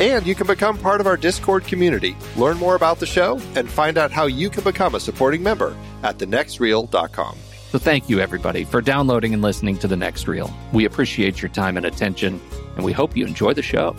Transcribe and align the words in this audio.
And 0.00 0.26
you 0.26 0.34
can 0.34 0.46
become 0.46 0.78
part 0.78 1.02
of 1.02 1.06
our 1.06 1.18
Discord 1.18 1.64
community, 1.64 2.16
learn 2.34 2.56
more 2.56 2.74
about 2.74 2.98
the 2.98 3.06
show, 3.06 3.38
and 3.54 3.68
find 3.68 3.98
out 3.98 4.10
how 4.10 4.24
you 4.24 4.48
can 4.48 4.64
become 4.64 4.94
a 4.94 5.00
supporting 5.00 5.42
member 5.42 5.76
at 6.02 6.16
thenextreel.com. 6.16 7.36
So 7.68 7.78
thank 7.78 8.08
you, 8.08 8.18
everybody, 8.18 8.64
for 8.64 8.80
downloading 8.80 9.34
and 9.34 9.42
listening 9.42 9.76
to 9.78 9.86
The 9.86 9.96
Next 9.96 10.26
Reel. 10.26 10.50
We 10.72 10.86
appreciate 10.86 11.42
your 11.42 11.50
time 11.50 11.76
and 11.76 11.84
attention, 11.84 12.40
and 12.76 12.84
we 12.84 12.92
hope 12.92 13.14
you 13.14 13.26
enjoy 13.26 13.52
the 13.52 13.62
show. 13.62 13.94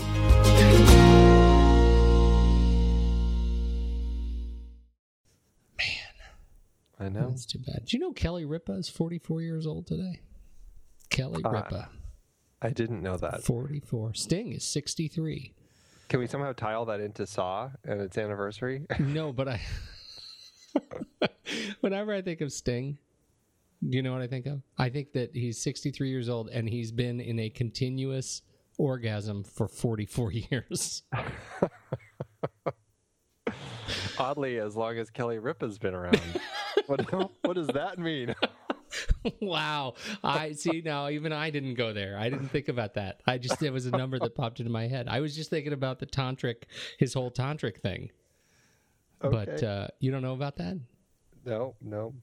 Man, 5.78 6.16
I 7.00 7.10
know. 7.10 7.30
That's 7.30 7.46
too 7.46 7.60
bad. 7.60 7.86
Do 7.86 7.96
you 7.96 8.00
know 8.00 8.12
Kelly 8.12 8.44
Ripa 8.44 8.72
is 8.74 8.90
44 8.90 9.44
years 9.44 9.68
old 9.68 9.86
today? 9.86 10.22
Kelly 11.12 11.44
uh, 11.46 11.50
Ripa. 11.52 11.90
I 12.60 12.72
didn't 12.72 13.04
know 13.04 13.18
that. 13.18 13.44
44. 13.44 14.16
Sting 14.16 14.52
is 14.52 14.64
63. 14.66 15.54
Can 16.12 16.20
we 16.20 16.28
somehow 16.28 16.52
tie 16.52 16.74
all 16.74 16.84
that 16.88 17.00
into 17.00 17.26
Saw 17.26 17.70
and 17.86 18.02
its 18.02 18.18
anniversary? 18.18 18.86
no, 19.00 19.32
but 19.32 19.48
I. 19.48 19.62
Whenever 21.80 22.14
I 22.14 22.22
think 22.22 22.42
of 22.42 22.52
Sting, 22.52 22.98
do 23.82 23.96
you 23.96 24.04
know 24.04 24.12
what 24.12 24.22
I 24.22 24.28
think 24.28 24.46
of? 24.46 24.62
I 24.78 24.90
think 24.90 25.14
that 25.14 25.34
he's 25.34 25.64
63 25.64 26.10
years 26.10 26.28
old 26.28 26.50
and 26.50 26.68
he's 26.68 26.92
been 26.92 27.22
in 27.22 27.40
a 27.40 27.50
continuous 27.50 28.42
orgasm 28.78 29.46
for 29.46 29.70
44 29.70 30.32
years. 30.52 31.04
Oddly, 34.20 34.58
as 34.58 34.76
long 34.76 34.98
as 34.98 35.10
Kelly 35.10 35.40
Ripa's 35.40 35.80
been 35.80 35.96
around. 35.96 36.20
what, 36.88 37.10
what 37.44 37.54
does 37.54 37.68
that 37.68 38.00
mean? 38.00 38.36
wow. 39.42 39.96
I 40.24 40.54
see 40.54 40.82
now 40.84 41.10
even 41.10 41.34
I 41.34 41.50
didn't 41.50 41.76
go 41.76 41.94
there. 41.94 42.18
I 42.18 42.30
didn't 42.30 42.50
think 42.50 42.68
about 42.68 42.96
that. 42.96 43.22
I 43.28 43.38
just 43.38 43.62
it 43.62 43.72
was 43.72 43.86
a 43.86 43.92
number 43.92 44.20
that 44.20 44.36
popped 44.36 44.60
into 44.60 44.72
my 44.72 44.88
head. 44.88 45.08
I 45.08 45.20
was 45.20 45.36
just 45.36 45.50
thinking 45.50 45.74
about 45.74 46.00
the 46.00 46.06
tantric 46.06 46.64
his 46.98 47.14
whole 47.14 47.32
tantric 47.32 47.82
thing. 47.82 48.12
Okay. 49.24 49.46
But 49.46 49.64
uh, 49.64 49.88
you 50.00 50.12
don't 50.12 50.22
know 50.22 50.34
about 50.34 50.58
that? 50.58 50.80
No, 51.46 51.76
no. 51.82 52.14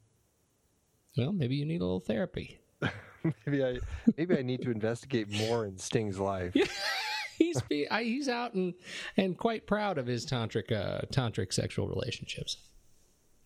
Well, 1.16 1.32
maybe 1.32 1.56
you 1.56 1.64
need 1.64 1.80
a 1.80 1.84
little 1.84 2.00
therapy. 2.00 2.60
maybe 3.46 3.64
I 3.64 3.78
maybe 4.16 4.38
I 4.38 4.42
need 4.42 4.62
to 4.62 4.70
investigate 4.70 5.30
more 5.30 5.66
in 5.66 5.78
Sting's 5.78 6.18
life. 6.18 6.54
he's 7.38 7.60
he's 7.68 8.28
out 8.28 8.54
and 8.54 8.74
and 9.16 9.36
quite 9.36 9.66
proud 9.66 9.98
of 9.98 10.06
his 10.06 10.26
tantric 10.26 10.72
uh, 10.72 11.02
tantric 11.12 11.52
sexual 11.52 11.88
relationships 11.88 12.58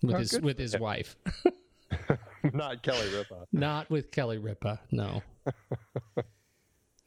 with 0.02 0.14
oh, 0.14 0.18
his 0.18 0.40
with 0.40 0.58
his 0.58 0.78
wife. 0.78 1.16
Not 2.54 2.82
Kelly 2.82 3.08
Ripa. 3.14 3.46
Not 3.52 3.88
with 3.88 4.10
Kelly 4.10 4.36
Ripa. 4.36 4.80
No. 4.90 5.22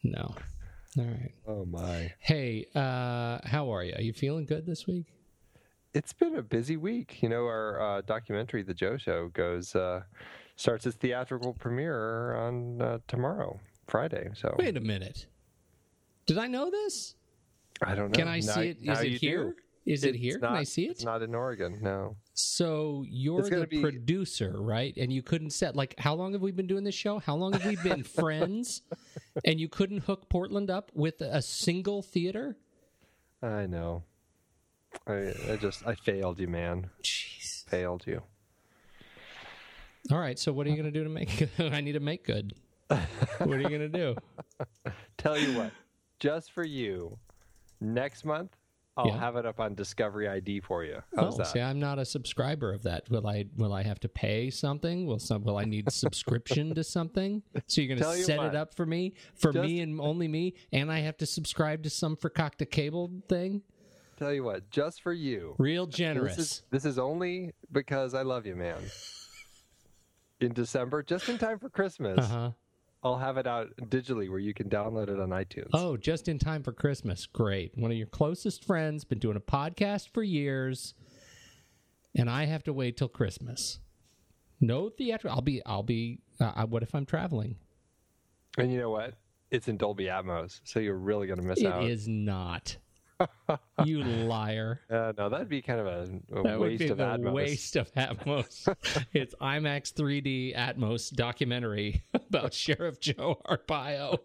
no. 0.03 0.36
All 0.97 1.03
right. 1.03 1.33
Oh 1.47 1.65
my. 1.65 2.13
Hey, 2.19 2.65
uh, 2.74 3.39
how 3.44 3.69
are 3.71 3.83
you? 3.83 3.94
Are 3.95 4.01
you 4.01 4.13
feeling 4.13 4.45
good 4.45 4.65
this 4.65 4.88
week? 4.88 5.06
It's 5.94 6.13
been 6.13 6.36
a 6.36 6.42
busy 6.42 6.77
week. 6.77 7.21
You 7.21 7.30
know, 7.30 7.45
our 7.45 7.80
uh, 7.80 8.01
documentary, 8.01 8.63
The 8.63 8.74
Joe 8.74 8.97
Show, 8.97 9.30
goes 9.33 9.75
uh, 9.75 10.01
starts 10.56 10.88
its 10.88 10.97
theatrical 10.97 11.53
premiere 11.53 12.36
on 12.36 12.81
uh, 12.81 12.97
tomorrow, 13.07 13.59
Friday. 13.88 14.30
So 14.33 14.56
wait 14.57 14.77
a 14.77 14.81
minute. 14.81 15.27
Did 16.25 16.39
I 16.39 16.47
know 16.47 16.71
this? 16.71 17.15
I 17.83 17.94
don't 17.94 18.12
know. 18.12 18.18
Can 18.18 18.27
I 18.27 18.39
now, 18.39 18.53
see 18.53 18.69
it? 18.69 18.77
Is 18.81 19.01
it 19.01 19.09
here? 19.19 19.44
Do. 19.51 19.56
Is 19.86 20.04
it 20.04 20.16
here? 20.16 20.40
Not, 20.40 20.50
Can 20.50 20.58
I 20.58 20.64
see 20.64 20.86
it? 20.86 20.92
It's 20.92 21.04
not 21.04 21.22
in 21.22 21.36
Oregon. 21.36 21.78
No. 21.82 22.16
So 22.34 23.06
you're 23.08 23.48
the 23.48 23.68
be... 23.68 23.82
producer, 23.82 24.56
right? 24.58 24.96
And 24.98 25.14
you 25.14 25.22
couldn't 25.22 25.52
set 25.52 25.76
like 25.76 25.94
how 26.00 26.16
long 26.16 26.34
have 26.34 26.42
we 26.42 26.52
been 26.52 26.66
doing 26.66 26.84
this 26.84 26.96
show? 26.96 27.20
How 27.20 27.36
long 27.36 27.54
have 27.54 27.66
we 27.66 27.76
been 27.76 28.04
friends? 28.04 28.82
And 29.44 29.60
you 29.60 29.70
couldn't 29.70 30.00
hook 30.00 30.28
Portland 30.28 30.72
up 30.72 30.92
with 30.96 31.22
a 31.22 31.42
single 31.42 32.02
theater? 32.02 32.58
I 33.44 33.68
know. 33.68 34.04
I, 35.06 35.34
I 35.52 35.58
just 35.60 35.86
I 35.86 35.94
failed 35.94 36.40
you, 36.40 36.48
man. 36.48 36.90
Jeez. 37.04 37.66
Failed 37.66 38.06
you. 38.08 38.24
All 40.12 40.20
right. 40.20 40.40
So 40.40 40.52
what 40.52 40.66
are 40.66 40.72
you 40.72 40.76
going 40.76 40.92
to 40.92 41.00
do 41.00 41.04
to 41.04 41.10
make? 41.10 41.48
I 41.60 41.81
need 41.81 41.94
to 41.94 42.00
make 42.00 42.26
good. 42.26 42.54
What 42.88 43.50
are 43.58 43.62
you 43.62 43.70
going 43.70 43.80
to 43.81 43.90
do? 43.90 44.16
Tell 45.18 45.38
you 45.38 45.58
what, 45.58 45.72
just 46.20 46.52
for 46.52 46.64
you, 46.64 47.18
next 47.81 48.26
month 48.26 48.56
I'll 48.97 49.07
Yeah. 49.07 49.19
have 49.19 49.36
it 49.36 49.45
up 49.45 49.59
on 49.59 49.75
Discovery 49.75 50.27
ID 50.30 50.62
for 50.62 50.86
you. 50.86 51.01
How's 51.15 51.33
oh, 51.33 51.38
that? 51.39 51.47
see, 51.47 51.59
I'm 51.59 51.80
not 51.80 52.00
a 52.00 52.06
subscriber 52.06 52.74
of 52.74 52.83
that. 52.83 53.09
Will 53.09 53.27
I? 53.27 53.45
Will 53.57 53.74
I 53.74 53.83
have 53.83 54.00
to 54.01 54.09
pay 54.09 54.50
something? 54.50 55.06
Will 55.06 55.19
some? 55.19 55.44
Will 55.44 55.57
I 55.57 55.65
need 55.65 55.92
subscription 55.92 56.74
to 56.75 56.83
something? 56.83 57.44
So 57.68 57.81
you're 57.81 57.95
going 57.95 58.15
to 58.18 58.24
set 58.24 58.38
what, 58.38 58.47
it 58.47 58.56
up 58.56 58.74
for 58.74 58.86
me, 58.86 59.15
for 59.36 59.51
me 59.51 59.81
and 59.81 60.00
only 60.00 60.27
me, 60.27 60.53
and 60.71 60.92
I 60.92 61.00
have 61.00 61.18
to 61.18 61.25
subscribe 61.25 61.83
to 61.83 61.89
some 61.89 62.15
Fakakta 62.15 62.69
cable 62.69 63.12
thing? 63.27 63.63
Tell 64.18 64.31
you 64.31 64.44
what, 64.44 64.69
just 64.69 65.01
for 65.01 65.12
you. 65.12 65.56
Real 65.57 65.88
generous. 65.88 66.38
This 66.38 66.45
is 66.45 66.63
this 66.71 66.86
is 66.86 66.97
only 66.97 67.53
because 67.71 68.13
I 68.13 68.21
love 68.21 68.45
you, 68.45 68.56
man. 68.56 68.77
In 70.39 70.53
December, 70.53 71.03
just 71.03 71.27
in 71.27 71.38
time 71.38 71.59
for 71.59 71.69
Christmas, 71.69 72.19
uh 72.19 72.27
huh. 72.27 72.51
I'll 73.06 73.18
have 73.19 73.38
it 73.38 73.46
out 73.46 73.69
digitally 73.84 74.30
where 74.31 74.40
you 74.40 74.54
can 74.56 74.68
download 74.68 75.10
it 75.10 75.19
on 75.19 75.30
iTunes. 75.30 75.69
Oh, 75.74 75.96
just 75.96 76.28
in 76.28 76.40
time 76.40 76.63
for 76.63 76.72
Christmas. 76.74 77.28
Great. 77.28 77.78
One 77.78 77.92
of 77.92 77.98
your 77.98 78.07
closest 78.07 78.63
friends, 78.66 79.06
been 79.06 79.19
doing 79.19 79.38
a 79.38 79.40
podcast 79.40 80.10
for 80.12 80.24
years, 80.24 80.96
and 82.16 82.28
I 82.30 82.46
have 82.46 82.63
to 82.63 82.74
wait 82.74 82.98
till 82.98 83.07
Christmas. 83.07 83.80
No 84.60 84.90
theatrical. 84.90 85.36
I'll 85.36 85.42
be. 85.44 85.62
I'll 85.68 85.84
be. 85.84 86.19
Uh, 86.40 86.66
what 86.66 86.81
if 86.81 86.96
I'm 86.96 87.06
traveling? 87.06 87.57
And 88.57 88.74
you 88.74 88.80
know 88.80 88.90
what? 88.90 89.13
It's 89.52 89.68
in 89.68 89.78
Dolby 89.78 90.06
Atmos, 90.06 90.62
so 90.63 90.80
you're 90.80 90.96
really 90.98 91.28
going 91.28 91.40
to 91.40 91.46
miss 91.46 91.60
It 91.60 91.68
out. 91.68 91.84
is 91.84 92.07
not. 92.07 92.78
you 93.86 94.04
liar. 94.04 94.82
Uh, 94.90 95.14
no, 95.18 95.30
that'd 95.30 95.50
be 95.50 95.62
kind 95.62 95.80
of 95.80 95.86
a, 95.88 96.02
a 96.40 96.44
That 96.44 96.60
would 96.60 96.70
waste 96.72 96.80
be 96.80 96.88
of 96.90 96.98
the 96.98 97.04
Atmos. 97.04 97.32
waste 97.34 97.76
of 97.76 97.94
Atmos. 97.94 98.76
it's 99.14 99.36
IMAX 99.42 99.94
3D 99.94 100.56
Atmos 100.56 101.14
documentary 101.14 102.04
about 102.14 102.54
Sheriff 102.54 103.00
Joe 103.00 103.42
Arpaio. 103.48 104.20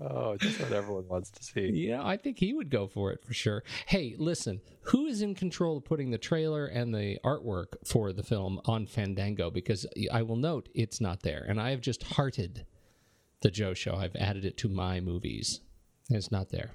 Oh, 0.00 0.36
just 0.36 0.60
what 0.60 0.70
everyone 0.72 1.08
wants 1.08 1.30
to 1.32 1.42
see. 1.42 1.70
Yeah, 1.88 2.06
I 2.06 2.16
think 2.16 2.38
he 2.38 2.54
would 2.54 2.70
go 2.70 2.86
for 2.86 3.10
it 3.10 3.24
for 3.24 3.34
sure. 3.34 3.64
Hey, 3.86 4.14
listen, 4.16 4.60
who 4.82 5.06
is 5.06 5.22
in 5.22 5.34
control 5.34 5.78
of 5.78 5.84
putting 5.84 6.10
the 6.12 6.18
trailer 6.18 6.66
and 6.66 6.94
the 6.94 7.18
artwork 7.24 7.84
for 7.84 8.12
the 8.12 8.22
film 8.22 8.60
on 8.66 8.86
Fandango? 8.86 9.50
Because 9.50 9.86
I 10.12 10.22
will 10.22 10.36
note 10.36 10.68
it's 10.72 11.00
not 11.00 11.22
there, 11.24 11.44
and 11.48 11.60
I 11.60 11.70
have 11.70 11.80
just 11.80 12.04
hearted 12.04 12.64
the 13.40 13.50
Joe 13.50 13.74
Show. 13.74 13.96
I've 13.96 14.14
added 14.14 14.44
it 14.44 14.56
to 14.58 14.68
my 14.68 15.00
movies. 15.00 15.62
and 16.08 16.16
It's 16.16 16.30
not 16.30 16.50
there. 16.50 16.70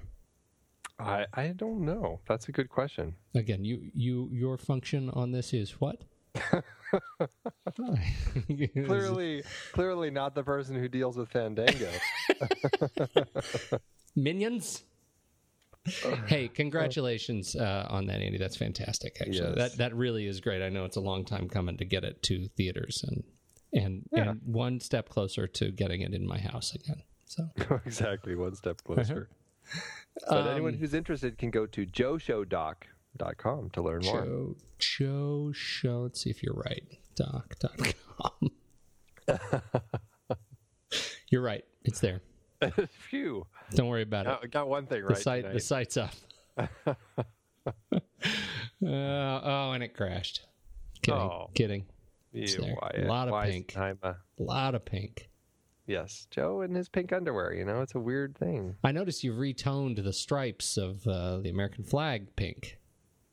I, 0.98 1.26
I 1.34 1.48
don't 1.48 1.84
know. 1.84 2.20
That's 2.28 2.48
a 2.48 2.52
good 2.52 2.68
question. 2.68 3.14
Again, 3.34 3.64
you 3.64 3.90
you 3.94 4.28
your 4.32 4.56
function 4.56 5.10
on 5.10 5.32
this 5.32 5.52
is 5.52 5.72
what? 5.80 6.02
Clearly, 8.86 9.42
clearly 9.72 10.10
not 10.10 10.34
the 10.34 10.42
person 10.44 10.76
who 10.76 10.88
deals 10.88 11.16
with 11.16 11.28
Fandango. 11.30 11.90
minions. 14.16 14.84
hey, 16.26 16.48
congratulations 16.48 17.54
uh, 17.56 17.86
on 17.90 18.06
that, 18.06 18.20
Andy. 18.20 18.38
That's 18.38 18.56
fantastic. 18.56 19.16
Actually, 19.20 19.54
Yes. 19.56 19.56
that 19.56 19.76
that 19.78 19.94
really 19.94 20.26
is 20.26 20.40
great. 20.40 20.62
I 20.62 20.68
know 20.68 20.84
it's 20.84 20.96
a 20.96 21.00
long 21.00 21.24
time 21.24 21.48
coming 21.48 21.76
to 21.78 21.84
get 21.84 22.04
it 22.04 22.22
to 22.24 22.48
theaters, 22.56 23.04
and 23.06 23.24
and 23.72 24.08
Yeah. 24.12 24.30
and 24.30 24.40
one 24.44 24.80
step 24.80 25.08
closer 25.08 25.46
to 25.46 25.70
getting 25.70 26.00
it 26.00 26.14
in 26.14 26.26
my 26.26 26.38
house 26.38 26.74
again. 26.74 27.02
So 27.26 27.50
exactly, 27.84 28.34
one 28.34 28.54
step 28.54 28.82
closer. 28.84 29.28
But 30.28 30.46
anyone 30.46 30.74
who's 30.74 30.94
interested 30.94 31.38
can 31.38 31.50
go 31.50 31.66
to 31.66 31.84
joeshowdoc.com 31.84 33.70
to 33.70 33.82
learn 33.82 34.04
more. 34.04 34.24
Joe 34.24 34.56
Joe 34.78 35.52
Show. 35.52 36.02
Let's 36.02 36.20
see 36.22 36.30
if 36.30 36.40
you're 36.40 36.54
right. 36.54 36.84
Doc.com. 37.16 38.50
you're 41.30 41.42
right. 41.42 41.64
It's 41.84 41.98
there. 41.98 42.22
Phew. 43.10 43.46
Don't 43.72 43.88
worry 43.88 44.02
about 44.02 44.26
it. 44.26 44.28
Got, 44.28 44.50
got 44.50 44.68
one 44.68 44.86
thing 44.86 45.02
the 45.02 45.08
right. 45.08 45.18
site 45.18 45.52
the 45.52 45.60
site's 45.60 45.96
up. 45.96 46.14
uh, 46.56 46.94
oh, 48.82 49.72
and 49.72 49.82
it 49.82 49.94
crashed. 49.94 50.42
Kidding. 51.02 51.20
Oh. 51.20 51.50
Kidding. 51.54 51.86
You, 52.32 52.46
there. 52.46 52.76
Wyatt. 52.80 53.04
A 53.04 53.08
lot 53.08 53.28
of 53.28 53.32
Wise 53.32 53.52
pink. 53.52 53.72
Time, 53.72 53.98
A 54.02 54.16
lot 54.38 54.74
of 54.74 54.84
pink. 54.84 55.28
Yes, 55.86 56.26
Joe 56.30 56.62
in 56.62 56.74
his 56.74 56.88
pink 56.88 57.12
underwear. 57.12 57.52
You 57.52 57.64
know, 57.64 57.80
it's 57.82 57.94
a 57.94 58.00
weird 58.00 58.36
thing. 58.36 58.76
I 58.84 58.92
noticed 58.92 59.24
you've 59.24 59.38
retoned 59.38 59.98
the 59.98 60.12
stripes 60.12 60.76
of 60.76 61.06
uh, 61.06 61.38
the 61.38 61.50
American 61.50 61.84
flag 61.84 62.34
pink. 62.36 62.78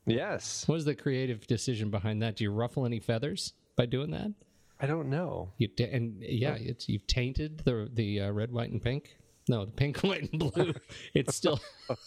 Yes. 0.06 0.68
What 0.68 0.76
was 0.76 0.86
the 0.86 0.96
creative 0.96 1.46
decision 1.48 1.90
behind 1.92 2.22
that? 2.22 2.36
Do 2.36 2.44
you 2.44 2.52
ruffle 2.52 2.86
any 2.86 3.00
feathers 3.00 3.54
by 3.76 3.86
doing 3.86 4.12
that? 4.12 4.32
I 4.80 4.88
don't 4.88 5.10
know. 5.10 5.52
You 5.58 5.68
ta- 5.68 5.84
and 5.92 6.22
yeah, 6.22 6.56
it's 6.56 6.90
you've 6.90 7.06
tainted 7.06 7.60
the 7.66 7.88
the 7.94 8.22
uh, 8.22 8.32
red, 8.32 8.52
white, 8.52 8.72
and 8.72 8.82
pink. 8.82 9.16
No, 9.48 9.66
the 9.66 9.72
pink, 9.72 9.98
white, 10.04 10.32
and 10.32 10.40
blue. 10.40 10.74
It's 11.14 11.36
still. 11.36 11.60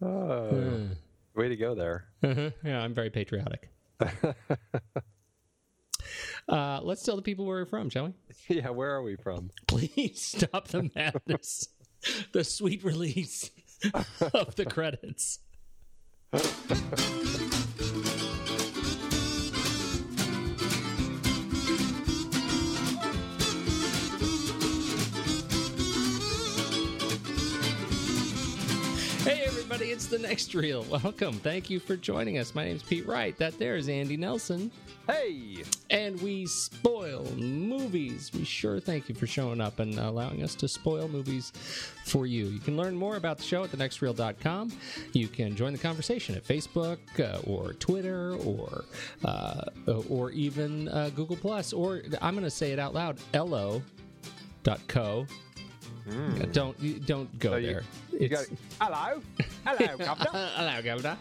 Oh, 0.00 0.88
way 1.36 1.48
to 1.48 1.56
go 1.56 1.74
there. 1.74 2.06
Uh-huh. 2.22 2.50
Yeah, 2.64 2.80
I'm 2.80 2.94
very 2.94 3.10
patriotic. 3.10 3.70
Uh, 6.48 6.80
let's 6.82 7.02
tell 7.02 7.16
the 7.16 7.22
people 7.22 7.46
where 7.46 7.58
we're 7.58 7.66
from, 7.66 7.90
shall 7.90 8.06
we? 8.06 8.12
yeah, 8.56 8.70
where 8.70 8.90
are 8.94 9.02
we 9.02 9.16
from? 9.16 9.50
Please 9.66 10.20
stop 10.20 10.68
the 10.68 10.90
madness. 10.94 11.68
the 12.32 12.44
sweet 12.44 12.82
release 12.84 13.50
of 14.32 14.54
the 14.56 14.66
credits. 14.66 15.38
everybody, 29.82 29.96
it's 29.96 30.06
the 30.06 30.18
next 30.18 30.54
reel. 30.54 30.84
Welcome. 30.84 31.34
Thank 31.34 31.68
you 31.68 31.80
for 31.80 31.96
joining 31.96 32.38
us. 32.38 32.54
My 32.54 32.64
name's 32.64 32.84
Pete 32.84 33.04
Wright. 33.04 33.36
That 33.38 33.58
there 33.58 33.74
is 33.74 33.88
Andy 33.88 34.16
Nelson. 34.16 34.70
Hey! 35.08 35.64
And 35.90 36.20
we 36.22 36.46
spoil 36.46 37.26
movies. 37.36 38.30
We 38.32 38.44
sure 38.44 38.78
thank 38.78 39.08
you 39.08 39.14
for 39.16 39.26
showing 39.26 39.60
up 39.60 39.80
and 39.80 39.98
allowing 39.98 40.44
us 40.44 40.54
to 40.56 40.68
spoil 40.68 41.08
movies 41.08 41.50
for 42.04 42.26
you. 42.26 42.46
You 42.46 42.60
can 42.60 42.76
learn 42.76 42.94
more 42.94 43.16
about 43.16 43.38
the 43.38 43.44
show 43.44 43.64
at 43.64 43.72
thenextreel.com. 43.72 44.72
You 45.14 45.26
can 45.26 45.56
join 45.56 45.72
the 45.72 45.80
conversation 45.80 46.36
at 46.36 46.44
Facebook 46.44 46.98
uh, 47.18 47.40
or 47.50 47.72
Twitter 47.72 48.36
or 48.36 48.84
uh, 49.24 49.64
or 50.08 50.30
even 50.30 50.88
uh, 50.88 51.10
Google 51.16 51.36
Plus 51.36 51.72
or 51.72 52.02
I'm 52.20 52.34
going 52.34 52.44
to 52.44 52.50
say 52.50 52.70
it 52.70 52.78
out 52.78 52.94
loud. 52.94 53.18
Ello.co. 56.10 56.42
Uh, 56.42 56.46
Don't 56.52 56.80
you 56.80 56.98
don't 57.00 57.38
go 57.38 57.50
So 57.52 57.56
you- 57.56 57.66
there. 57.66 57.82
You 58.12 58.18
It's- 58.26 58.46
Hello? 58.80 59.20
Hello, 59.64 59.96
Governor. 59.96 60.30
Hello, 60.54 60.82
Governor. 60.82 61.16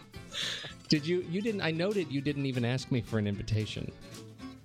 Did 0.89 1.05
you? 1.05 1.25
You 1.29 1.41
didn't. 1.41 1.61
I 1.61 1.71
noted 1.71 2.11
you 2.11 2.21
didn't 2.21 2.45
even 2.45 2.65
ask 2.65 2.91
me 2.91 3.01
for 3.01 3.17
an 3.19 3.27
invitation. 3.27 3.91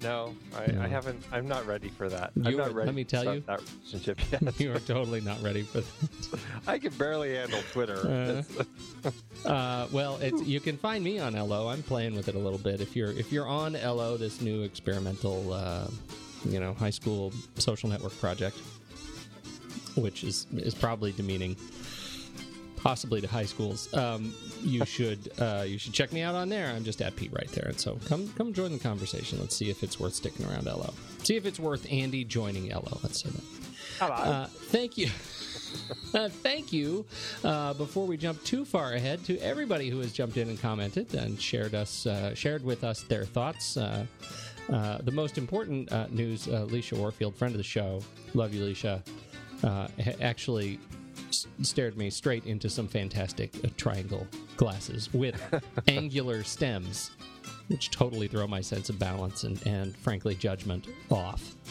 No, 0.02 0.34
I, 0.54 0.64
I 0.84 0.88
haven't. 0.88 1.24
I'm 1.32 1.48
not 1.48 1.66
ready 1.66 1.88
for 1.88 2.08
that. 2.10 2.30
I'm 2.36 2.50
You 2.52 2.58
not 2.58 2.68
are- 2.68 2.72
ready 2.72 2.86
let 2.86 2.94
me 2.94 3.04
tell 3.04 3.34
you. 3.34 3.40
that 3.46 3.60
relationship 3.62 4.18
yet. 4.30 4.60
You 4.60 4.72
are 4.74 4.78
totally 4.80 5.20
not 5.22 5.42
ready 5.42 5.62
for 5.62 5.80
that. 5.80 6.40
I 6.66 6.78
can 6.78 6.92
barely 6.94 7.34
handle 7.34 7.62
Twitter. 7.72 7.96
It's- 8.06 8.66
Uh, 9.46 9.86
well, 9.92 10.16
it's, 10.20 10.42
you 10.42 10.58
can 10.60 10.76
find 10.76 11.02
me 11.04 11.18
on 11.20 11.34
Ello. 11.36 11.68
I'm 11.68 11.82
playing 11.82 12.14
with 12.16 12.28
it 12.28 12.34
a 12.34 12.38
little 12.38 12.58
bit. 12.58 12.80
If 12.80 12.94
you're 12.96 13.12
if 13.12 13.32
you're 13.32 13.46
on 13.48 13.74
Ello, 13.76 14.16
this 14.16 14.40
new 14.40 14.62
experimental, 14.62 15.52
uh, 15.52 15.86
you 16.48 16.58
know, 16.60 16.74
high 16.74 16.90
school 16.90 17.32
social 17.56 17.88
network 17.88 18.18
project, 18.20 18.56
which 20.02 20.24
is 20.24 20.46
is 20.56 20.74
probably 20.74 21.12
demeaning, 21.12 21.56
possibly 22.76 23.20
to 23.20 23.28
high 23.28 23.44
schools. 23.44 23.92
Um, 23.94 24.34
you 24.62 24.84
should 24.96 25.30
uh, 25.38 25.64
you 25.66 25.78
should 25.78 25.92
check 25.92 26.12
me 26.12 26.22
out 26.22 26.34
on 26.34 26.48
there. 26.48 26.68
I'm 26.68 26.84
just 26.84 27.02
at 27.02 27.16
Pete 27.16 27.32
Wright 27.32 27.50
there, 27.52 27.68
and 27.68 27.80
so 27.80 27.98
come 28.06 28.28
come 28.36 28.52
join 28.52 28.72
the 28.72 28.78
conversation. 28.78 29.38
Let's 29.40 29.56
see 29.56 29.70
if 29.70 29.82
it's 29.82 29.98
worth 29.98 30.14
sticking 30.14 30.46
around 30.46 30.68
Ello. 30.68 30.92
See 31.22 31.36
if 31.36 31.46
it's 31.46 31.58
worth 31.58 31.90
Andy 31.90 32.24
joining 32.24 32.70
Ello. 32.70 32.98
Let's 33.02 33.22
say 33.22 33.30
that. 33.30 33.42
Hello. 33.98 34.14
Uh, 34.14 34.46
thank 34.46 34.98
you. 34.98 35.08
Uh, 36.14 36.28
thank 36.28 36.72
you. 36.72 37.04
Uh, 37.44 37.74
before 37.74 38.06
we 38.06 38.16
jump 38.16 38.42
too 38.44 38.64
far 38.64 38.94
ahead, 38.94 39.22
to 39.24 39.36
everybody 39.40 39.90
who 39.90 39.98
has 39.98 40.12
jumped 40.12 40.38
in 40.38 40.48
and 40.48 40.58
commented 40.60 41.12
and 41.14 41.38
shared 41.40 41.74
us, 41.74 42.06
uh, 42.06 42.34
shared 42.34 42.64
with 42.64 42.84
us 42.84 43.02
their 43.02 43.24
thoughts. 43.26 43.76
Uh, 43.76 44.06
uh, 44.72 44.98
the 45.02 45.10
most 45.10 45.38
important 45.38 45.90
uh, 45.92 46.06
news: 46.10 46.48
uh, 46.48 46.66
Leisha 46.70 46.96
Warfield, 46.96 47.34
friend 47.36 47.52
of 47.52 47.58
the 47.58 47.64
show, 47.64 48.00
love 48.34 48.54
you, 48.54 48.64
Leisha, 48.64 49.02
uh, 49.64 49.88
actually 50.20 50.78
s- 51.28 51.46
stared 51.62 51.96
me 51.96 52.10
straight 52.10 52.44
into 52.46 52.68
some 52.68 52.86
fantastic 52.88 53.54
uh, 53.64 53.68
triangle 53.76 54.26
glasses 54.56 55.12
with 55.12 55.40
angular 55.88 56.42
stems, 56.44 57.10
which 57.68 57.90
totally 57.90 58.28
throw 58.28 58.46
my 58.46 58.60
sense 58.60 58.88
of 58.88 58.98
balance 58.98 59.44
and, 59.44 59.64
and 59.66 59.96
frankly, 59.96 60.34
judgment 60.34 60.86
off. 61.10 61.54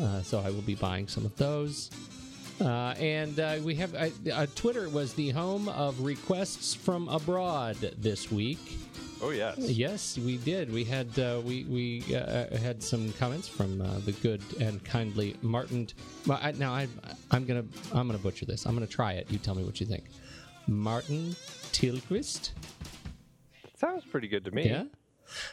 Uh, 0.00 0.22
so 0.22 0.40
I 0.40 0.48
will 0.48 0.62
be 0.62 0.74
buying 0.74 1.06
some 1.06 1.26
of 1.26 1.36
those. 1.36 1.90
Uh, 2.62 2.94
and 2.98 3.38
uh, 3.38 3.58
we 3.62 3.74
have 3.74 3.94
uh, 3.94 4.08
uh, 4.32 4.46
Twitter 4.54 4.88
was 4.88 5.12
the 5.12 5.28
home 5.28 5.68
of 5.68 6.00
requests 6.00 6.74
from 6.74 7.08
abroad 7.08 7.76
this 7.98 8.32
week. 8.32 8.58
Oh 9.22 9.30
yes. 9.30 9.56
Yes, 9.58 10.18
we 10.18 10.36
did. 10.38 10.72
We 10.72 10.84
had 10.84 11.18
uh, 11.18 11.40
we 11.44 11.64
we 11.64 12.14
uh, 12.14 12.56
had 12.56 12.82
some 12.82 13.12
comments 13.14 13.48
from 13.48 13.80
uh, 13.80 13.98
the 14.00 14.12
good 14.12 14.42
and 14.60 14.84
kindly 14.84 15.36
Martin. 15.42 15.88
Well, 16.26 16.38
I, 16.42 16.52
now 16.52 16.72
I 16.74 16.86
I'm 17.30 17.46
gonna 17.46 17.64
I'm 17.92 18.06
gonna 18.06 18.18
butcher 18.18 18.44
this. 18.44 18.66
I'm 18.66 18.74
gonna 18.74 18.86
try 18.86 19.12
it. 19.12 19.30
You 19.30 19.38
tell 19.38 19.54
me 19.54 19.64
what 19.64 19.80
you 19.80 19.86
think. 19.86 20.04
Martin 20.66 21.34
Tilquist. 21.72 22.50
Sounds 23.78 24.04
pretty 24.04 24.28
good 24.28 24.44
to 24.44 24.50
me. 24.50 24.68
Yeah. 24.68 24.84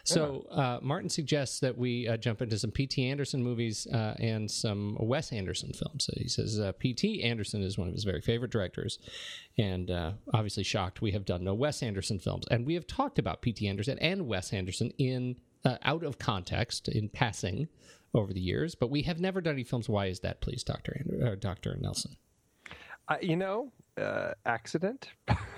So 0.04 0.46
uh, 0.52 0.80
Martin 0.82 1.10
suggests 1.10 1.60
that 1.60 1.78
we 1.78 2.08
uh, 2.08 2.18
jump 2.18 2.42
into 2.42 2.58
some 2.58 2.72
P.T. 2.72 3.08
Anderson 3.08 3.44
movies 3.44 3.88
uh, 3.88 4.16
and 4.20 4.50
some 4.50 4.98
Wes 5.00 5.32
Anderson 5.32 5.72
films. 5.74 6.06
So 6.06 6.14
he 6.18 6.28
says 6.28 6.60
uh, 6.60 6.72
P.T. 6.74 7.24
Anderson 7.24 7.62
is 7.62 7.78
one 7.78 7.88
of 7.88 7.94
his 7.94 8.04
very 8.04 8.22
favorite 8.22 8.52
directors, 8.52 9.00
and 9.58 9.92
uh, 9.92 10.14
obviously 10.34 10.64
shocked 10.64 11.02
we 11.02 11.12
have 11.12 11.26
done 11.26 11.44
no 11.44 11.54
Wes 11.54 11.84
Anderson 11.84 12.20
films. 12.20 12.46
And 12.50 12.66
we 12.66 12.74
have 12.76 12.88
talked 12.88 13.20
about 13.20 13.42
P.T. 13.42 13.68
Anderson 13.68 13.98
and 14.00 14.28
Wes 14.28 14.54
Anderson 14.54 14.92
in 14.98 15.38
uh, 15.66 15.78
out 15.84 16.04
of 16.04 16.20
context 16.20 16.88
in 16.90 17.10
passing 17.10 17.68
over 18.14 18.34
the 18.34 18.42
years, 18.42 18.76
but 18.76 18.92
we 18.92 19.02
have 19.04 19.20
never 19.20 19.42
done 19.42 19.54
any 19.54 19.64
films. 19.64 19.90
Why 19.90 20.06
is 20.08 20.20
that, 20.20 20.42
please, 20.42 20.64
Doctor 20.64 21.38
Doctor 21.40 21.78
Nelson? 21.80 22.16
Uh, 23.08 23.18
you 23.22 23.36
know, 23.36 23.72
uh, 23.98 24.34
accident. 24.46 25.10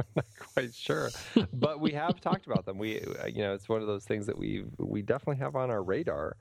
I'm 0.00 0.04
not 0.16 0.26
quite 0.54 0.74
sure, 0.74 1.10
but 1.52 1.80
we 1.80 1.92
have 1.92 2.20
talked 2.20 2.46
about 2.46 2.64
them. 2.64 2.78
We, 2.78 3.00
uh, 3.00 3.26
you 3.26 3.42
know, 3.42 3.54
it's 3.54 3.68
one 3.68 3.80
of 3.80 3.86
those 3.86 4.04
things 4.04 4.26
that 4.26 4.36
we 4.38 4.64
we 4.78 5.02
definitely 5.02 5.40
have 5.42 5.56
on 5.56 5.70
our 5.70 5.82
radar. 5.82 6.36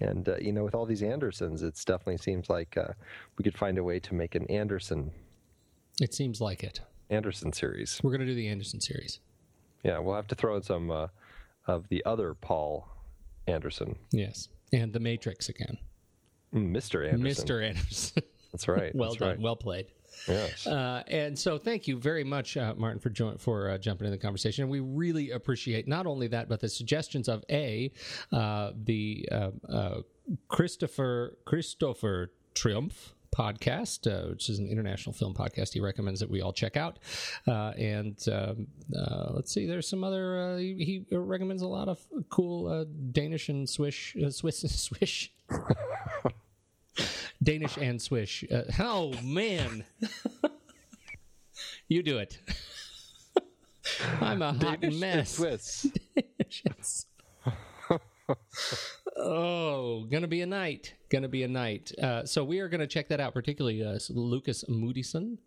And 0.00 0.28
uh, 0.28 0.36
you 0.40 0.52
know, 0.52 0.64
with 0.64 0.74
all 0.74 0.86
these 0.86 1.02
Andersons, 1.02 1.62
it's 1.62 1.84
definitely 1.84 2.18
seems 2.18 2.48
like 2.48 2.76
uh, 2.76 2.92
we 3.36 3.42
could 3.42 3.56
find 3.58 3.78
a 3.78 3.84
way 3.84 3.98
to 4.00 4.14
make 4.14 4.34
an 4.34 4.46
Anderson 4.46 5.10
It 6.00 6.14
seems 6.14 6.40
like 6.40 6.62
it. 6.62 6.80
Anderson 7.10 7.52
series. 7.52 8.00
We're 8.02 8.10
going 8.10 8.20
to 8.20 8.26
do 8.26 8.34
the 8.34 8.48
Anderson 8.48 8.80
series. 8.80 9.18
Yeah, 9.82 9.98
we'll 9.98 10.14
have 10.14 10.26
to 10.28 10.34
throw 10.34 10.56
in 10.56 10.62
some 10.62 10.90
uh, 10.90 11.06
of 11.66 11.88
the 11.88 12.04
other 12.04 12.34
Paul 12.34 12.86
Anderson, 13.46 13.96
Yes, 14.12 14.48
and 14.72 14.92
The 14.92 15.00
Matrix 15.00 15.48
again, 15.48 15.78
Mr. 16.54 17.04
Anderson. 17.04 17.22
Mister 17.22 17.62
Anderson. 17.62 18.22
That's 18.52 18.68
right. 18.68 18.94
well 18.94 19.10
that's 19.10 19.18
done, 19.20 19.28
Right. 19.30 19.40
well 19.40 19.56
played. 19.56 19.86
Yes. 20.26 20.66
Uh, 20.66 21.02
and 21.06 21.38
so, 21.38 21.58
thank 21.58 21.86
you 21.86 21.98
very 21.98 22.24
much, 22.24 22.56
uh, 22.56 22.74
Martin, 22.76 22.98
for 22.98 23.38
for 23.38 23.70
uh, 23.70 23.78
jumping 23.78 24.06
in 24.06 24.10
the 24.10 24.18
conversation. 24.18 24.62
And 24.64 24.70
we 24.70 24.80
really 24.80 25.30
appreciate 25.30 25.86
not 25.86 26.06
only 26.06 26.26
that, 26.28 26.48
but 26.48 26.60
the 26.60 26.68
suggestions 26.68 27.28
of 27.28 27.44
a 27.50 27.90
uh, 28.32 28.72
the 28.74 29.28
uh, 29.30 29.50
uh, 29.68 30.00
Christopher 30.48 31.38
Christopher 31.44 32.32
Triumph 32.54 33.14
podcast, 33.30 34.06
uh, 34.06 34.30
which 34.30 34.48
is 34.48 34.58
an 34.58 34.66
international 34.66 35.12
film 35.12 35.34
podcast. 35.34 35.72
He 35.72 35.80
recommends 35.80 36.20
that 36.20 36.30
we 36.30 36.40
all 36.40 36.52
check 36.52 36.76
out. 36.76 36.98
Uh, 37.46 37.72
and 37.76 38.16
um, 38.30 38.66
uh, 38.96 39.30
let's 39.30 39.52
see, 39.52 39.66
there's 39.66 39.88
some 39.88 40.04
other. 40.04 40.40
Uh, 40.40 40.56
he, 40.56 41.04
he 41.10 41.16
recommends 41.16 41.62
a 41.62 41.68
lot 41.68 41.88
of 41.88 42.00
cool 42.30 42.66
uh, 42.66 42.84
Danish 43.12 43.48
and 43.48 43.68
Swish, 43.68 44.16
uh, 44.24 44.30
Swiss, 44.30 44.60
Swish. 44.68 45.32
Danish 47.42 47.76
and 47.76 48.00
Swish. 48.00 48.44
Uh, 48.50 48.62
oh 48.80 49.12
man, 49.22 49.84
you 51.88 52.02
do 52.02 52.18
it. 52.18 52.38
I'm 54.20 54.42
a 54.42 54.52
hot 54.52 54.80
Danish 54.80 55.00
mess. 55.00 55.30
Swiss. 55.30 55.86
Oh, 59.20 60.04
gonna 60.10 60.28
be 60.28 60.42
a 60.42 60.46
night. 60.46 60.94
Gonna 61.10 61.28
be 61.28 61.42
a 61.42 61.48
night. 61.48 61.90
Uh, 62.00 62.24
so 62.24 62.44
we 62.44 62.60
are 62.60 62.68
gonna 62.68 62.86
check 62.86 63.08
that 63.08 63.18
out, 63.18 63.34
particularly 63.34 63.82
uh, 63.82 63.98
Lukas 64.10 64.64
Moodysson. 64.68 65.38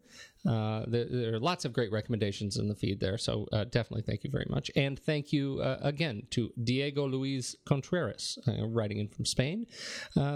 Uh, 0.45 0.83
there, 0.87 1.05
there 1.09 1.35
are 1.35 1.39
lots 1.39 1.63
of 1.63 1.71
great 1.71 1.91
recommendations 1.91 2.57
in 2.57 2.67
the 2.67 2.75
feed 2.75 2.99
there. 2.99 3.17
So 3.17 3.47
uh, 3.53 3.63
definitely 3.63 4.01
thank 4.01 4.23
you 4.23 4.29
very 4.29 4.47
much, 4.49 4.69
and 4.75 4.99
thank 4.99 5.31
you 5.31 5.61
uh, 5.61 5.77
again 5.81 6.23
to 6.31 6.51
Diego 6.61 7.07
Luis 7.07 7.55
Contreras, 7.65 8.37
uh, 8.47 8.67
writing 8.67 8.97
in 8.97 9.07
from 9.07 9.25
Spain. 9.25 9.65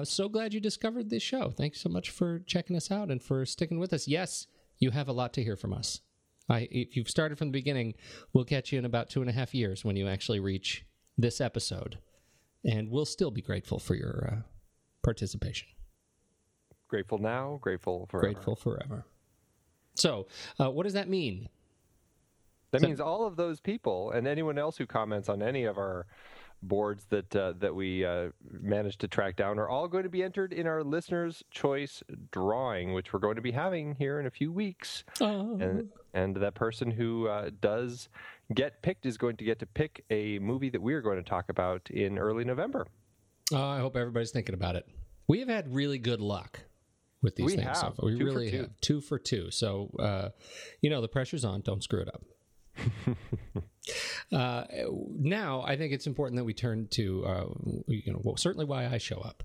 So 0.04 0.30
glad 0.30 0.54
you 0.54 0.62
discovered 0.62 1.10
this 1.10 1.24
show. 1.24 1.52
Thanks 1.52 1.82
so 1.82 1.90
much 1.90 2.10
for 2.12 2.40
checking 2.40 2.76
us 2.76 2.90
out 2.90 3.12
and 3.12 3.22
for 3.22 3.46
sticking 3.46 3.80
with 3.80 3.92
us. 3.92 4.08
Yes, 4.08 4.48
you 4.80 4.92
have 4.92 5.10
a 5.10 5.14
lot 5.14 5.34
to 5.34 5.44
hear 5.44 5.58
from 5.58 5.74
us. 5.74 6.00
I, 6.48 6.68
if 6.72 6.96
you've 6.96 7.10
started 7.10 7.38
from 7.38 7.48
the 7.48 7.60
beginning, 7.60 7.96
we'll 8.32 8.46
catch 8.46 8.72
you 8.72 8.80
in 8.80 8.86
about 8.86 9.10
two 9.10 9.22
and 9.22 9.30
a 9.30 9.34
half 9.34 9.54
years 9.54 9.84
when 9.84 9.96
you 9.96 10.08
actually 10.08 10.40
reach 10.40 10.86
this 11.18 11.42
episode, 11.42 11.98
and 12.66 12.90
we'll 12.90 13.06
still 13.06 13.32
be 13.32 13.42
grateful 13.42 13.80
for 13.80 13.96
your 13.96 14.30
uh, 14.32 14.42
participation. 15.04 15.68
Grateful 16.88 17.18
now, 17.18 17.60
grateful 17.62 18.08
forever. 18.08 18.34
Grateful 18.34 18.56
forever. 18.56 19.06
So, 19.96 20.28
uh, 20.60 20.70
what 20.72 20.84
does 20.84 20.94
that 20.94 21.08
mean? 21.10 21.48
That 22.72 22.82
So- 22.82 22.88
means 22.88 23.00
all 23.00 23.26
of 23.26 23.36
those 23.38 23.60
people 23.60 24.12
and 24.12 24.28
anyone 24.28 24.58
else 24.58 24.78
who 24.78 24.86
comments 24.86 25.30
on 25.30 25.42
any 25.42 25.64
of 25.64 25.78
our 25.78 26.06
boards 26.64 27.06
that 27.10 27.36
uh, 27.36 27.54
that 27.60 27.76
we 27.76 28.04
uh, 28.06 28.30
managed 28.50 29.02
to 29.02 29.08
track 29.08 29.36
down 29.36 29.60
are 29.60 29.70
all 29.70 29.88
going 29.88 30.04
to 30.04 30.10
be 30.10 30.24
entered 30.24 30.52
in 30.54 30.66
our 30.68 30.84
listeners' 30.84 31.44
choice 31.52 32.02
drawing, 32.32 32.94
which 32.94 33.14
we're 33.14 33.20
going 33.20 33.36
to 33.36 33.42
be 33.42 33.52
having 33.52 33.96
here 33.96 34.20
in 34.20 34.26
a 34.26 34.32
few 34.32 34.52
weeks. 34.52 35.04
Oh, 35.22 35.58
And 35.60 35.90
and 36.14 36.36
that 36.38 36.56
person 36.56 36.92
who 36.92 37.28
uh, 37.28 37.50
does 37.62 38.10
get 38.54 38.82
picked 38.82 39.06
is 39.06 39.18
going 39.18 39.38
to 39.38 39.44
get 39.44 39.60
to 39.60 39.66
pick 39.66 40.04
a 40.10 40.40
movie 40.40 40.70
that 40.70 40.82
we 40.82 40.94
are 40.94 41.02
going 41.02 41.18
to 41.18 41.30
talk 41.30 41.50
about 41.50 41.90
in 41.92 42.18
early 42.18 42.44
November. 42.44 42.88
oh, 43.54 43.58
I 43.62 43.80
hope 43.80 43.96
everybody's 43.96 44.32
thinking 44.32 44.56
about 44.56 44.76
it. 44.76 44.86
We 45.28 45.40
have 45.40 45.50
had 45.50 45.74
really 45.74 45.98
good 45.98 46.22
luck 46.22 46.62
with 47.22 47.36
these 47.36 47.46
We 47.48 47.56
things. 47.58 47.80
so 47.80 47.86
have. 47.88 47.96
far. 47.96 48.06
We 48.06 48.18
Two 48.20 48.26
really 48.26 48.52
have 48.52 48.70
two 48.82 49.02
for 49.02 49.18
two. 49.20 49.50
So, 49.52 49.90
uh, 50.00 50.30
you 50.82 50.90
know, 50.90 51.02
the 51.02 51.08
pressure's 51.08 51.44
on. 51.44 51.62
Don't 51.62 51.84
screw 51.84 52.02
it 52.02 52.08
up. 52.08 52.22
uh, 54.32 54.64
now, 55.18 55.64
I 55.66 55.78
think 55.78 55.94
it's 55.94 56.08
important 56.08 56.38
that 56.38 56.44
we 56.44 56.54
turn 56.54 56.88
to, 56.92 57.26
uh, 57.26 57.46
you 57.88 58.14
know, 58.14 58.22
well, 58.24 58.38
certainly 58.38 58.66
why 58.66 58.88
I 58.88 58.98
show 58.98 59.20
up. 59.20 59.44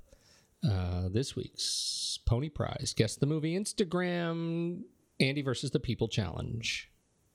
Uh, 0.63 1.09
this 1.09 1.35
week's 1.35 2.19
Pony 2.27 2.51
Prize. 2.51 2.93
Guess 2.95 3.17
the 3.17 3.25
movie 3.25 3.59
Instagram 3.59 4.83
Andy 5.19 5.41
versus 5.43 5.71
the 5.71 5.81
People 5.81 6.07
Challenge. 6.09 6.91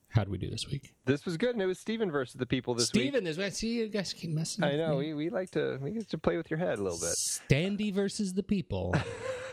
How 0.08 0.24
do 0.24 0.30
we 0.30 0.38
do 0.38 0.48
this 0.48 0.66
week? 0.66 0.94
This 1.04 1.26
was 1.26 1.36
good, 1.36 1.50
and 1.50 1.60
it 1.60 1.66
was 1.66 1.78
Steven 1.78 2.10
versus 2.10 2.36
the 2.36 2.46
people 2.46 2.74
this 2.74 2.92
week. 2.92 3.02
Steven, 3.02 3.24
this 3.24 3.38
I 3.38 3.50
see 3.50 3.80
you 3.80 3.88
guys 3.88 4.12
keep 4.12 4.30
messing. 4.30 4.64
I 4.64 4.70
with 4.70 4.76
know 4.76 4.96
we, 4.96 5.12
we 5.12 5.28
like 5.28 5.50
to 5.50 5.78
we 5.82 5.90
get 5.90 6.08
to 6.10 6.18
play 6.18 6.36
with 6.36 6.50
your 6.50 6.58
head 6.58 6.78
a 6.78 6.82
little 6.82 6.98
bit. 6.98 7.08
Standy 7.16 7.92
versus 7.92 8.32
the 8.32 8.42
People. 8.42 8.94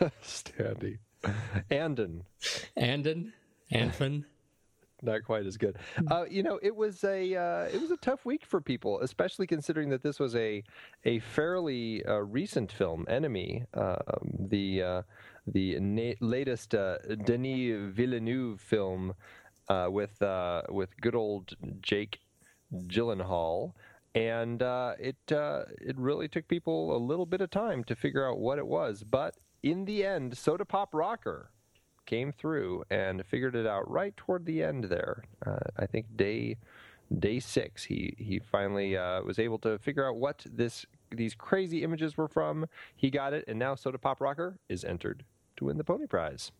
Standy, 0.22 0.98
Andon. 1.70 2.24
Andon, 2.76 3.32
Anfin. 3.72 4.24
Not 5.04 5.24
quite 5.24 5.46
as 5.46 5.56
good. 5.56 5.76
Uh, 6.10 6.24
you 6.28 6.42
know, 6.42 6.58
it 6.62 6.74
was 6.74 7.04
a 7.04 7.34
uh, 7.34 7.64
it 7.64 7.80
was 7.80 7.90
a 7.90 7.96
tough 7.98 8.24
week 8.24 8.44
for 8.44 8.60
people, 8.60 9.00
especially 9.00 9.46
considering 9.46 9.90
that 9.90 10.02
this 10.02 10.18
was 10.18 10.34
a 10.34 10.62
a 11.04 11.20
fairly 11.20 12.04
uh, 12.04 12.18
recent 12.18 12.72
film, 12.72 13.04
Enemy, 13.08 13.64
um, 13.74 13.96
the 14.48 14.82
uh, 14.82 15.02
the 15.46 15.78
na- 15.80 16.14
latest 16.20 16.74
uh, 16.74 16.98
Denis 17.24 17.92
Villeneuve 17.94 18.60
film 18.60 19.14
uh, 19.68 19.88
with 19.90 20.20
uh, 20.22 20.62
with 20.68 20.90
good 21.00 21.14
old 21.14 21.54
Jake 21.80 22.20
Gyllenhaal. 22.72 23.72
And 24.16 24.62
uh, 24.62 24.94
it 25.00 25.32
uh, 25.32 25.64
it 25.80 25.98
really 25.98 26.28
took 26.28 26.46
people 26.46 26.96
a 26.96 26.98
little 26.98 27.26
bit 27.26 27.40
of 27.40 27.50
time 27.50 27.82
to 27.84 27.96
figure 27.96 28.28
out 28.28 28.38
what 28.38 28.58
it 28.58 28.66
was, 28.66 29.02
but 29.02 29.34
in 29.64 29.86
the 29.86 30.04
end, 30.04 30.36
Soda 30.36 30.64
Pop 30.64 30.94
Rocker 30.94 31.50
came 32.06 32.32
through 32.32 32.84
and 32.90 33.24
figured 33.26 33.54
it 33.56 33.66
out 33.66 33.90
right 33.90 34.16
toward 34.16 34.46
the 34.46 34.62
end 34.62 34.84
there. 34.84 35.24
Uh, 35.46 35.56
I 35.78 35.86
think 35.86 36.06
day 36.16 36.56
day 37.18 37.38
six, 37.40 37.84
he 37.84 38.14
he 38.18 38.38
finally 38.38 38.96
uh, 38.96 39.22
was 39.22 39.38
able 39.38 39.58
to 39.58 39.78
figure 39.78 40.06
out 40.08 40.16
what 40.16 40.44
this 40.50 40.86
these 41.10 41.34
crazy 41.34 41.82
images 41.82 42.16
were 42.16 42.28
from. 42.28 42.66
He 42.96 43.10
got 43.10 43.32
it, 43.32 43.44
and 43.46 43.58
now 43.58 43.74
Soda 43.74 43.98
Pop 43.98 44.20
Rocker 44.20 44.58
is 44.68 44.84
entered 44.84 45.24
to 45.56 45.66
win 45.66 45.76
the 45.78 45.84
Pony 45.84 46.06
Prize. 46.06 46.50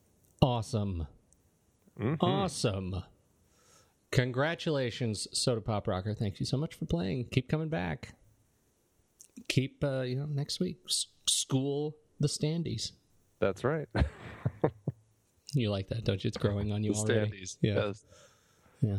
Awesome. 0.43 1.07
Awesome. 2.21 3.03
Congratulations, 4.11 5.27
Soda 5.33 5.61
Pop 5.61 5.89
Rocker. 5.89 6.15
Thank 6.15 6.39
you 6.39 6.47
so 6.47 6.57
much 6.57 6.75
for 6.75 6.85
playing. 6.87 7.27
Keep 7.33 7.49
coming 7.49 7.69
back. 7.69 8.15
Keep, 9.49 9.83
uh, 9.83 10.03
you 10.03 10.15
know, 10.17 10.27
next 10.27 10.61
week, 10.61 10.79
s- 10.89 11.07
school 11.27 11.97
the 12.21 12.29
standees. 12.29 12.93
That's 13.41 13.65
right. 13.65 13.89
You 15.55 15.71
like 15.71 15.89
that, 15.89 16.05
don't 16.05 16.23
you? 16.23 16.29
It's 16.29 16.37
growing 16.37 16.73
on 16.73 16.83
you 16.83 16.93
the 16.93 16.99
already. 16.99 17.31
standees. 17.31 17.57
Yeah. 17.61 17.75
Yes. 17.75 18.05
Yeah. 18.81 18.99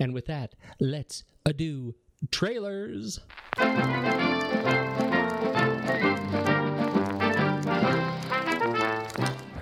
And 0.00 0.12
with 0.12 0.26
that, 0.26 0.54
let's 0.80 1.24
do 1.56 1.94
trailers. 2.30 3.20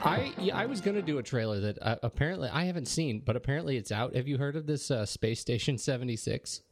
I 0.04 0.32
yeah, 0.38 0.56
I 0.56 0.66
was 0.66 0.80
going 0.80 0.96
to 0.96 1.02
do 1.02 1.18
a 1.18 1.22
trailer 1.22 1.60
that 1.60 1.78
uh, 1.80 1.96
apparently 2.02 2.48
I 2.48 2.64
haven't 2.64 2.88
seen, 2.88 3.22
but 3.24 3.36
apparently 3.36 3.76
it's 3.76 3.92
out. 3.92 4.16
Have 4.16 4.26
you 4.26 4.38
heard 4.38 4.56
of 4.56 4.66
this 4.66 4.90
uh, 4.90 5.06
Space 5.06 5.40
Station 5.40 5.78
76? 5.78 6.62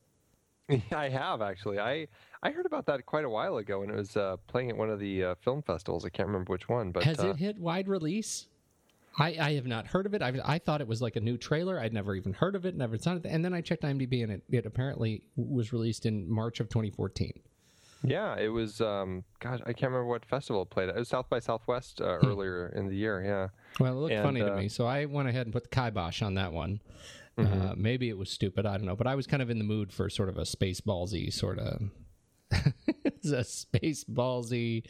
I 0.92 1.08
have 1.08 1.42
actually. 1.42 1.78
I 1.78 2.08
I 2.42 2.50
heard 2.50 2.66
about 2.66 2.86
that 2.86 3.04
quite 3.06 3.24
a 3.24 3.30
while 3.30 3.58
ago, 3.58 3.82
and 3.82 3.90
it 3.90 3.96
was 3.96 4.16
uh, 4.16 4.36
playing 4.46 4.70
at 4.70 4.76
one 4.76 4.90
of 4.90 4.98
the 4.98 5.24
uh, 5.24 5.34
film 5.36 5.62
festivals. 5.62 6.04
I 6.04 6.08
can't 6.08 6.26
remember 6.28 6.52
which 6.52 6.68
one, 6.68 6.90
but 6.92 7.04
Has 7.04 7.20
uh, 7.20 7.28
it 7.28 7.36
hit 7.36 7.58
wide 7.58 7.88
release? 7.88 8.46
I, 9.18 9.36
I 9.40 9.54
have 9.54 9.66
not 9.66 9.86
heard 9.86 10.06
of 10.06 10.14
it. 10.14 10.22
I, 10.22 10.32
I 10.44 10.58
thought 10.58 10.80
it 10.80 10.86
was 10.86 11.02
like 11.02 11.16
a 11.16 11.20
new 11.20 11.36
trailer. 11.36 11.78
I'd 11.78 11.92
never 11.92 12.14
even 12.14 12.32
heard 12.32 12.54
of 12.54 12.64
it, 12.64 12.76
never 12.76 12.96
saw 12.98 13.16
it. 13.16 13.26
And 13.26 13.44
then 13.44 13.52
I 13.52 13.60
checked 13.60 13.82
IMDb, 13.82 14.22
and 14.22 14.32
it, 14.32 14.42
it 14.50 14.66
apparently 14.66 15.22
was 15.36 15.72
released 15.72 16.06
in 16.06 16.30
March 16.30 16.60
of 16.60 16.68
2014. 16.68 17.32
Yeah, 18.02 18.36
it 18.36 18.48
was. 18.48 18.80
Um, 18.80 19.24
gosh, 19.40 19.60
I 19.62 19.72
can't 19.72 19.92
remember 19.92 20.06
what 20.06 20.24
festival 20.24 20.62
it 20.62 20.70
played. 20.70 20.88
It 20.88 20.96
was 20.96 21.08
South 21.08 21.28
by 21.28 21.38
Southwest 21.38 22.00
uh, 22.00 22.18
earlier 22.24 22.72
in 22.74 22.86
the 22.86 22.96
year. 22.96 23.22
Yeah. 23.22 23.48
Well, 23.78 23.92
it 23.92 23.96
looked 23.96 24.14
And, 24.14 24.24
funny 24.24 24.40
to 24.40 24.54
uh, 24.54 24.56
me, 24.56 24.68
so 24.68 24.86
I 24.86 25.04
went 25.04 25.28
ahead 25.28 25.46
and 25.46 25.52
put 25.52 25.64
the 25.64 25.68
kibosh 25.68 26.22
on 26.22 26.34
that 26.34 26.52
one. 26.52 26.80
Uh, 27.38 27.72
maybe 27.74 28.10
it 28.10 28.18
was 28.18 28.28
stupid. 28.30 28.66
I 28.66 28.76
don't 28.76 28.84
know, 28.84 28.96
but 28.96 29.06
I 29.06 29.14
was 29.14 29.26
kind 29.26 29.42
of 29.42 29.48
in 29.48 29.56
the 29.58 29.64
mood 29.64 29.92
for 29.94 30.10
sort 30.10 30.28
of 30.28 30.36
a 30.36 30.44
space 30.44 30.80
ballsy 30.82 31.32
sort 31.32 31.58
of. 31.58 31.90
it's 33.22 33.32
a 33.32 33.44
space 33.44 34.04
ballsy, 34.04 34.84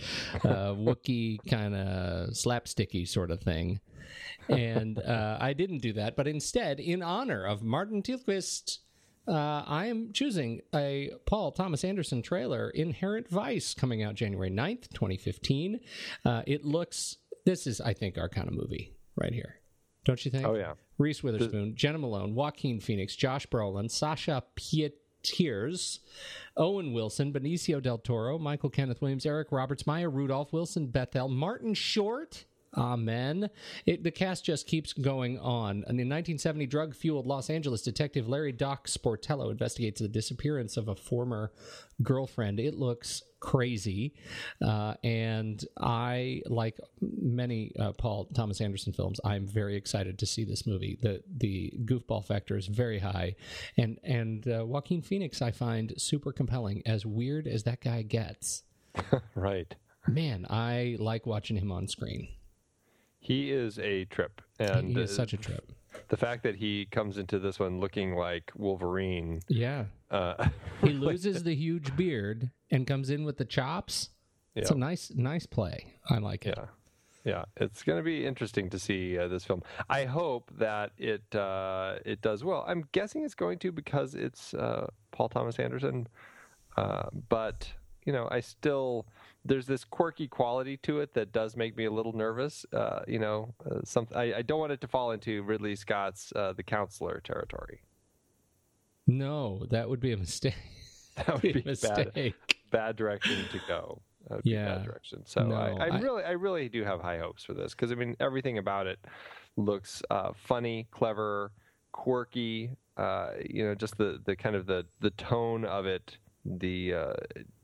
uh, 0.44 0.74
Wookie 0.74 1.38
kind 1.48 1.74
of 1.74 2.30
slapsticky 2.30 3.06
sort 3.06 3.30
of 3.30 3.40
thing, 3.40 3.80
and 4.48 4.98
uh, 4.98 5.38
I 5.40 5.52
didn't 5.52 5.78
do 5.78 5.92
that. 5.94 6.16
But 6.16 6.28
instead, 6.28 6.80
in 6.80 7.02
honor 7.02 7.44
of 7.44 7.62
Martin 7.62 8.02
Tilquist, 8.02 8.78
uh, 9.28 9.64
I 9.66 9.86
am 9.86 10.12
choosing 10.12 10.60
a 10.74 11.12
Paul 11.26 11.52
Thomas 11.52 11.84
Anderson 11.84 12.22
trailer, 12.22 12.70
Inherent 12.70 13.28
Vice, 13.28 13.74
coming 13.74 14.02
out 14.02 14.14
January 14.14 14.50
9th, 14.50 14.88
2015. 14.90 15.80
Uh, 16.24 16.42
it 16.46 16.64
looks, 16.64 17.16
this 17.44 17.66
is, 17.66 17.80
I 17.80 17.92
think, 17.92 18.18
our 18.18 18.28
kind 18.28 18.48
of 18.48 18.54
movie 18.54 18.94
right 19.16 19.32
here. 19.32 19.56
Don't 20.04 20.24
you 20.24 20.30
think? 20.30 20.46
Oh 20.46 20.54
yeah. 20.54 20.72
Reese 20.98 21.22
Witherspoon, 21.22 21.74
Jena 21.76 21.98
Malone, 21.98 22.34
Joaquin 22.34 22.80
Phoenix, 22.80 23.16
Josh 23.16 23.46
Brolin, 23.46 23.90
Sasha 23.90 24.42
Pieterse, 25.22 26.00
Owen 26.56 26.92
Wilson, 26.92 27.32
Benicio 27.32 27.82
del 27.82 27.98
Toro, 27.98 28.38
Michael 28.38 28.70
Kenneth 28.70 29.00
Williams, 29.00 29.26
Eric 29.26 29.48
Roberts, 29.50 29.86
Maya 29.86 30.08
Rudolph, 30.08 30.52
Wilson 30.52 30.86
Bethel, 30.86 31.28
Martin 31.28 31.74
Short. 31.74 32.44
Amen. 32.76 33.50
It, 33.84 34.04
the 34.04 34.12
cast 34.12 34.44
just 34.44 34.66
keeps 34.66 34.92
going 34.92 35.38
on. 35.38 35.84
And 35.88 36.00
in 36.00 36.08
1970, 36.08 36.66
drug 36.66 36.94
fueled 36.94 37.26
Los 37.26 37.50
Angeles 37.50 37.82
detective 37.82 38.28
Larry 38.28 38.52
Doc 38.52 38.86
Sportello 38.86 39.50
investigates 39.50 40.00
the 40.00 40.08
disappearance 40.08 40.76
of 40.76 40.86
a 40.88 40.94
former 40.94 41.52
girlfriend. 42.02 42.60
It 42.60 42.74
looks 42.74 43.22
crazy. 43.40 44.14
Uh, 44.62 44.94
and 45.02 45.64
I, 45.80 46.42
like 46.46 46.78
many 47.00 47.72
uh, 47.78 47.92
Paul 47.92 48.26
Thomas 48.34 48.60
Anderson 48.60 48.92
films, 48.92 49.20
I'm 49.24 49.46
very 49.48 49.74
excited 49.76 50.18
to 50.20 50.26
see 50.26 50.44
this 50.44 50.64
movie. 50.66 50.96
The 51.02 51.22
the 51.38 51.72
goofball 51.84 52.24
factor 52.24 52.56
is 52.56 52.68
very 52.68 53.00
high. 53.00 53.34
And, 53.76 53.98
and 54.04 54.46
uh, 54.46 54.64
Joaquin 54.64 55.02
Phoenix, 55.02 55.42
I 55.42 55.50
find 55.50 55.92
super 55.96 56.32
compelling, 56.32 56.82
as 56.86 57.04
weird 57.04 57.48
as 57.48 57.64
that 57.64 57.80
guy 57.80 58.02
gets. 58.02 58.62
Right. 59.34 59.74
Man, 60.08 60.46
I 60.50 60.96
like 60.98 61.26
watching 61.26 61.56
him 61.56 61.70
on 61.70 61.86
screen. 61.86 62.28
He 63.20 63.50
is 63.52 63.78
a 63.78 64.06
trip, 64.06 64.40
and 64.58 64.88
he 64.96 65.00
is 65.00 65.10
uh, 65.12 65.14
such 65.14 65.32
a 65.34 65.36
trip. 65.36 65.70
the 66.08 66.16
fact 66.16 66.42
that 66.42 66.56
he 66.56 66.86
comes 66.90 67.18
into 67.18 67.38
this 67.38 67.58
one 67.60 67.78
looking 67.80 68.14
like 68.16 68.50
Wolverine. 68.56 69.40
Yeah. 69.48 69.84
Uh, 70.10 70.48
He 70.82 70.90
loses 70.94 71.42
the 71.42 71.54
huge 71.54 71.94
beard 71.96 72.50
and 72.70 72.86
comes 72.86 73.10
in 73.10 73.24
with 73.24 73.36
the 73.36 73.44
chops. 73.44 74.08
It's 74.56 74.70
a 74.70 74.74
nice, 74.74 75.12
nice 75.14 75.44
play. 75.46 75.94
I 76.08 76.16
like 76.18 76.46
it. 76.46 76.54
yeah, 76.56 76.64
yeah, 77.24 77.44
it's 77.56 77.82
going 77.82 77.98
to 77.98 78.02
be 78.02 78.26
interesting 78.26 78.70
to 78.70 78.78
see 78.78 79.18
uh, 79.18 79.28
this 79.28 79.44
film. 79.44 79.62
I 79.88 80.06
hope 80.06 80.50
that 80.58 80.92
it 80.98 81.34
uh, 81.34 81.96
it 82.04 82.20
does 82.22 82.42
well. 82.42 82.64
I'm 82.66 82.84
guessing 82.92 83.22
it's 83.24 83.34
going 83.34 83.58
to 83.60 83.70
because 83.72 84.14
it's 84.14 84.54
uh, 84.54 84.86
Paul 85.12 85.28
Thomas 85.28 85.58
Anderson, 85.58 86.08
uh, 86.76 87.08
but 87.28 87.70
you 88.06 88.12
know, 88.12 88.26
I 88.30 88.40
still 88.40 89.06
there's 89.50 89.66
this 89.66 89.84
quirky 89.84 90.28
quality 90.28 90.76
to 90.76 91.00
it 91.00 91.12
that 91.14 91.32
does 91.32 91.56
make 91.56 91.76
me 91.76 91.84
a 91.86 91.90
little 91.90 92.12
nervous. 92.12 92.64
Uh, 92.72 93.00
you 93.08 93.18
know, 93.18 93.52
uh, 93.68 93.80
some 93.84 94.06
I, 94.14 94.34
I 94.34 94.42
don't 94.42 94.60
want 94.60 94.70
it 94.70 94.80
to 94.82 94.86
fall 94.86 95.10
into 95.10 95.42
Ridley 95.42 95.74
Scott's 95.74 96.32
uh, 96.36 96.52
The 96.52 96.62
Counselor 96.62 97.20
territory. 97.24 97.80
No, 99.08 99.66
that 99.70 99.88
would 99.88 100.00
be 100.00 100.12
a 100.12 100.16
mistake. 100.16 100.54
That 101.16 101.34
would 101.34 101.42
be 101.42 101.50
a 101.50 101.52
bad. 101.54 101.66
mistake. 101.66 102.34
bad 102.70 102.96
direction 102.96 103.44
to 103.52 103.60
go. 103.68 104.00
That 104.28 104.36
would 104.36 104.44
be 104.44 104.50
Yeah. 104.52 104.76
bad 104.76 104.84
direction. 104.86 105.26
So 105.26 105.42
No, 105.42 105.56
I, 105.56 105.70
I, 105.72 105.86
I- 105.88 105.98
really, 106.00 106.22
I 106.22 106.30
really 106.30 106.68
do 106.70 106.82
have 106.84 107.00
high 107.02 107.18
hopes 107.18 107.44
for 107.44 107.52
this 107.52 107.72
because 107.74 107.90
I 107.92 107.96
mean 107.96 108.16
everything 108.20 108.56
about 108.56 108.86
it 108.86 108.98
looks 109.56 110.02
uh, 110.10 110.30
funny, 110.34 110.86
clever, 110.92 111.50
quirky. 111.92 112.70
Uh, 112.96 113.30
you 113.50 113.64
know, 113.66 113.74
just 113.74 113.98
the 113.98 114.20
the 114.24 114.36
kind 114.36 114.54
of 114.54 114.66
the 114.66 114.86
the 115.00 115.10
tone 115.10 115.64
of 115.66 115.84
it, 115.84 116.16
the 116.46 116.94
uh, 116.94 117.12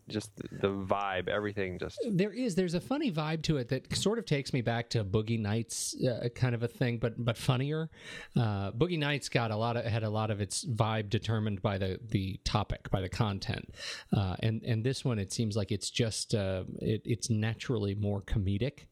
just 0.09 0.31
the 0.37 0.69
vibe, 0.69 1.29
everything. 1.29 1.79
Just 1.79 1.99
There 2.09 2.33
is. 2.33 2.55
There's 2.55 2.75
a 2.75 2.81
funny 2.81 3.11
vibe 3.11 3.43
to 3.43 3.57
it 3.57 3.69
that 3.69 3.95
sort 3.97 4.19
of 4.19 4.25
takes 4.25 4.53
me 4.53 4.63
back 4.63 4.91
to 4.91 5.05
Boogie 5.05 5.41
Nights 5.41 5.97
uh, 6.03 6.29
kind 6.35 6.55
of 6.55 6.63
a 6.63 6.69
thing, 6.69 6.99
but 6.99 7.23
but 7.23 7.37
funnier. 7.37 7.91
Uh, 8.37 8.71
Boogie 8.73 8.99
Nights 8.99 9.29
got 9.29 9.51
a 9.51 9.57
lot 9.57 9.77
of 9.77 9.85
had 9.85 10.05
a 10.05 10.11
lot 10.11 10.31
of 10.31 10.41
its 10.41 10.65
vibe 10.65 11.11
determined 11.11 11.61
by 11.63 11.79
the 11.79 11.99
the 12.11 12.39
topic, 12.45 12.91
by 12.91 13.01
the 13.01 13.09
content, 13.09 13.75
uh, 14.17 14.37
and 14.41 14.63
and 14.63 14.85
this 14.85 15.05
one 15.05 15.19
it 15.19 15.33
seems 15.33 15.57
like 15.57 15.73
it's 15.73 15.91
just 15.91 16.35
uh, 16.35 16.65
it, 16.81 17.03
it's 17.05 17.29
naturally 17.31 17.95
more 17.95 18.23
comedic. 18.23 18.87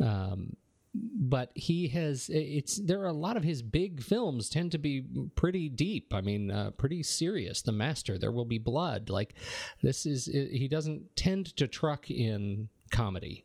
Um, 0.00 0.56
but 0.94 1.52
he 1.54 1.88
has 1.88 2.28
it's 2.32 2.76
there 2.76 3.00
are 3.00 3.06
a 3.06 3.12
lot 3.12 3.36
of 3.36 3.44
his 3.44 3.62
big 3.62 4.02
films 4.02 4.48
tend 4.48 4.72
to 4.72 4.78
be 4.78 5.04
pretty 5.36 5.68
deep. 5.68 6.12
I 6.12 6.20
mean 6.20 6.50
uh, 6.50 6.70
pretty 6.72 7.02
serious. 7.02 7.62
The 7.62 7.72
master 7.72 8.18
there 8.18 8.32
will 8.32 8.44
be 8.44 8.58
blood. 8.58 9.08
Like 9.08 9.34
this 9.82 10.04
is 10.06 10.26
he 10.26 10.66
doesn't 10.68 11.14
tend 11.16 11.54
to 11.56 11.68
truck 11.68 12.10
in 12.10 12.68
comedy. 12.90 13.44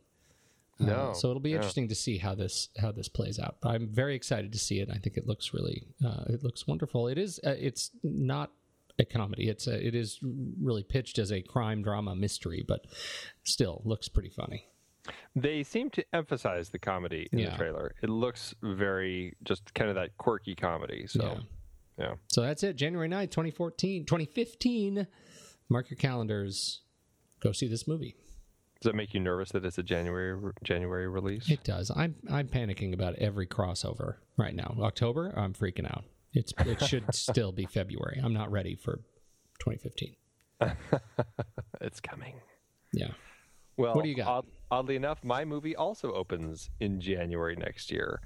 Uh, 0.80 0.84
No, 0.84 1.12
so 1.14 1.30
it'll 1.30 1.40
be 1.40 1.50
yeah. 1.50 1.56
interesting 1.56 1.88
to 1.88 1.94
see 1.94 2.18
how 2.18 2.34
this 2.34 2.68
how 2.78 2.90
this 2.90 3.08
plays 3.08 3.38
out. 3.38 3.56
I'm 3.62 3.88
very 3.88 4.16
excited 4.16 4.52
to 4.52 4.58
see 4.58 4.80
it. 4.80 4.90
I 4.90 4.98
think 4.98 5.16
it 5.16 5.26
looks 5.26 5.54
really 5.54 5.84
uh, 6.04 6.24
it 6.28 6.42
looks 6.42 6.66
wonderful. 6.66 7.06
It 7.06 7.16
is 7.16 7.38
uh, 7.46 7.50
it's 7.50 7.92
not 8.02 8.50
a 8.98 9.04
comedy. 9.04 9.48
It's 9.48 9.66
a, 9.68 9.86
it 9.86 9.94
is 9.94 10.18
really 10.22 10.82
pitched 10.82 11.18
as 11.18 11.30
a 11.30 11.42
crime 11.42 11.82
drama 11.82 12.16
mystery 12.16 12.64
but 12.66 12.86
still 13.44 13.82
looks 13.84 14.08
pretty 14.08 14.30
funny 14.30 14.66
they 15.34 15.62
seem 15.62 15.90
to 15.90 16.04
emphasize 16.14 16.68
the 16.70 16.78
comedy 16.78 17.28
in 17.32 17.38
Yeah. 17.38 17.50
the 17.50 17.56
trailer. 17.56 17.94
It 18.02 18.08
looks 18.08 18.54
very 18.62 19.34
just 19.44 19.72
kind 19.74 19.88
of 19.90 19.96
that 19.96 20.16
quirky 20.18 20.54
comedy. 20.54 21.06
So 21.06 21.22
Yeah. 21.98 22.04
yeah. 22.06 22.14
So 22.28 22.42
that's 22.42 22.62
it. 22.62 22.76
January 22.76 23.08
9th, 23.08 23.30
2014, 23.30 24.04
2015. 24.06 25.06
Mark 25.68 25.90
your 25.90 25.96
calendars. 25.98 26.82
Go 27.40 27.52
see 27.52 27.68
this 27.68 27.86
movie. 27.88 28.14
Does 28.80 28.90
that 28.90 28.94
make 28.94 29.14
you 29.14 29.20
nervous 29.20 29.50
that 29.52 29.64
it's 29.64 29.78
a 29.78 29.82
January 29.82 30.52
January 30.62 31.08
release? 31.08 31.50
It 31.50 31.64
does. 31.64 31.90
I'm 31.94 32.14
I'm 32.30 32.48
panicking 32.48 32.92
about 32.92 33.14
every 33.16 33.46
crossover 33.46 34.16
right 34.36 34.54
now. 34.54 34.76
October, 34.80 35.32
I'm 35.36 35.54
freaking 35.54 35.86
out. 35.90 36.04
It's 36.34 36.52
it 36.58 36.82
should 36.82 37.04
still 37.14 37.52
be 37.52 37.64
February. 37.64 38.20
I'm 38.22 38.34
not 38.34 38.50
ready 38.52 38.74
for 38.76 38.96
2015. 39.60 40.14
it's 41.80 42.00
coming. 42.00 42.34
Yeah. 42.92 43.12
Well, 43.76 43.94
What 43.94 44.02
do 44.04 44.08
you 44.10 44.16
got? 44.16 44.26
Odd, 44.28 44.46
oddly 44.70 44.96
enough, 44.96 45.22
my 45.24 45.44
movie 45.44 45.76
also 45.76 46.12
opens 46.12 46.70
in 46.80 47.00
January 47.00 47.56
next 47.56 47.90
year. 47.90 48.20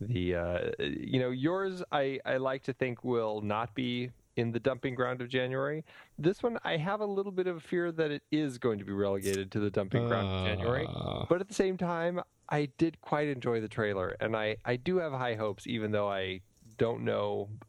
The 0.00 0.34
uh, 0.34 0.58
you 0.78 1.20
know 1.20 1.30
yours, 1.30 1.82
I 1.92 2.18
I 2.24 2.36
like 2.38 2.64
to 2.64 2.72
think 2.72 3.04
will 3.04 3.40
not 3.40 3.74
be 3.74 4.10
in 4.36 4.50
the 4.50 4.60
dumping 4.60 4.94
ground 4.94 5.20
of 5.20 5.28
January. 5.28 5.84
This 6.18 6.42
one, 6.42 6.58
I 6.64 6.76
have 6.76 7.00
a 7.00 7.06
little 7.06 7.32
bit 7.32 7.46
of 7.46 7.56
a 7.56 7.60
fear 7.60 7.92
that 7.92 8.10
it 8.10 8.22
is 8.32 8.58
going 8.58 8.78
to 8.80 8.84
be 8.84 8.92
relegated 8.92 9.52
to 9.52 9.60
the 9.60 9.70
dumping 9.70 10.06
ground 10.08 10.28
of 10.28 10.46
January. 10.46 10.86
Uh. 10.88 11.24
But 11.28 11.40
at 11.40 11.48
the 11.48 11.54
same 11.54 11.76
time, 11.76 12.20
I 12.48 12.68
did 12.78 13.00
quite 13.00 13.28
enjoy 13.28 13.60
the 13.60 13.68
trailer, 13.68 14.16
and 14.20 14.36
I 14.36 14.56
I 14.64 14.76
do 14.76 14.98
have 14.98 15.12
high 15.12 15.34
hopes, 15.34 15.66
even 15.66 15.92
though 15.92 16.10
I 16.10 16.40
don't 16.78 17.04
know. 17.04 17.48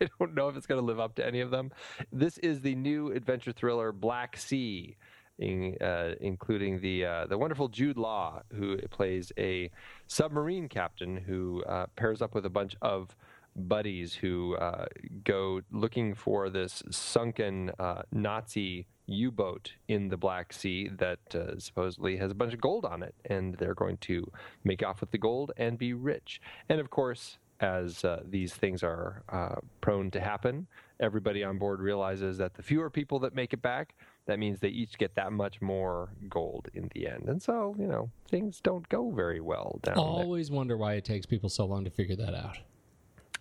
I 0.00 0.08
don't 0.18 0.34
know 0.34 0.50
if 0.50 0.56
it's 0.56 0.66
going 0.66 0.80
to 0.80 0.84
live 0.84 1.00
up 1.00 1.14
to 1.14 1.26
any 1.26 1.40
of 1.40 1.50
them. 1.50 1.72
This 2.12 2.36
is 2.38 2.60
the 2.60 2.74
new 2.74 3.12
adventure 3.12 3.50
thriller 3.50 3.92
Black 3.92 4.36
Sea, 4.36 4.96
in, 5.40 5.76
uh, 5.80 6.14
including 6.20 6.80
the 6.80 7.04
uh, 7.04 7.26
the 7.26 7.36
wonderful 7.36 7.68
Jude 7.68 7.96
Law, 7.96 8.42
who 8.54 8.78
plays 8.88 9.32
a 9.36 9.70
submarine 10.06 10.68
captain 10.68 11.16
who 11.16 11.64
uh, 11.64 11.86
pairs 11.96 12.22
up 12.22 12.34
with 12.34 12.46
a 12.46 12.50
bunch 12.50 12.76
of 12.82 13.16
buddies 13.56 14.14
who 14.14 14.54
uh, 14.56 14.86
go 15.24 15.60
looking 15.72 16.14
for 16.14 16.50
this 16.50 16.82
sunken 16.90 17.72
uh, 17.78 18.02
Nazi 18.12 18.86
U-boat 19.06 19.72
in 19.88 20.08
the 20.08 20.16
Black 20.16 20.52
Sea 20.52 20.88
that 20.98 21.18
uh, 21.34 21.58
supposedly 21.58 22.16
has 22.16 22.30
a 22.30 22.34
bunch 22.34 22.54
of 22.54 22.60
gold 22.60 22.84
on 22.84 23.02
it, 23.02 23.14
and 23.24 23.54
they're 23.56 23.74
going 23.74 23.96
to 23.98 24.30
make 24.62 24.84
off 24.84 25.00
with 25.00 25.10
the 25.10 25.18
gold 25.18 25.50
and 25.56 25.76
be 25.78 25.94
rich. 25.94 26.40
And 26.68 26.80
of 26.80 26.90
course, 26.90 27.38
as 27.60 28.04
uh, 28.04 28.22
these 28.24 28.54
things 28.54 28.82
are 28.82 29.22
uh, 29.28 29.56
prone 29.80 30.10
to 30.12 30.20
happen, 30.20 30.66
everybody 31.00 31.42
on 31.42 31.58
board 31.58 31.80
realizes 31.80 32.38
that 32.38 32.54
the 32.54 32.62
fewer 32.62 32.88
people 32.88 33.18
that 33.18 33.34
make 33.34 33.52
it 33.52 33.62
back, 33.62 33.94
that 34.26 34.38
means 34.38 34.60
they 34.60 34.68
each 34.68 34.98
get 34.98 35.14
that 35.16 35.32
much 35.32 35.60
more 35.60 36.10
gold 36.28 36.68
in 36.74 36.90
the 36.94 37.06
end. 37.08 37.28
And 37.28 37.42
so, 37.42 37.74
you 37.78 37.86
know, 37.86 38.10
things 38.28 38.60
don't 38.60 38.88
go 38.88 39.10
very 39.10 39.40
well 39.40 39.80
down 39.82 39.96
there. 39.96 40.04
I 40.04 40.08
Always 40.08 40.50
wonder 40.50 40.76
why 40.76 40.94
it 40.94 41.04
takes 41.04 41.26
people 41.26 41.48
so 41.48 41.64
long 41.64 41.84
to 41.84 41.90
figure 41.90 42.16
that 42.16 42.34
out. 42.34 42.58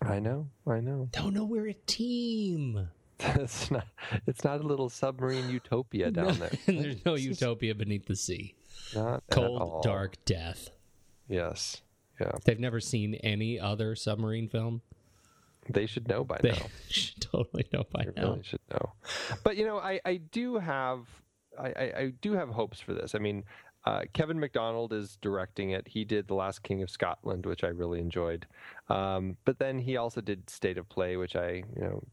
I 0.01 0.19
know, 0.19 0.47
I 0.65 0.79
know. 0.79 1.09
No, 1.15 1.29
no, 1.29 1.43
we're 1.43 1.67
a 1.67 1.73
team. 1.73 2.87
it's 3.19 3.69
not. 3.69 3.85
It's 4.27 4.43
not 4.45 4.61
a 4.61 4.63
little 4.63 4.89
submarine 4.89 5.49
utopia 5.49 6.09
down 6.11 6.39
there. 6.39 6.51
there's 6.67 7.05
no 7.05 7.15
utopia 7.15 7.75
beneath 7.75 8.05
the 8.05 8.15
sea. 8.15 8.55
Not 8.95 9.15
at 9.15 9.23
Cold, 9.29 9.83
dark 9.83 10.15
death. 10.25 10.69
Yes, 11.27 11.81
Yeah. 12.19 12.31
They've 12.45 12.59
never 12.59 12.79
seen 12.79 13.15
any 13.15 13.59
other 13.59 13.93
submarine 13.95 14.47
film. 14.47 14.81
They 15.69 15.85
should 15.85 16.07
know 16.07 16.23
by 16.23 16.39
They 16.41 16.51
now. 16.51 16.65
should 16.89 17.21
totally 17.21 17.65
know 17.73 17.83
by 17.91 18.05
They 18.05 18.21
now. 18.21 18.29
really 18.31 18.43
should 18.43 18.61
know. 18.71 18.93
But 19.43 19.57
you 19.57 19.65
know, 19.65 19.77
I, 19.79 19.99
I 20.05 20.17
do 20.17 20.57
have 20.57 21.05
I, 21.59 21.67
I, 21.67 21.83
I 21.97 22.13
do 22.21 22.33
have 22.33 22.49
hopes 22.49 22.79
for 22.79 22.93
this. 22.93 23.15
I 23.15 23.19
mean, 23.19 23.43
uh, 23.85 24.01
Kevin 24.13 24.39
Macdonald 24.39 24.93
is 24.93 25.17
directing 25.21 25.71
it. 25.71 25.87
He 25.87 26.03
did 26.05 26.27
The 26.27 26.33
Last 26.35 26.63
King 26.63 26.81
of 26.83 26.89
Scotland, 26.89 27.45
which 27.45 27.63
I 27.63 27.67
really 27.67 27.99
enjoyed. 27.99 28.45
Um, 28.89 29.37
but 29.45 29.57
then 29.59 29.79
he 29.79 29.97
also 29.97 30.21
did 30.21 30.49
State 30.49 30.77
of 30.77 30.87
Play, 30.89 31.17
which 31.17 31.35
I 31.35 31.63
you 31.75 31.81
know 31.81 32.03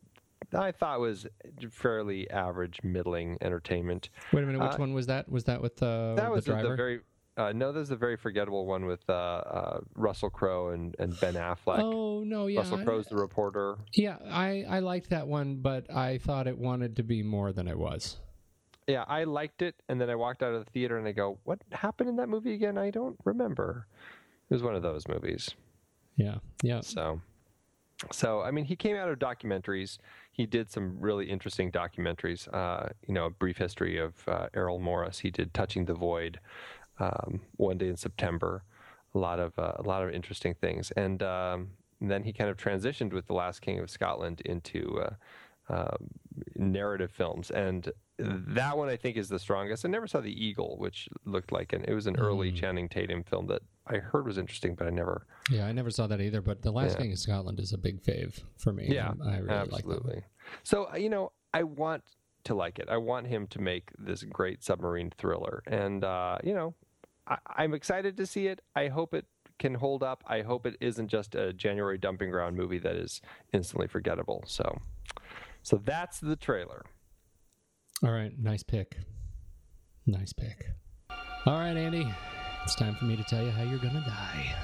I 0.56 0.70
thought 0.72 1.00
was 1.00 1.26
fairly 1.70 2.30
average, 2.30 2.78
middling 2.84 3.36
entertainment. 3.40 4.10
Wait 4.32 4.44
a 4.44 4.46
minute, 4.46 4.60
which 4.62 4.72
Uh, 4.74 4.76
one 4.76 4.94
was 4.94 5.06
that? 5.06 5.28
Was 5.28 5.44
that 5.44 5.60
with 5.60 5.82
uh, 5.82 6.14
That 6.14 6.30
was 6.30 6.44
the 6.44 6.52
the, 6.52 6.60
driver? 6.60 6.76
very 6.76 7.00
uh, 7.36 7.52
no. 7.54 7.72
There's 7.72 7.90
a 7.90 7.96
very 7.96 8.16
forgettable 8.16 8.66
one 8.66 8.86
with 8.86 9.08
uh, 9.08 9.12
uh, 9.12 9.80
Russell 9.94 10.30
Crowe 10.30 10.68
and, 10.68 10.94
and 10.98 11.18
Ben 11.20 11.34
Affleck. 11.34 11.80
oh 11.80 12.22
no, 12.24 12.46
yeah, 12.46 12.60
Russell 12.60 12.78
Crowe's 12.84 13.06
the 13.06 13.16
reporter. 13.16 13.76
yeah. 13.94 14.16
I 14.30 14.64
I 14.68 14.78
liked 14.80 15.10
that 15.10 15.26
one, 15.26 15.56
but 15.56 15.90
I 15.94 16.18
thought 16.18 16.46
it 16.46 16.56
wanted 16.58 16.96
to 16.96 17.02
be 17.02 17.22
more 17.22 17.52
than 17.52 17.68
it 17.68 17.78
was. 17.78 18.18
Yeah, 18.86 19.04
I 19.08 19.24
liked 19.24 19.62
it, 19.62 19.74
and 19.88 20.00
then 20.00 20.08
I 20.10 20.14
walked 20.14 20.42
out 20.44 20.54
of 20.54 20.64
the 20.64 20.70
theater 20.70 20.96
and 20.96 21.08
I 21.08 21.12
go, 21.12 21.38
"What 21.44 21.60
happened 21.72 22.08
in 22.08 22.16
that 22.16 22.28
movie 22.28 22.54
again? 22.54 22.78
I 22.78 22.90
don't 22.90 23.18
remember." 23.24 23.86
It 24.48 24.54
was 24.54 24.62
one 24.62 24.76
of 24.76 24.82
those 24.82 25.08
movies. 25.08 25.50
Yeah, 26.16 26.36
yeah. 26.62 26.80
So, 26.82 27.20
so 28.12 28.42
I 28.42 28.52
mean, 28.52 28.64
he 28.64 28.76
came 28.76 28.94
out 28.94 29.08
of 29.08 29.18
documentaries. 29.18 29.98
He 30.30 30.46
did 30.46 30.70
some 30.70 30.96
really 31.00 31.28
interesting 31.28 31.72
documentaries. 31.72 32.46
Uh, 32.54 32.90
you 33.08 33.12
know, 33.12 33.26
a 33.26 33.30
brief 33.30 33.58
history 33.58 33.98
of 33.98 34.14
uh, 34.28 34.46
Errol 34.54 34.78
Morris. 34.78 35.18
He 35.18 35.30
did 35.32 35.52
"Touching 35.52 35.86
the 35.86 35.94
Void," 35.94 36.38
um, 36.98 37.40
one 37.56 37.78
day 37.78 37.88
in 37.88 37.96
September. 37.96 38.64
A 39.14 39.18
lot 39.18 39.38
of 39.40 39.58
uh, 39.58 39.72
a 39.76 39.82
lot 39.82 40.02
of 40.02 40.10
interesting 40.12 40.54
things, 40.54 40.90
and, 40.90 41.22
um, 41.22 41.70
then 42.02 42.22
he 42.24 42.32
kind 42.34 42.50
of 42.50 42.58
transitioned 42.58 43.12
with 43.14 43.26
"The 43.26 43.32
Last 43.32 43.62
King 43.62 43.78
of 43.78 43.88
Scotland" 43.88 44.42
into 44.42 45.00
uh, 45.00 45.72
uh, 45.72 45.96
narrative 46.56 47.10
films, 47.10 47.50
and 47.50 47.90
that 48.18 48.76
one 48.76 48.88
I 48.90 48.96
think 48.96 49.16
is 49.16 49.28
the 49.28 49.38
strongest. 49.38 49.86
I 49.86 49.88
never 49.88 50.06
saw 50.06 50.20
The 50.20 50.44
Eagle, 50.44 50.76
which 50.78 51.08
looked 51.24 51.52
like 51.52 51.72
an 51.72 51.84
it 51.86 51.94
was 51.94 52.06
an 52.06 52.16
early 52.18 52.52
Channing 52.52 52.88
Tatum 52.90 53.22
film 53.24 53.46
that 53.46 53.62
I 53.86 53.96
heard 53.98 54.26
was 54.26 54.36
interesting, 54.36 54.74
but 54.74 54.86
I 54.86 54.90
never 54.90 55.26
Yeah, 55.50 55.66
I 55.66 55.72
never 55.72 55.90
saw 55.90 56.06
that 56.08 56.20
either. 56.20 56.42
But 56.42 56.60
The 56.62 56.70
Last 56.72 56.92
Yeah. 56.92 57.02
King 57.02 57.12
of 57.12 57.18
Scotland 57.18 57.58
is 57.58 57.72
a 57.72 57.78
big 57.78 58.02
fave 58.02 58.40
for 58.58 58.72
me. 58.72 58.88
Yeah, 58.90 59.12
I 59.24 59.38
really 59.38 59.46
like 59.46 59.72
absolutely. 59.72 60.14
one. 60.16 60.24
so 60.62 60.90
uh, 60.92 60.96
you 60.96 61.08
know, 61.08 61.32
I 61.54 61.62
want 61.62 62.02
to 62.44 62.54
like 62.54 62.78
it. 62.78 62.88
I 62.90 62.98
want 62.98 63.26
him 63.26 63.46
to 63.48 63.60
make 63.60 63.90
this 63.98 64.22
great 64.22 64.62
submarine 64.62 65.10
thriller, 65.16 65.62
and 65.66 66.04
uh, 66.04 66.38
you 66.44 66.52
know, 66.54 66.74
I, 67.26 67.38
I'm 67.56 67.74
excited 67.74 68.16
to 68.16 68.26
see 68.26 68.46
it. 68.46 68.60
I 68.74 68.88
hope 68.88 69.14
it 69.14 69.26
can 69.58 69.74
hold 69.74 70.02
up. 70.02 70.22
I 70.26 70.42
hope 70.42 70.66
it 70.66 70.76
isn't 70.80 71.08
just 71.08 71.34
a 71.34 71.52
January 71.52 71.98
dumping 71.98 72.30
ground 72.30 72.56
movie 72.56 72.78
that 72.80 72.96
is 72.96 73.20
instantly 73.52 73.88
forgettable. 73.88 74.44
So, 74.46 74.78
so 75.62 75.80
that's 75.84 76.20
the 76.20 76.36
trailer. 76.36 76.84
All 78.04 78.12
right, 78.12 78.32
nice 78.38 78.62
pick. 78.62 78.98
Nice 80.06 80.32
pick. 80.32 80.66
All 81.46 81.58
right, 81.58 81.76
Andy, 81.76 82.06
it's 82.64 82.74
time 82.74 82.94
for 82.96 83.06
me 83.06 83.16
to 83.16 83.24
tell 83.24 83.42
you 83.42 83.50
how 83.50 83.62
you're 83.62 83.78
gonna 83.78 84.04
die. 84.06 84.54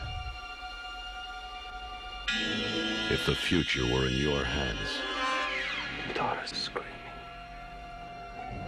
If 3.11 3.27
the 3.27 3.35
future 3.35 3.85
were 3.85 4.07
in 4.07 4.15
your 4.15 4.43
hands, 4.45 5.01
daughter's 6.15 6.53
screaming. 6.53 6.89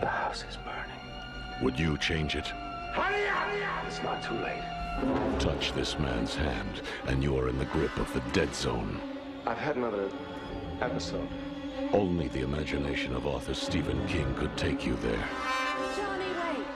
The 0.00 0.06
house 0.06 0.44
is 0.48 0.56
burning. 0.56 1.62
would 1.62 1.78
you 1.78 1.96
change 1.98 2.36
it? 2.36 2.52
It's 2.96 4.02
not 4.02 4.22
too 4.22 4.34
late. 4.34 4.62
Touch 5.40 5.72
this 5.72 5.98
man's 5.98 6.34
hand, 6.34 6.80
and 7.06 7.22
you 7.22 7.36
are 7.38 7.48
in 7.48 7.58
the 7.58 7.64
grip 7.66 7.96
of 7.98 8.12
the 8.14 8.20
dead 8.32 8.54
zone. 8.54 9.00
I've 9.46 9.58
had 9.58 9.76
another 9.76 10.08
episode. 10.80 11.28
Only 11.92 12.28
the 12.28 12.42
imagination 12.42 13.14
of 13.14 13.26
author 13.26 13.54
Stephen 13.54 14.06
King 14.06 14.32
could 14.36 14.56
take 14.56 14.86
you 14.86 14.96
there. 14.96 15.24
Johnny, 15.96 16.24
wait. 16.24 16.66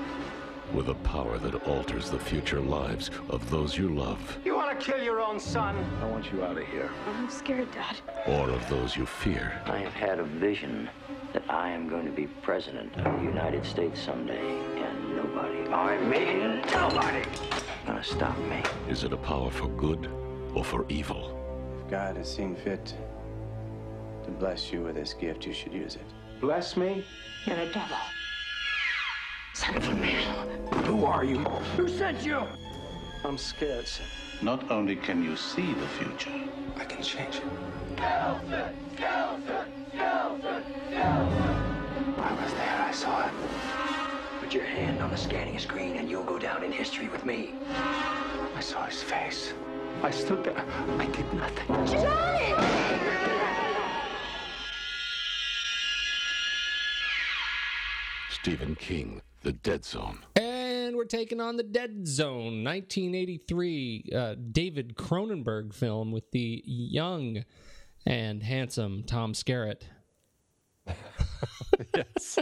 With 0.74 0.88
a 0.88 0.94
power 0.96 1.38
that 1.38 1.54
alters 1.66 2.11
the 2.11 2.18
future 2.18 2.61
lives 2.61 3.11
of 3.31 3.48
those 3.50 3.78
you 3.78 3.88
love, 3.88 4.38
You 4.44 4.57
want 4.57 4.78
to 4.78 4.85
kill 4.85 5.02
your 5.02 5.20
own 5.20 5.38
son? 5.40 5.76
I 6.02 6.07
want 6.07 6.33
you 6.33 6.44
out 6.44 6.59
of 6.59 6.64
here. 6.66 6.90
I'm 7.07 7.31
scared, 7.31 7.68
Dad. 7.72 7.96
or 8.26 8.50
of 8.50 8.68
those 8.68 8.96
you 8.96 9.07
fear. 9.07 9.61
I 9.66 9.78
have 9.78 9.94
had 9.94 10.18
a 10.18 10.24
vision 10.24 10.90
that 11.33 11.42
I 11.48 11.70
am 11.70 11.88
going 11.88 12.07
to 12.07 12.12
be 12.12 12.26
president 12.42 12.94
of 12.96 13.18
the 13.20 13.24
United 13.24 13.64
States 13.64 14.00
someday, 14.00 14.38
and 14.76 14.78
nobody, 15.42 15.72
I 15.72 15.98
mean 16.05 16.61
nobody, 16.72 17.22
gonna 17.87 18.03
stop 18.03 18.37
me. 18.38 18.62
Is 18.88 19.05
it 19.05 19.12
a 19.12 19.16
power 19.16 19.51
for 19.51 19.68
good 19.68 20.09
or 20.55 20.64
for 20.64 20.85
evil? 20.88 21.37
If 21.81 21.90
God 21.90 22.16
has 22.16 22.33
seen 22.35 22.57
fit 22.57 22.94
to 24.24 24.31
bless 24.31 24.72
you 24.72 24.83
with 24.83 24.96
this 24.96 25.14
gift, 25.14 25.46
you 25.46 25.53
should 25.53 25.72
use 25.72 25.94
it. 25.94 26.07
Bless 26.40 26.77
me? 26.77 27.05
You're 27.44 27.57
a 27.57 27.66
devil. 27.66 27.96
Son 29.55 29.77
of 29.77 29.88
a 29.88 29.94
man. 29.94 30.66
Who 30.85 31.05
are 31.05 31.24
you? 31.24 31.38
Who 31.77 31.88
sent 31.88 32.24
you? 32.24 32.42
I'm 33.24 33.38
scared, 33.38 33.88
sir. 33.88 34.05
Not 34.40 34.70
only 34.70 34.94
can 34.94 35.24
you 35.24 35.37
see 35.37 35.74
the 35.74 35.88
future, 35.98 36.31
I 36.77 36.85
can 36.85 37.03
change 37.03 37.37
it. 37.37 37.42
I 38.01 38.40
was 42.40 42.53
there. 42.53 42.85
I 42.88 42.92
saw 42.92 43.27
it. 43.27 43.33
Put 44.49 44.55
your 44.55 44.65
hand 44.65 45.03
on 45.03 45.11
the 45.11 45.17
scanning 45.19 45.59
screen, 45.59 45.97
and 45.97 46.09
you'll 46.09 46.25
go 46.25 46.39
down 46.39 46.65
in 46.65 46.73
history 46.73 47.09
with 47.09 47.23
me. 47.27 47.53
I 48.57 48.61
saw 48.61 48.87
his 48.87 49.03
face. 49.03 49.53
I 50.03 50.11
stood 50.11 50.43
there. 50.43 50.65
I 50.99 51.05
did 51.05 51.35
nothing. 51.35 51.67
Johnny! 51.87 52.55
Stephen 58.31 58.75
King, 58.77 59.21
The 59.43 59.53
Dead 59.53 59.85
Zone. 59.85 60.21
And 60.35 60.97
we're 60.97 61.05
taking 61.05 61.43
on 61.43 61.59
the 61.59 61.63
Dead 61.63 62.09
Zone, 62.09 62.65
1983 62.65 64.11
uh, 64.17 64.35
David 64.51 64.97
Cronenberg 64.97 65.75
film 65.75 66.11
with 66.11 66.31
the 66.31 66.63
young 66.65 67.45
and 68.07 68.43
handsome 68.43 69.03
Tom 69.03 69.35
Skerritt. 69.35 69.83
Yes. 71.95 72.39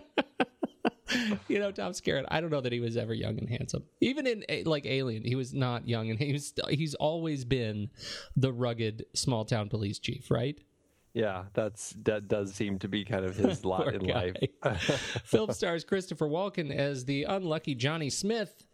You 1.49 1.59
know, 1.59 1.71
Tom 1.71 1.93
Skerritt. 1.93 2.25
I 2.29 2.41
don't 2.41 2.51
know 2.51 2.61
that 2.61 2.73
he 2.73 2.81
was 2.81 2.97
ever 2.97 3.15
young 3.15 3.39
and 3.39 3.49
handsome. 3.49 3.85
Even 4.01 4.27
in 4.27 4.45
like 4.65 4.87
Alien, 4.87 5.25
he 5.25 5.35
was 5.35 5.55
not 5.55 5.87
young, 5.89 6.11
and 6.11 6.19
he 6.21 6.33
was 6.33 6.53
he's 6.69 6.95
always 6.95 7.45
been 7.45 7.91
the 8.37 8.53
rugged 8.53 9.07
small 9.15 9.45
town 9.45 9.69
police 9.69 9.99
chief, 9.99 10.31
right? 10.31 10.59
Yeah, 11.15 11.45
that's 11.55 11.95
that 12.05 12.29
does 12.29 12.53
seem 12.53 12.79
to 12.81 12.89
be 12.89 13.05
kind 13.05 13.25
of 13.25 13.37
his 13.37 13.65
lot 13.65 13.95
in 13.95 14.07
guy. 14.07 14.33
life. 14.63 15.23
Film 15.25 15.51
stars 15.53 15.83
Christopher 15.85 16.27
Walken 16.27 16.75
as 16.75 17.05
the 17.07 17.25
unlucky 17.25 17.75
Johnny 17.75 18.11
Smith, 18.11 18.67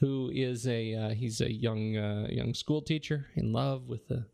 who 0.00 0.30
is 0.32 0.66
a 0.66 0.94
uh, 0.94 1.08
he's 1.10 1.40
a 1.40 1.52
young 1.52 1.96
uh, 1.96 2.26
young 2.30 2.54
school 2.54 2.80
teacher 2.80 3.26
in 3.36 3.52
love 3.52 3.88
with 3.88 4.08
the 4.08 4.24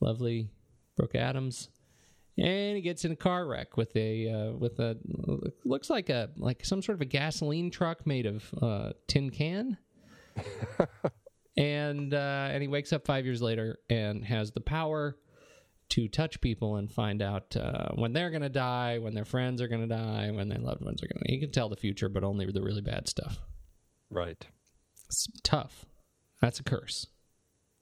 lovely 0.00 0.50
Brooke 0.96 1.16
Adams, 1.16 1.70
and 2.38 2.76
he 2.76 2.82
gets 2.82 3.04
in 3.04 3.12
a 3.12 3.16
car 3.16 3.46
wreck 3.46 3.76
with 3.76 3.94
a 3.96 4.28
uh, 4.28 4.52
with 4.52 4.78
a 4.78 4.96
looks 5.64 5.90
like 5.90 6.08
a 6.08 6.30
like 6.36 6.64
some 6.64 6.82
sort 6.82 6.96
of 6.96 7.02
a 7.02 7.06
gasoline 7.06 7.70
truck 7.70 8.06
made 8.06 8.26
of 8.26 8.54
uh, 8.60 8.92
tin 9.06 9.30
can. 9.30 9.76
and 11.56 12.14
uh, 12.14 12.48
and 12.50 12.62
he 12.62 12.68
wakes 12.68 12.92
up 12.92 13.06
five 13.06 13.24
years 13.24 13.42
later 13.42 13.78
and 13.90 14.24
has 14.24 14.52
the 14.52 14.60
power 14.60 15.16
to 15.90 16.08
touch 16.08 16.40
people 16.40 16.76
and 16.76 16.90
find 16.90 17.20
out 17.20 17.54
uh, 17.54 17.88
when 17.94 18.14
they're 18.14 18.30
going 18.30 18.42
to 18.42 18.48
die, 18.48 18.96
when 18.96 19.12
their 19.12 19.26
friends 19.26 19.60
are 19.60 19.68
going 19.68 19.86
to 19.86 19.94
die, 19.94 20.30
when 20.30 20.48
their 20.48 20.58
loved 20.58 20.82
ones 20.82 21.02
are 21.02 21.06
going 21.06 21.22
to. 21.22 21.30
He 21.30 21.38
can 21.38 21.52
tell 21.52 21.68
the 21.68 21.76
future, 21.76 22.08
but 22.08 22.24
only 22.24 22.50
the 22.50 22.62
really 22.62 22.80
bad 22.80 23.08
stuff. 23.08 23.38
right. 24.10 24.42
It's 25.04 25.28
tough. 25.42 25.84
That's 26.40 26.58
a 26.60 26.62
curse. 26.62 27.08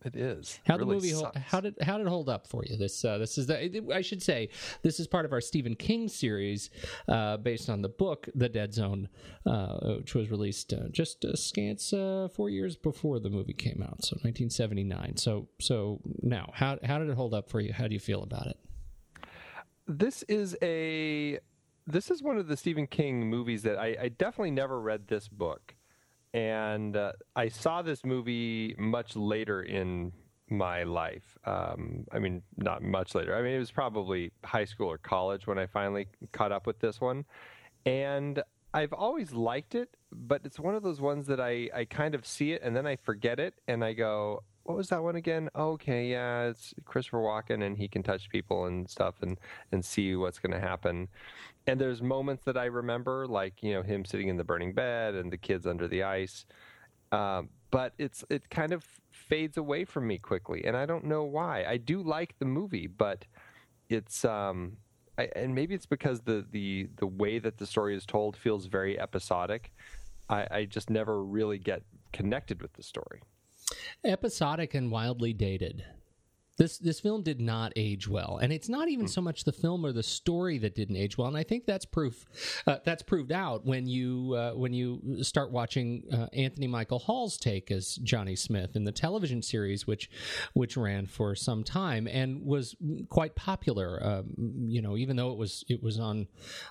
It 0.04 0.16
is. 0.16 0.58
How 0.66 0.76
It 0.76 0.78
the 0.78 0.86
really 0.86 0.96
movie 0.96 1.10
hol- 1.10 1.22
sucks. 1.24 1.38
how 1.38 1.60
did 1.60 1.74
how 1.82 1.98
did 1.98 2.06
it 2.06 2.10
hold 2.10 2.28
up 2.28 2.46
for 2.46 2.64
you? 2.64 2.76
This 2.76 3.04
uh, 3.04 3.18
this 3.18 3.36
is 3.38 3.46
the 3.46 3.92
I 3.94 4.00
should 4.00 4.22
say 4.22 4.48
this 4.82 4.98
is 4.98 5.06
part 5.06 5.24
of 5.26 5.32
our 5.32 5.40
Stephen 5.40 5.74
King 5.76 6.08
series 6.08 6.70
uh, 7.08 7.36
based 7.36 7.68
on 7.68 7.82
the 7.82 7.88
book 7.90 8.28
The 8.34 8.48
Dead 8.48 8.72
Zone, 8.72 9.08
uh, 9.44 9.96
which 9.98 10.14
was 10.14 10.30
released 10.30 10.72
uh, 10.72 10.88
just 10.90 11.24
a 11.24 11.36
scant 11.36 11.92
uh, 11.92 12.28
four 12.28 12.48
years 12.50 12.76
before 12.76 13.18
the 13.20 13.30
movie 13.30 13.52
came 13.52 13.82
out, 13.82 14.04
so 14.04 14.14
1979. 14.22 15.16
So 15.18 15.48
so 15.60 16.00
now 16.22 16.50
how 16.54 16.78
how 16.84 16.98
did 16.98 17.08
it 17.10 17.14
hold 17.14 17.34
up 17.34 17.50
for 17.50 17.60
you? 17.60 17.72
How 17.72 17.86
do 17.86 17.94
you 17.94 18.00
feel 18.00 18.22
about 18.22 18.46
it? 18.46 18.56
this 19.86 20.22
is 20.28 20.56
a 20.62 21.38
this 21.86 22.10
is 22.10 22.22
one 22.22 22.38
of 22.38 22.46
the 22.46 22.56
Stephen 22.56 22.86
King 22.86 23.28
movies 23.28 23.62
that 23.64 23.76
I, 23.78 23.96
I 24.02 24.08
definitely 24.08 24.52
never 24.52 24.80
read 24.80 25.08
this 25.08 25.26
book, 25.28 25.74
and 26.32 26.96
uh, 26.96 27.12
I 27.34 27.48
saw 27.48 27.82
this 27.82 28.04
movie 28.04 28.74
much 28.78 29.16
later 29.16 29.62
in 29.62 30.12
my 30.48 30.82
life. 30.82 31.38
Um, 31.44 32.06
I 32.12 32.18
mean, 32.18 32.42
not 32.56 32.82
much 32.82 33.14
later. 33.14 33.36
I 33.36 33.42
mean, 33.42 33.54
it 33.54 33.58
was 33.58 33.70
probably 33.70 34.32
high 34.44 34.64
school 34.64 34.88
or 34.88 34.98
college 34.98 35.46
when 35.46 35.58
I 35.58 35.66
finally 35.66 36.08
caught 36.32 36.52
up 36.52 36.66
with 36.66 36.80
this 36.80 37.00
one, 37.00 37.24
and 37.86 38.42
I've 38.72 38.92
always 38.92 39.32
liked 39.32 39.74
it, 39.74 39.96
but 40.12 40.42
it's 40.44 40.58
one 40.58 40.74
of 40.74 40.82
those 40.82 41.00
ones 41.00 41.26
that 41.26 41.40
I 41.40 41.70
I 41.74 41.84
kind 41.84 42.14
of 42.14 42.26
see 42.26 42.52
it 42.52 42.62
and 42.62 42.76
then 42.76 42.86
I 42.86 42.96
forget 42.96 43.40
it, 43.40 43.54
and 43.66 43.84
I 43.84 43.92
go. 43.92 44.42
What 44.70 44.76
was 44.76 44.88
that 44.90 45.02
one 45.02 45.16
again? 45.16 45.48
Okay, 45.56 46.12
yeah, 46.12 46.44
it's 46.44 46.72
Christopher 46.84 47.18
Walken, 47.18 47.66
and 47.66 47.76
he 47.76 47.88
can 47.88 48.04
touch 48.04 48.28
people 48.28 48.66
and 48.66 48.88
stuff, 48.88 49.16
and 49.20 49.36
and 49.72 49.84
see 49.84 50.14
what's 50.14 50.38
going 50.38 50.52
to 50.52 50.60
happen. 50.60 51.08
And 51.66 51.80
there's 51.80 52.00
moments 52.00 52.44
that 52.44 52.56
I 52.56 52.66
remember, 52.66 53.26
like 53.26 53.64
you 53.64 53.74
know 53.74 53.82
him 53.82 54.04
sitting 54.04 54.28
in 54.28 54.36
the 54.36 54.44
burning 54.44 54.72
bed 54.72 55.16
and 55.16 55.32
the 55.32 55.36
kids 55.36 55.66
under 55.66 55.88
the 55.88 56.04
ice. 56.04 56.46
Um, 57.10 57.48
but 57.72 57.94
it's 57.98 58.24
it 58.30 58.48
kind 58.48 58.72
of 58.72 58.84
fades 59.10 59.56
away 59.56 59.84
from 59.84 60.06
me 60.06 60.18
quickly, 60.18 60.64
and 60.64 60.76
I 60.76 60.86
don't 60.86 61.04
know 61.04 61.24
why. 61.24 61.64
I 61.64 61.76
do 61.76 62.00
like 62.00 62.38
the 62.38 62.44
movie, 62.44 62.86
but 62.86 63.24
it's 63.88 64.24
um, 64.24 64.76
I, 65.18 65.30
and 65.34 65.52
maybe 65.52 65.74
it's 65.74 65.86
because 65.86 66.20
the 66.20 66.46
the 66.48 66.88
the 66.98 67.08
way 67.08 67.40
that 67.40 67.58
the 67.58 67.66
story 67.66 67.96
is 67.96 68.06
told 68.06 68.36
feels 68.36 68.66
very 68.66 69.00
episodic. 69.00 69.72
I, 70.28 70.46
I 70.48 70.64
just 70.64 70.90
never 70.90 71.24
really 71.24 71.58
get 71.58 71.82
connected 72.12 72.62
with 72.62 72.74
the 72.74 72.84
story. 72.84 73.22
Episodic 74.04 74.74
and 74.74 74.90
wildly 74.90 75.32
dated. 75.32 75.84
This 76.60 76.76
this 76.76 77.00
film 77.00 77.22
did 77.22 77.40
not 77.40 77.72
age 77.74 78.06
well, 78.06 78.38
and 78.42 78.52
it's 78.52 78.68
not 78.68 78.90
even 78.90 79.08
so 79.08 79.22
much 79.22 79.44
the 79.44 79.52
film 79.52 79.82
or 79.82 79.92
the 79.92 80.02
story 80.02 80.58
that 80.58 80.74
didn't 80.74 80.96
age 80.96 81.16
well. 81.16 81.26
And 81.26 81.34
I 81.34 81.42
think 81.42 81.64
that's 81.64 81.86
proof 81.86 82.26
uh, 82.66 82.76
that's 82.84 83.02
proved 83.02 83.32
out 83.32 83.64
when 83.64 83.86
you 83.86 84.34
uh, 84.36 84.52
when 84.52 84.74
you 84.74 85.24
start 85.24 85.52
watching 85.52 86.02
uh, 86.12 86.26
Anthony 86.34 86.66
Michael 86.66 86.98
Hall's 86.98 87.38
take 87.38 87.70
as 87.70 87.94
Johnny 87.96 88.36
Smith 88.36 88.76
in 88.76 88.84
the 88.84 88.92
television 88.92 89.40
series, 89.40 89.86
which 89.86 90.10
which 90.52 90.76
ran 90.76 91.06
for 91.06 91.34
some 91.34 91.64
time 91.64 92.06
and 92.06 92.44
was 92.44 92.76
quite 93.08 93.34
popular. 93.34 93.98
Um, 94.04 94.26
you 94.68 94.82
know, 94.82 94.98
even 94.98 95.16
though 95.16 95.32
it 95.32 95.38
was 95.38 95.64
it 95.66 95.82
was 95.82 95.98
on, 95.98 96.26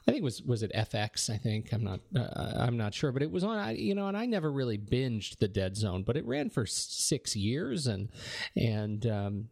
I 0.08 0.12
think 0.12 0.21
it 0.21 0.23
was 0.23 0.43
was 0.43 0.62
it 0.62 0.71
FX? 0.75 1.32
I 1.32 1.38
think 1.38 1.73
I'm 1.73 1.84
not 1.84 2.02
uh, 2.15 2.54
I'm 2.58 2.78
not 2.78 2.93
sure, 2.93 3.12
but 3.12 3.23
it 3.23 3.32
was 3.32 3.43
on. 3.43 3.75
You 3.75 3.95
know, 3.95 4.08
and 4.08 4.15
I 4.15 4.28
never 4.28 4.52
really 4.52 4.78
binged 4.78 5.39
the 5.39 5.47
Dead 5.47 5.75
Zone, 5.75 6.04
but 6.04 6.15
it 6.15 6.28
ran 6.28 6.52
for 6.52 6.67
six 6.67 7.36
years, 7.36 7.88
and 7.88 8.10
and 8.56 9.08
um, 9.08 9.49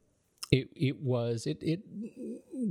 it 0.51 0.69
it 0.75 0.99
was 1.01 1.45
it 1.45 1.57
it 1.61 1.81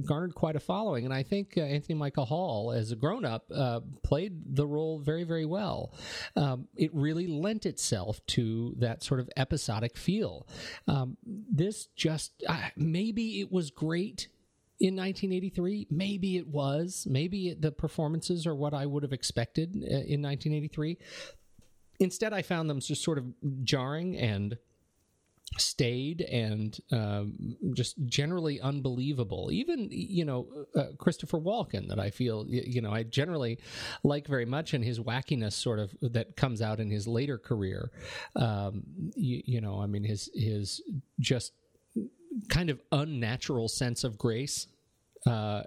garnered 0.06 0.34
quite 0.34 0.56
a 0.56 0.60
following, 0.60 1.04
and 1.04 1.12
I 1.12 1.22
think 1.22 1.54
uh, 1.56 1.60
Anthony 1.60 1.94
Michael 1.94 2.24
Hall, 2.24 2.72
as 2.72 2.90
a 2.90 2.96
grown 2.96 3.24
up, 3.24 3.44
uh, 3.54 3.80
played 4.02 4.56
the 4.56 4.66
role 4.66 4.98
very 4.98 5.24
very 5.24 5.44
well. 5.44 5.92
Um, 6.36 6.68
it 6.76 6.94
really 6.94 7.26
lent 7.26 7.66
itself 7.66 8.24
to 8.28 8.74
that 8.78 9.02
sort 9.02 9.20
of 9.20 9.28
episodic 9.36 9.96
feel. 9.96 10.46
Um, 10.88 11.18
this 11.24 11.88
just 11.96 12.32
uh, 12.48 12.68
maybe 12.76 13.40
it 13.40 13.52
was 13.52 13.70
great 13.70 14.28
in 14.78 14.94
1983 14.94 15.86
maybe 15.90 16.36
it 16.36 16.46
was 16.46 17.06
maybe 17.08 17.48
it, 17.48 17.62
the 17.62 17.72
performances 17.72 18.46
are 18.46 18.54
what 18.54 18.74
i 18.74 18.84
would 18.84 19.02
have 19.02 19.12
expected 19.14 19.70
uh, 19.74 20.04
in 20.04 20.20
1983 20.20 20.98
instead 21.98 22.34
i 22.34 22.42
found 22.42 22.68
them 22.68 22.78
just 22.78 23.02
sort 23.02 23.16
of 23.16 23.24
jarring 23.62 24.18
and 24.18 24.58
staid 25.58 26.22
and 26.22 26.78
um, 26.92 27.56
just 27.74 27.96
generally 28.06 28.60
unbelievable. 28.60 29.50
Even 29.52 29.88
you 29.90 30.24
know 30.24 30.48
uh, 30.74 30.86
Christopher 30.98 31.38
Walken, 31.38 31.88
that 31.88 31.98
I 31.98 32.10
feel 32.10 32.44
you 32.48 32.80
know 32.80 32.92
I 32.92 33.04
generally 33.04 33.58
like 34.02 34.26
very 34.26 34.46
much, 34.46 34.74
and 34.74 34.84
his 34.84 34.98
wackiness 35.00 35.52
sort 35.52 35.78
of 35.78 35.90
that 36.02 36.36
comes 36.36 36.60
out 36.60 36.80
in 36.80 36.90
his 36.90 37.06
later 37.06 37.38
career. 37.38 37.90
Um, 38.34 38.82
you, 39.14 39.42
you 39.44 39.60
know, 39.60 39.80
I 39.80 39.86
mean 39.86 40.04
his 40.04 40.30
his 40.34 40.82
just 41.20 41.52
kind 42.48 42.68
of 42.68 42.80
unnatural 42.92 43.68
sense 43.68 44.04
of 44.04 44.18
grace 44.18 44.66
uh, 45.26 45.62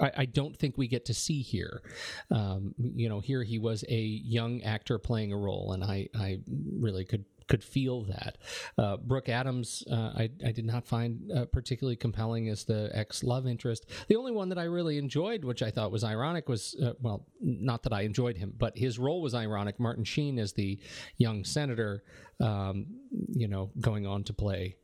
I, 0.00 0.12
I, 0.16 0.24
don't 0.24 0.56
think 0.56 0.76
we 0.76 0.88
get 0.88 1.04
to 1.06 1.14
see 1.14 1.42
here. 1.42 1.82
Um, 2.30 2.74
you 2.76 3.08
know, 3.08 3.20
here 3.20 3.44
he 3.44 3.58
was 3.58 3.84
a 3.88 4.00
young 4.00 4.62
actor 4.62 4.98
playing 4.98 5.32
a 5.32 5.36
role, 5.36 5.72
and 5.72 5.84
I, 5.84 6.08
I 6.18 6.40
really 6.76 7.04
could 7.04 7.24
could 7.48 7.62
feel 7.62 8.04
that. 8.04 8.38
Uh, 8.78 8.96
Brooke 8.96 9.28
Adams, 9.28 9.84
uh, 9.90 10.12
I, 10.14 10.30
I, 10.44 10.52
did 10.52 10.64
not 10.64 10.86
find 10.86 11.30
uh, 11.32 11.44
particularly 11.46 11.96
compelling 11.96 12.48
as 12.48 12.64
the 12.64 12.90
ex 12.92 13.22
love 13.22 13.46
interest. 13.46 13.86
The 14.08 14.16
only 14.16 14.32
one 14.32 14.48
that 14.50 14.58
I 14.58 14.64
really 14.64 14.98
enjoyed, 14.98 15.44
which 15.44 15.62
I 15.62 15.70
thought 15.70 15.92
was 15.92 16.04
ironic, 16.04 16.48
was 16.48 16.76
uh, 16.82 16.92
well, 17.00 17.26
not 17.40 17.82
that 17.84 17.92
I 17.92 18.02
enjoyed 18.02 18.36
him, 18.36 18.54
but 18.56 18.76
his 18.76 18.98
role 18.98 19.22
was 19.22 19.34
ironic. 19.34 19.78
Martin 19.78 20.04
Sheen 20.04 20.38
as 20.38 20.52
the 20.52 20.78
young 21.18 21.44
senator, 21.44 22.02
um, 22.40 22.86
you 23.30 23.48
know, 23.48 23.70
going 23.80 24.06
on 24.06 24.24
to 24.24 24.32
play 24.32 24.76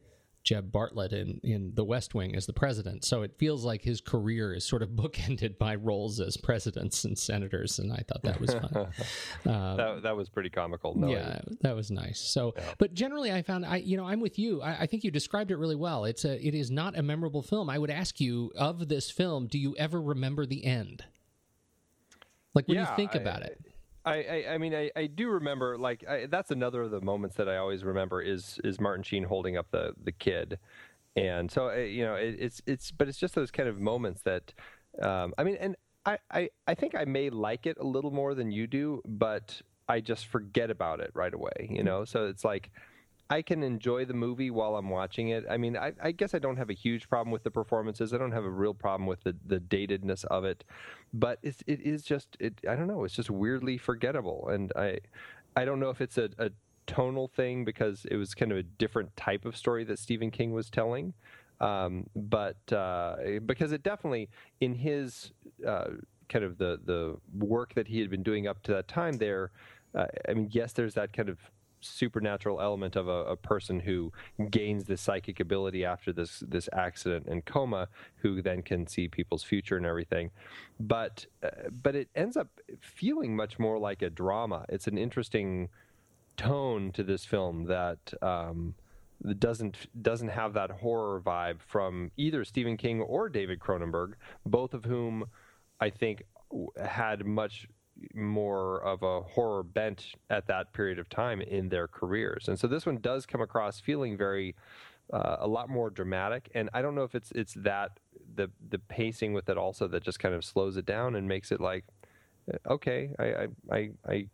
Jeb 0.48 0.72
Bartlet 0.72 1.12
in, 1.12 1.40
in 1.44 1.72
The 1.74 1.84
West 1.84 2.14
Wing 2.14 2.34
as 2.34 2.46
the 2.46 2.54
president. 2.54 3.04
So 3.04 3.20
it 3.20 3.36
feels 3.36 3.66
like 3.66 3.82
his 3.82 4.00
career 4.00 4.54
is 4.54 4.64
sort 4.64 4.82
of 4.82 4.88
bookended 4.96 5.58
by 5.58 5.74
roles 5.74 6.20
as 6.20 6.38
presidents 6.38 7.04
and 7.04 7.18
senators, 7.18 7.78
and 7.78 7.92
I 7.92 8.02
thought 8.08 8.22
that 8.22 8.40
was 8.40 8.54
fun. 8.54 8.74
uh, 9.46 9.76
that, 9.76 10.02
that 10.04 10.16
was 10.16 10.30
pretty 10.30 10.48
comical. 10.48 10.94
No, 10.96 11.08
yeah, 11.08 11.40
that 11.60 11.76
was 11.76 11.90
nice. 11.90 12.18
So, 12.18 12.54
yeah. 12.56 12.64
but 12.78 12.94
generally, 12.94 13.30
I 13.30 13.42
found 13.42 13.66
I 13.66 13.76
you 13.76 13.98
know 13.98 14.06
I'm 14.06 14.20
with 14.20 14.38
you. 14.38 14.62
I, 14.62 14.80
I, 14.80 14.86
think 14.86 15.04
you 15.04 15.10
described 15.10 15.50
it 15.50 15.56
really 15.56 15.76
well. 15.76 16.06
It's 16.06 16.24
a 16.24 16.46
it 16.46 16.54
is 16.54 16.70
not 16.70 16.96
a 16.96 17.02
memorable 17.02 17.42
film. 17.42 17.68
I 17.68 17.78
would 17.78 17.90
ask 17.90 18.18
you 18.18 18.50
of 18.56 18.88
this 18.88 19.10
film, 19.10 19.48
do 19.48 19.58
you 19.58 19.76
ever 19.76 20.00
remember 20.00 20.46
the 20.46 20.64
end? 20.64 21.04
Like 22.54 22.68
when 22.68 22.76
yeah, 22.76 22.88
you 22.88 22.96
think 22.96 23.14
about 23.14 23.42
it. 23.42 23.60
I, 24.08 24.22
I, 24.22 24.54
I, 24.54 24.58
mean, 24.58 24.74
I, 24.74 24.90
I 24.96 25.06
do 25.06 25.28
remember 25.28 25.76
like 25.78 26.04
I, 26.08 26.26
that's 26.26 26.50
another 26.50 26.82
of 26.82 26.90
the 26.90 27.00
moments 27.00 27.36
that 27.36 27.48
I 27.48 27.56
always 27.56 27.84
remember 27.84 28.20
is 28.20 28.60
is 28.64 28.80
Martin 28.80 29.02
Sheen 29.02 29.24
holding 29.24 29.56
up 29.56 29.70
the 29.70 29.92
the 30.02 30.12
kid, 30.12 30.58
and 31.16 31.50
so 31.50 31.72
you 31.74 32.04
know 32.04 32.14
it, 32.14 32.36
it's 32.38 32.62
it's 32.66 32.90
but 32.90 33.08
it's 33.08 33.18
just 33.18 33.34
those 33.34 33.50
kind 33.50 33.68
of 33.68 33.80
moments 33.80 34.22
that 34.22 34.52
um, 35.02 35.34
I 35.36 35.44
mean, 35.44 35.56
and 35.60 35.76
I, 36.06 36.18
I 36.30 36.50
I 36.66 36.74
think 36.74 36.94
I 36.94 37.04
may 37.04 37.30
like 37.30 37.66
it 37.66 37.76
a 37.78 37.86
little 37.86 38.10
more 38.10 38.34
than 38.34 38.50
you 38.50 38.66
do, 38.66 39.02
but 39.06 39.60
I 39.88 40.00
just 40.00 40.26
forget 40.26 40.70
about 40.70 41.00
it 41.00 41.10
right 41.14 41.34
away. 41.34 41.68
You 41.70 41.82
know, 41.82 42.04
so 42.04 42.26
it's 42.26 42.44
like 42.44 42.70
I 43.30 43.42
can 43.42 43.62
enjoy 43.62 44.06
the 44.06 44.14
movie 44.14 44.50
while 44.50 44.76
I'm 44.76 44.88
watching 44.88 45.28
it. 45.28 45.44
I 45.50 45.58
mean, 45.58 45.76
I, 45.76 45.92
I, 46.02 46.12
guess 46.12 46.34
I 46.34 46.38
don't 46.38 46.56
have 46.56 46.70
a 46.70 46.74
huge 46.74 47.08
problem 47.10 47.30
with 47.30 47.42
the 47.42 47.50
performances. 47.50 48.14
I 48.14 48.18
don't 48.18 48.32
have 48.32 48.44
a 48.44 48.50
real 48.50 48.72
problem 48.72 49.06
with 49.06 49.22
the, 49.22 49.36
the 49.44 49.58
datedness 49.58 50.24
of 50.26 50.44
it, 50.44 50.64
but 51.12 51.38
it's, 51.42 51.62
it 51.66 51.80
is 51.80 52.02
just 52.02 52.36
it. 52.40 52.54
I 52.68 52.74
don't 52.74 52.86
know. 52.86 53.04
It's 53.04 53.14
just 53.14 53.30
weirdly 53.30 53.78
forgettable, 53.78 54.48
and 54.48 54.72
I 54.76 54.98
I 55.56 55.64
don't 55.64 55.80
know 55.80 55.90
if 55.90 56.00
it's 56.00 56.18
a, 56.18 56.30
a 56.38 56.50
tonal 56.86 57.28
thing 57.28 57.64
because 57.64 58.06
it 58.10 58.16
was 58.16 58.34
kind 58.34 58.52
of 58.52 58.58
a 58.58 58.62
different 58.62 59.16
type 59.16 59.44
of 59.44 59.56
story 59.56 59.84
that 59.84 59.98
Stephen 59.98 60.30
King 60.30 60.52
was 60.52 60.70
telling. 60.70 61.14
Um, 61.60 62.08
but 62.14 62.72
uh, 62.72 63.16
because 63.46 63.72
it 63.72 63.82
definitely 63.82 64.28
in 64.60 64.74
his 64.74 65.32
uh, 65.66 65.88
kind 66.28 66.44
of 66.44 66.58
the 66.58 66.80
the 66.84 67.16
work 67.36 67.74
that 67.74 67.88
he 67.88 68.00
had 68.00 68.10
been 68.10 68.22
doing 68.22 68.46
up 68.46 68.62
to 68.64 68.72
that 68.72 68.88
time 68.88 69.18
there. 69.18 69.50
Uh, 69.94 70.06
I 70.28 70.34
mean, 70.34 70.48
yes, 70.52 70.72
there's 70.74 70.94
that 70.94 71.12
kind 71.12 71.28
of 71.28 71.38
supernatural 71.80 72.60
element 72.60 72.96
of 72.96 73.08
a, 73.08 73.24
a, 73.24 73.36
person 73.36 73.80
who 73.80 74.12
gains 74.50 74.84
this 74.84 75.00
psychic 75.00 75.40
ability 75.40 75.84
after 75.84 76.12
this 76.12 76.42
this 76.46 76.68
accident 76.72 77.26
and 77.26 77.44
coma, 77.44 77.88
who 78.16 78.42
then 78.42 78.62
can 78.62 78.86
see 78.86 79.08
people's 79.08 79.42
future 79.42 79.76
and 79.76 79.86
everything. 79.86 80.30
But 80.80 81.26
uh, 81.42 81.68
but 81.82 81.94
it 81.94 82.08
ends 82.14 82.36
up 82.36 82.48
feeling 82.80 83.36
much 83.36 83.58
more 83.58 83.78
like 83.78 84.02
a 84.02 84.10
drama. 84.10 84.64
It's 84.68 84.86
an 84.86 84.98
interesting 84.98 85.68
tone 86.36 86.92
to 86.92 87.02
this 87.02 87.24
film 87.24 87.64
that. 87.64 88.12
Um, 88.22 88.74
doesn't 89.40 89.88
doesn't 90.00 90.28
have 90.28 90.54
that 90.54 90.70
horror 90.70 91.20
vibe 91.20 91.60
from 91.66 92.12
either 92.16 92.44
Stephen 92.44 92.76
King 92.76 93.00
or 93.00 93.28
David 93.28 93.58
Cronenberg, 93.58 94.12
both 94.46 94.74
of 94.74 94.84
whom 94.84 95.24
I 95.80 95.90
think 95.90 96.22
had 96.82 97.26
much 97.26 97.68
more 98.14 98.82
of 98.82 99.02
a 99.02 99.22
horror 99.22 99.62
bent 99.62 100.14
at 100.30 100.46
that 100.46 100.72
period 100.72 100.98
of 100.98 101.08
time 101.08 101.40
in 101.40 101.68
their 101.68 101.88
careers. 101.88 102.48
And 102.48 102.58
so 102.58 102.66
this 102.66 102.86
one 102.86 102.98
does 102.98 103.26
come 103.26 103.40
across 103.40 103.80
feeling 103.80 104.16
very 104.16 104.54
uh, 105.12 105.36
a 105.40 105.48
lot 105.48 105.68
more 105.68 105.90
dramatic. 105.90 106.50
And 106.54 106.70
I 106.72 106.82
don't 106.82 106.94
know 106.94 107.04
if 107.04 107.14
it's 107.14 107.32
it's 107.32 107.54
that 107.54 107.98
the 108.34 108.50
the 108.68 108.78
pacing 108.78 109.32
with 109.32 109.48
it 109.48 109.56
also 109.56 109.88
that 109.88 110.02
just 110.02 110.18
kind 110.18 110.34
of 110.34 110.44
slows 110.44 110.76
it 110.76 110.86
down 110.86 111.14
and 111.14 111.26
makes 111.26 111.50
it 111.50 111.60
like 111.60 111.84
uh, 112.52 112.72
okay, 112.72 113.10
I 113.18 113.48
I 113.70 113.90
I 114.06 114.26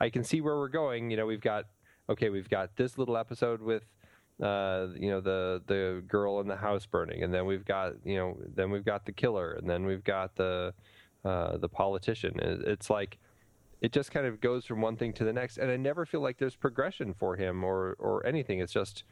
I 0.00 0.10
can 0.10 0.24
see 0.24 0.40
where 0.40 0.56
we're 0.56 0.68
going. 0.68 1.10
You 1.10 1.16
know, 1.16 1.26
we've 1.26 1.40
got 1.40 1.66
okay, 2.08 2.30
we've 2.30 2.48
got 2.48 2.76
this 2.76 2.98
little 2.98 3.16
episode 3.16 3.60
with 3.60 3.84
uh, 4.42 4.88
you 4.96 5.10
know 5.10 5.20
the 5.20 5.62
the 5.66 6.02
girl 6.06 6.40
in 6.40 6.48
the 6.48 6.56
house 6.56 6.86
burning, 6.86 7.22
and 7.22 7.32
then 7.32 7.46
we've 7.46 7.64
got 7.64 7.94
you 8.04 8.16
know 8.16 8.36
then 8.54 8.70
we've 8.70 8.84
got 8.84 9.06
the 9.06 9.12
killer, 9.12 9.52
and 9.52 9.68
then 9.68 9.84
we've 9.84 10.04
got 10.04 10.36
the 10.36 10.74
uh, 11.24 11.56
the 11.56 11.68
politician. 11.68 12.34
It's 12.40 12.90
like 12.90 13.18
it 13.80 13.92
just 13.92 14.10
kind 14.10 14.26
of 14.26 14.40
goes 14.40 14.64
from 14.64 14.80
one 14.80 14.96
thing 14.96 15.12
to 15.14 15.24
the 15.24 15.32
next, 15.32 15.58
and 15.58 15.70
I 15.70 15.76
never 15.76 16.06
feel 16.06 16.20
like 16.20 16.38
there's 16.38 16.56
progression 16.56 17.14
for 17.14 17.36
him 17.36 17.64
or 17.64 17.96
or 17.98 18.26
anything. 18.26 18.60
It's 18.60 18.72
just 18.72 19.04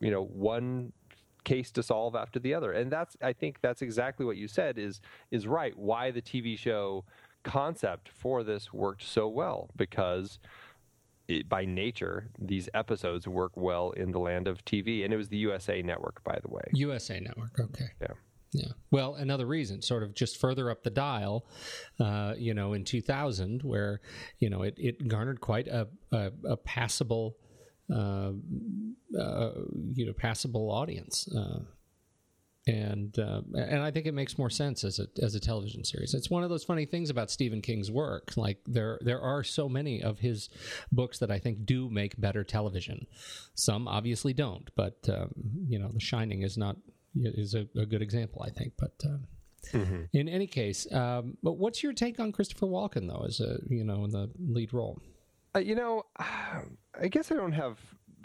you 0.00 0.10
know 0.10 0.24
one 0.24 0.92
case 1.44 1.70
to 1.72 1.82
solve 1.82 2.16
after 2.16 2.38
the 2.38 2.54
other, 2.54 2.72
and 2.72 2.90
that's 2.90 3.16
I 3.22 3.32
think 3.32 3.60
that's 3.60 3.82
exactly 3.82 4.24
what 4.26 4.36
you 4.36 4.48
said 4.48 4.78
is 4.78 5.00
is 5.30 5.46
right. 5.46 5.76
Why 5.76 6.10
the 6.10 6.22
TV 6.22 6.58
show 6.58 7.04
concept 7.42 8.08
for 8.08 8.42
this 8.42 8.72
worked 8.72 9.02
so 9.02 9.28
well 9.28 9.70
because. 9.76 10.38
It, 11.28 11.48
by 11.48 11.64
nature, 11.64 12.28
these 12.38 12.68
episodes 12.72 13.26
work 13.26 13.50
well 13.56 13.90
in 13.90 14.12
the 14.12 14.20
land 14.20 14.46
of 14.46 14.64
TV, 14.64 15.04
and 15.04 15.12
it 15.12 15.16
was 15.16 15.28
the 15.28 15.38
USA 15.38 15.82
Network, 15.82 16.22
by 16.22 16.38
the 16.40 16.48
way. 16.48 16.62
USA 16.74 17.18
Network, 17.18 17.58
okay. 17.58 17.86
Yeah. 18.00 18.12
Yeah. 18.52 18.72
Well, 18.90 19.14
another 19.14 19.46
reason, 19.46 19.82
sort 19.82 20.02
of 20.02 20.14
just 20.14 20.40
further 20.40 20.70
up 20.70 20.82
the 20.82 20.90
dial, 20.90 21.46
uh, 22.00 22.34
you 22.38 22.54
know, 22.54 22.72
in 22.72 22.84
2000, 22.84 23.62
where, 23.62 24.00
you 24.38 24.48
know, 24.48 24.62
it, 24.62 24.74
it 24.78 25.08
garnered 25.08 25.40
quite 25.40 25.66
a, 25.68 25.88
a, 26.12 26.30
a 26.44 26.56
passable 26.56 27.36
uh, 27.94 28.32
uh, 29.18 29.50
you 29.94 30.06
know 30.06 30.12
passable 30.12 30.70
audience. 30.70 31.28
Uh, 31.28 31.60
and 32.68 33.16
uh, 33.20 33.42
and 33.54 33.80
I 33.80 33.92
think 33.92 34.06
it 34.06 34.12
makes 34.12 34.38
more 34.38 34.50
sense 34.50 34.82
as 34.82 34.98
a 34.98 35.06
as 35.22 35.36
a 35.36 35.40
television 35.40 35.84
series. 35.84 36.14
It's 36.14 36.28
one 36.28 36.42
of 36.42 36.50
those 36.50 36.64
funny 36.64 36.84
things 36.84 37.10
about 37.10 37.30
Stephen 37.30 37.62
King's 37.62 37.92
work. 37.92 38.32
Like 38.36 38.58
there 38.66 38.98
there 39.02 39.20
are 39.20 39.44
so 39.44 39.68
many 39.68 40.02
of 40.02 40.18
his 40.18 40.48
books 40.90 41.20
that 41.20 41.30
I 41.30 41.38
think 41.38 41.64
do 41.64 41.88
make 41.88 42.20
better 42.20 42.42
television. 42.42 43.06
Some 43.54 43.86
obviously 43.86 44.32
don't, 44.32 44.68
but 44.74 44.96
um, 45.08 45.30
you 45.68 45.78
know, 45.78 45.90
The 45.92 46.00
Shining 46.00 46.42
is 46.42 46.58
not 46.58 46.76
is 47.24 47.54
a, 47.54 47.66
a 47.76 47.86
good 47.86 48.02
example, 48.02 48.42
I 48.42 48.50
think. 48.50 48.74
But 48.78 48.92
um, 49.04 49.26
mm-hmm. 49.72 50.02
in 50.12 50.28
any 50.28 50.46
case, 50.46 50.90
um, 50.92 51.36
but 51.42 51.54
what's 51.54 51.82
your 51.82 51.92
take 51.92 52.20
on 52.20 52.32
Christopher 52.32 52.66
Walken 52.66 53.08
though, 53.08 53.24
as 53.26 53.40
a 53.40 53.58
you 53.68 53.84
know 53.84 54.04
in 54.04 54.10
the 54.10 54.30
lead 54.38 54.72
role? 54.72 55.00
Uh, 55.54 55.60
you 55.60 55.74
know, 55.74 56.04
I 56.18 57.08
guess 57.08 57.30
I 57.30 57.34
don't 57.34 57.52
have 57.52 57.78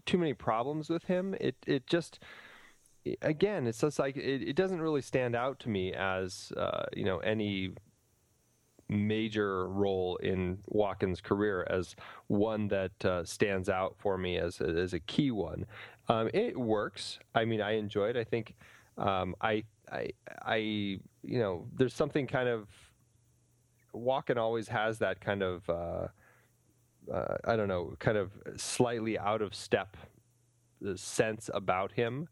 too 0.06 0.18
many 0.18 0.34
problems 0.34 0.90
with 0.90 1.04
him. 1.06 1.36
It 1.40 1.56
it 1.66 1.88
just 1.88 2.20
again, 3.22 3.68
it's 3.68 3.82
just 3.82 4.00
like 4.00 4.18
it, 4.18 4.42
it 4.44 4.56
doesn't 4.56 4.82
really 4.82 5.02
stand 5.02 5.36
out 5.36 5.60
to 5.62 5.70
me 5.70 5.94
as 5.94 6.52
uh, 6.58 6.86
you 6.94 7.06
know 7.06 7.20
any 7.20 7.72
major 8.90 9.70
role 9.70 10.18
in 10.18 10.58
Walken's 10.70 11.22
career 11.22 11.66
as 11.70 11.96
one 12.28 12.68
that 12.68 13.06
uh, 13.06 13.24
stands 13.24 13.70
out 13.70 13.96
for 13.98 14.18
me 14.18 14.38
as 14.38 14.60
as 14.62 14.94
a 14.94 15.00
key 15.00 15.32
one. 15.32 15.66
Um, 16.10 16.30
it 16.34 16.58
works. 16.58 17.20
I 17.34 17.46
mean, 17.46 17.62
I 17.62 17.78
enjoy 17.78 18.10
it. 18.10 18.18
I 18.18 18.24
think 18.24 18.56
um, 18.98 19.36
I 19.42 19.64
I 19.92 20.10
I 20.44 20.56
you 20.56 21.00
know 21.40 21.68
there's 21.76 21.94
something 21.94 22.28
kind 22.28 22.50
of 22.50 22.68
Walken 23.94 24.38
always 24.38 24.68
has 24.70 25.00
that 25.00 25.20
kind 25.20 25.44
of 25.44 25.70
uh, 25.70 26.08
uh, 27.12 27.38
I 27.46 27.56
don't 27.56 27.68
know 27.68 27.96
kind 28.00 28.18
of 28.18 28.32
slightly 28.58 29.18
out 29.20 29.42
of 29.42 29.54
step 29.54 29.98
uh, 30.88 30.96
sense 30.96 31.50
about 31.54 31.92
him 31.92 32.28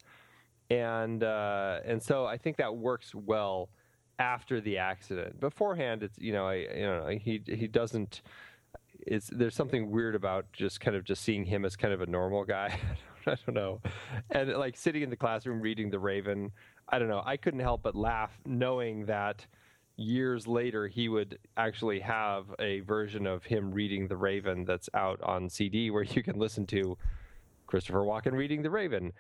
and 0.70 1.24
uh, 1.24 1.80
and 1.84 2.02
so 2.02 2.26
I 2.26 2.38
think 2.38 2.58
that 2.58 2.76
works 2.76 3.14
well 3.16 3.70
after 4.20 4.62
the 4.62 4.78
accident. 4.78 5.40
Beforehand, 5.40 6.04
it's 6.04 6.18
you 6.20 6.32
know 6.32 6.48
I 6.48 6.56
you 6.56 6.82
know 6.82 7.08
he 7.08 7.42
he 7.46 7.68
doesn't. 7.68 8.22
It's 9.08 9.28
there's 9.28 9.56
something 9.56 9.90
weird 9.90 10.16
about 10.16 10.52
just 10.54 10.80
kind 10.82 10.96
of 10.96 11.04
just 11.04 11.24
seeing 11.24 11.46
him 11.46 11.66
as 11.66 11.76
kind 11.76 11.94
of 11.94 12.02
a 12.02 12.06
normal 12.06 12.44
guy. 12.44 12.78
I 13.34 13.36
don't 13.46 13.56
know, 13.56 13.82
and 14.32 14.52
like 14.54 14.78
sitting 14.78 15.02
in 15.04 15.10
the 15.10 15.16
classroom 15.16 15.62
reading 15.62 15.90
The 15.90 16.00
Raven. 16.00 16.52
I 16.88 16.98
don't 16.98 17.08
know. 17.08 17.22
I 17.26 17.38
couldn't 17.38 17.60
help 17.60 17.84
but 17.84 17.96
laugh 17.96 18.32
knowing 18.46 19.06
that 19.06 19.46
years 19.96 20.48
later 20.48 20.88
he 20.88 21.10
would 21.10 21.38
actually 21.58 22.00
have 22.00 22.46
a 22.58 22.80
version 22.82 23.28
of 23.28 23.44
him 23.44 23.72
reading 23.72 24.08
The 24.08 24.16
Raven 24.16 24.66
that's 24.66 24.90
out 24.94 25.22
on 25.22 25.50
CD 25.50 25.92
where 25.92 26.04
you 26.04 26.24
can 26.24 26.40
listen 26.40 26.66
to 26.68 26.98
Christopher 27.68 28.00
Walken 28.00 28.32
reading 28.32 28.62
The 28.64 28.70
Raven. 28.70 29.14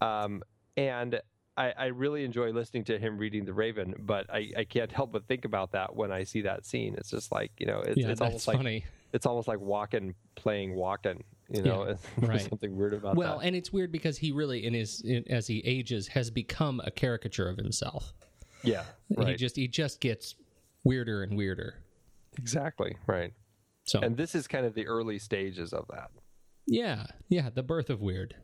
Um, 0.00 0.42
and 0.76 1.20
I, 1.56 1.72
I, 1.78 1.86
really 1.86 2.24
enjoy 2.24 2.50
listening 2.50 2.84
to 2.84 2.98
him 2.98 3.16
reading 3.16 3.44
The 3.44 3.54
Raven, 3.54 3.94
but 4.00 4.28
I, 4.28 4.50
I, 4.56 4.64
can't 4.64 4.90
help 4.90 5.12
but 5.12 5.26
think 5.28 5.44
about 5.44 5.70
that 5.72 5.94
when 5.94 6.10
I 6.10 6.24
see 6.24 6.42
that 6.42 6.66
scene. 6.66 6.96
It's 6.98 7.10
just 7.10 7.30
like 7.30 7.52
you 7.58 7.66
know, 7.66 7.80
it's, 7.80 7.96
yeah, 7.96 8.08
it's 8.08 8.20
almost 8.20 8.48
like 8.48 8.84
it's 9.12 9.24
almost 9.24 9.46
like 9.46 9.58
Walken 9.58 10.14
playing 10.34 10.74
Walken. 10.74 11.22
You 11.50 11.62
know, 11.62 11.86
yeah, 11.86 11.94
right. 12.26 12.40
something 12.40 12.74
weird 12.74 12.94
about 12.94 13.16
well, 13.16 13.28
that. 13.28 13.36
Well, 13.36 13.46
and 13.46 13.54
it's 13.54 13.72
weird 13.72 13.92
because 13.92 14.16
he 14.16 14.32
really, 14.32 14.64
in 14.64 14.72
his 14.72 15.02
in, 15.02 15.24
as 15.28 15.46
he 15.46 15.60
ages, 15.64 16.08
has 16.08 16.30
become 16.30 16.80
a 16.84 16.90
caricature 16.90 17.48
of 17.48 17.58
himself. 17.58 18.14
Yeah, 18.62 18.84
right. 19.16 19.28
he 19.28 19.34
just 19.34 19.56
he 19.56 19.68
just 19.68 20.00
gets 20.00 20.36
weirder 20.84 21.22
and 21.22 21.36
weirder. 21.36 21.74
Exactly 22.38 22.96
right. 23.06 23.32
So, 23.84 24.00
and 24.00 24.16
this 24.16 24.34
is 24.34 24.46
kind 24.46 24.64
of 24.64 24.74
the 24.74 24.86
early 24.86 25.18
stages 25.18 25.72
of 25.74 25.86
that. 25.90 26.10
Yeah, 26.66 27.04
yeah, 27.28 27.50
the 27.50 27.62
birth 27.62 27.90
of 27.90 28.00
weird. 28.00 28.36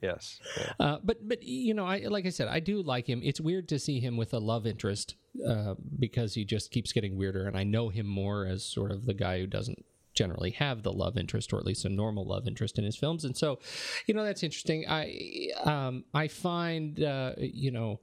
Yes. 0.00 0.38
Yeah. 0.58 0.72
Uh, 0.78 0.98
but 1.02 1.26
but 1.26 1.42
you 1.42 1.74
know, 1.74 1.86
I 1.86 2.00
like 2.08 2.26
I 2.26 2.30
said, 2.30 2.48
I 2.48 2.60
do 2.60 2.82
like 2.82 3.08
him. 3.08 3.20
It's 3.24 3.40
weird 3.40 3.68
to 3.70 3.78
see 3.78 4.00
him 4.00 4.16
with 4.16 4.34
a 4.34 4.38
love 4.38 4.66
interest 4.66 5.16
uh, 5.48 5.74
because 5.98 6.34
he 6.34 6.44
just 6.44 6.70
keeps 6.70 6.92
getting 6.92 7.16
weirder, 7.16 7.46
and 7.46 7.56
I 7.56 7.64
know 7.64 7.88
him 7.88 8.06
more 8.06 8.46
as 8.46 8.64
sort 8.64 8.92
of 8.92 9.06
the 9.06 9.14
guy 9.14 9.40
who 9.40 9.46
doesn't 9.46 9.84
generally 10.14 10.50
have 10.50 10.82
the 10.82 10.92
love 10.92 11.16
interest 11.16 11.52
or 11.52 11.58
at 11.58 11.64
least 11.64 11.84
a 11.84 11.88
normal 11.88 12.24
love 12.24 12.46
interest 12.46 12.78
in 12.78 12.84
his 12.84 12.96
films 12.96 13.24
and 13.24 13.36
so 13.36 13.58
you 14.06 14.14
know 14.14 14.24
that's 14.24 14.42
interesting 14.42 14.84
i 14.88 15.48
um 15.64 16.04
i 16.14 16.28
find 16.28 17.02
uh 17.02 17.32
you 17.38 17.70
know 17.70 18.00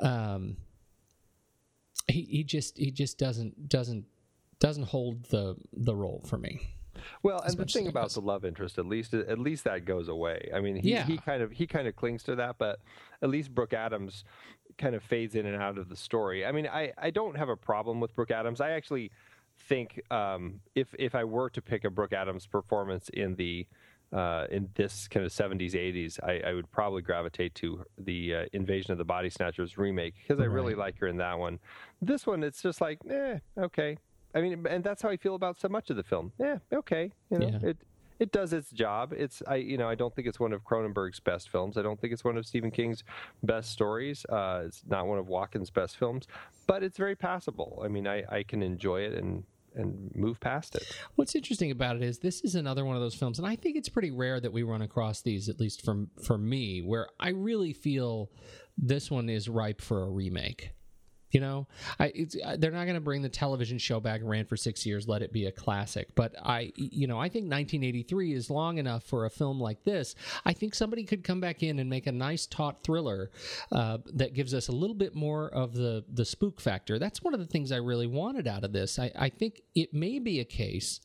um 0.00 0.56
he 2.08 2.22
he 2.22 2.44
just 2.44 2.78
he 2.78 2.90
just 2.90 3.18
doesn't 3.18 3.68
doesn't 3.68 4.04
doesn't 4.58 4.84
hold 4.84 5.24
the 5.24 5.56
the 5.72 5.94
role 5.94 6.22
for 6.26 6.38
me 6.38 6.76
well, 7.22 7.40
and 7.40 7.56
the 7.56 7.64
thing 7.64 7.88
about 7.88 8.10
the 8.10 8.20
love 8.20 8.44
interest, 8.44 8.78
at 8.78 8.86
least 8.86 9.14
at 9.14 9.38
least 9.38 9.64
that 9.64 9.84
goes 9.84 10.08
away. 10.08 10.50
I 10.54 10.60
mean, 10.60 10.76
he, 10.76 10.92
yeah. 10.92 11.04
he 11.04 11.18
kind 11.18 11.42
of 11.42 11.50
he 11.50 11.66
kind 11.66 11.88
of 11.88 11.96
clings 11.96 12.22
to 12.24 12.36
that, 12.36 12.56
but 12.58 12.80
at 13.22 13.28
least 13.28 13.54
Brooke 13.54 13.72
Adams 13.72 14.24
kind 14.78 14.94
of 14.94 15.02
fades 15.02 15.34
in 15.34 15.46
and 15.46 15.60
out 15.60 15.78
of 15.78 15.88
the 15.88 15.96
story. 15.96 16.46
I 16.46 16.52
mean, 16.52 16.66
I, 16.66 16.92
I 16.98 17.10
don't 17.10 17.36
have 17.36 17.48
a 17.48 17.56
problem 17.56 18.00
with 18.00 18.14
Brooke 18.14 18.30
Adams. 18.30 18.60
I 18.60 18.70
actually 18.70 19.10
think 19.72 20.00
um, 20.10 20.60
if 20.74 20.94
if 20.98 21.14
I 21.14 21.24
were 21.24 21.50
to 21.50 21.62
pick 21.62 21.84
a 21.84 21.90
Brooke 21.90 22.12
Adams 22.12 22.46
performance 22.46 23.08
in 23.10 23.34
the 23.36 23.66
uh, 24.12 24.46
in 24.50 24.68
this 24.74 25.08
kind 25.08 25.24
of 25.24 25.32
70s 25.32 25.72
80s 25.72 26.22
I, 26.22 26.50
I 26.50 26.52
would 26.52 26.70
probably 26.70 27.00
gravitate 27.00 27.54
to 27.56 27.82
the 27.96 28.34
uh, 28.34 28.44
invasion 28.52 28.92
of 28.92 28.98
the 28.98 29.04
body 29.04 29.30
snatchers 29.30 29.78
remake 29.78 30.12
because 30.20 30.38
i 30.38 30.44
really 30.44 30.74
like 30.74 30.98
her 30.98 31.06
in 31.06 31.16
that 31.16 31.38
one 31.38 31.58
this 32.02 32.26
one 32.26 32.42
it's 32.42 32.60
just 32.60 32.82
like 32.82 32.98
eh 33.08 33.38
okay 33.58 33.96
I 34.34 34.40
mean, 34.40 34.66
and 34.66 34.82
that's 34.82 35.02
how 35.02 35.10
I 35.10 35.16
feel 35.16 35.34
about 35.34 35.58
so 35.58 35.68
much 35.68 35.90
of 35.90 35.96
the 35.96 36.02
film. 36.02 36.32
Yeah, 36.38 36.58
okay, 36.72 37.12
you 37.30 37.38
know, 37.38 37.48
yeah. 37.48 37.68
it 37.68 37.76
it 38.18 38.32
does 38.32 38.52
its 38.52 38.70
job. 38.70 39.12
It's 39.14 39.42
I 39.46 39.56
you 39.56 39.76
know 39.76 39.88
I 39.88 39.94
don't 39.94 40.14
think 40.14 40.26
it's 40.26 40.40
one 40.40 40.52
of 40.52 40.64
Cronenberg's 40.64 41.20
best 41.20 41.50
films. 41.50 41.76
I 41.76 41.82
don't 41.82 42.00
think 42.00 42.12
it's 42.12 42.24
one 42.24 42.36
of 42.36 42.46
Stephen 42.46 42.70
King's 42.70 43.04
best 43.42 43.70
stories. 43.70 44.24
Uh, 44.28 44.62
it's 44.66 44.82
not 44.86 45.06
one 45.06 45.18
of 45.18 45.26
Walken's 45.26 45.70
best 45.70 45.96
films, 45.98 46.26
but 46.66 46.82
it's 46.82 46.96
very 46.96 47.16
passable. 47.16 47.82
I 47.84 47.88
mean, 47.88 48.06
I 48.06 48.24
I 48.28 48.42
can 48.42 48.62
enjoy 48.62 49.02
it 49.02 49.14
and 49.14 49.44
and 49.74 50.10
move 50.14 50.40
past 50.40 50.74
it. 50.74 50.84
What's 51.14 51.34
interesting 51.34 51.70
about 51.70 51.96
it 51.96 52.02
is 52.02 52.18
this 52.18 52.40
is 52.42 52.54
another 52.54 52.84
one 52.84 52.96
of 52.96 53.02
those 53.02 53.14
films, 53.14 53.38
and 53.38 53.46
I 53.46 53.56
think 53.56 53.76
it's 53.76 53.88
pretty 53.88 54.10
rare 54.10 54.40
that 54.40 54.52
we 54.52 54.62
run 54.62 54.82
across 54.82 55.22
these, 55.22 55.48
at 55.48 55.60
least 55.60 55.84
from 55.84 56.10
for 56.22 56.38
me, 56.38 56.80
where 56.80 57.08
I 57.20 57.30
really 57.30 57.72
feel 57.72 58.30
this 58.76 59.10
one 59.10 59.28
is 59.28 59.48
ripe 59.48 59.80
for 59.80 60.02
a 60.02 60.10
remake. 60.10 60.72
You 61.32 61.40
know, 61.40 61.66
I, 61.98 62.12
uh, 62.44 62.56
they're 62.58 62.70
not 62.70 62.84
going 62.84 62.94
to 62.94 63.00
bring 63.00 63.22
the 63.22 63.28
television 63.28 63.78
show 63.78 64.00
back. 64.00 64.20
And 64.20 64.30
ran 64.32 64.46
for 64.46 64.56
six 64.56 64.86
years. 64.86 65.08
Let 65.08 65.22
it 65.22 65.32
be 65.32 65.46
a 65.46 65.52
classic. 65.52 66.14
But 66.14 66.34
I, 66.42 66.72
you 66.76 67.06
know, 67.06 67.18
I 67.18 67.28
think 67.28 67.44
1983 67.44 68.32
is 68.32 68.50
long 68.50 68.78
enough 68.78 69.04
for 69.04 69.26
a 69.26 69.30
film 69.30 69.60
like 69.60 69.84
this. 69.84 70.14
I 70.44 70.52
think 70.52 70.74
somebody 70.74 71.04
could 71.04 71.24
come 71.24 71.40
back 71.40 71.62
in 71.62 71.78
and 71.78 71.90
make 71.90 72.06
a 72.06 72.12
nice 72.12 72.46
taut 72.46 72.82
thriller 72.82 73.30
uh, 73.70 73.98
that 74.14 74.34
gives 74.34 74.54
us 74.54 74.68
a 74.68 74.72
little 74.72 74.94
bit 74.94 75.14
more 75.14 75.48
of 75.48 75.74
the 75.74 76.04
the 76.12 76.24
spook 76.24 76.60
factor. 76.60 76.98
That's 76.98 77.22
one 77.22 77.34
of 77.34 77.40
the 77.40 77.46
things 77.46 77.72
I 77.72 77.76
really 77.76 78.06
wanted 78.06 78.46
out 78.46 78.64
of 78.64 78.72
this. 78.72 78.98
I, 78.98 79.10
I 79.18 79.28
think 79.28 79.62
it 79.74 79.92
may 79.92 80.18
be 80.18 80.40
a 80.40 80.44
case 80.44 81.00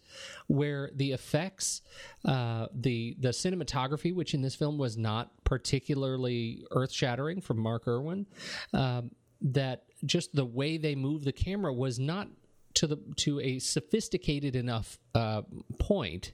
where 0.47 0.91
the 0.95 1.11
effects, 1.11 1.81
uh, 2.25 2.67
the 2.73 3.15
the 3.19 3.29
cinematography, 3.29 4.13
which 4.13 4.33
in 4.33 4.41
this 4.41 4.55
film 4.55 4.77
was 4.77 4.97
not 4.97 5.31
particularly 5.43 6.63
earth 6.71 6.91
shattering 6.91 7.41
from 7.41 7.59
Mark 7.59 7.87
Irwin. 7.87 8.25
Um, 8.73 9.11
that 9.41 9.83
just 10.05 10.36
the 10.36 10.45
way 10.45 10.77
they 10.77 10.95
moved 10.95 11.25
the 11.25 11.31
camera 11.31 11.73
was 11.73 11.99
not 11.99 12.27
to 12.75 12.88
the 12.88 12.97
to 13.15 13.39
a 13.39 13.60
sophisticated 13.60 14.55
enough 14.55 14.99
uh, 15.15 15.41
point 15.79 16.33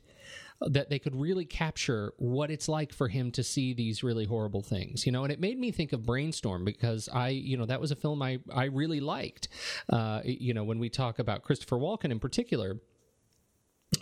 that 0.61 0.89
they 0.89 0.99
could 0.99 1.15
really 1.15 1.45
capture 1.45 2.13
what 2.17 2.49
it's 2.49 2.69
like 2.69 2.93
for 2.93 3.09
him 3.09 3.31
to 3.31 3.43
see 3.43 3.73
these 3.73 4.03
really 4.03 4.25
horrible 4.25 4.61
things 4.61 5.05
you 5.05 5.11
know? 5.11 5.23
And 5.23 5.31
it 5.31 5.39
made 5.39 5.57
me 5.57 5.71
think 5.71 5.93
of 5.93 6.05
brainstorm 6.05 6.63
because 6.65 7.09
i 7.13 7.29
you 7.29 7.57
know 7.57 7.65
that 7.65 7.81
was 7.81 7.91
a 7.91 7.95
film 7.95 8.21
i 8.21 8.39
i 8.53 8.65
really 8.65 8.99
liked. 8.99 9.47
Uh, 9.89 10.21
you 10.23 10.53
know 10.53 10.63
when 10.63 10.79
we 10.79 10.89
talk 10.89 11.19
about 11.19 11.43
christopher 11.43 11.77
walken 11.77 12.11
in 12.11 12.19
particular 12.19 12.77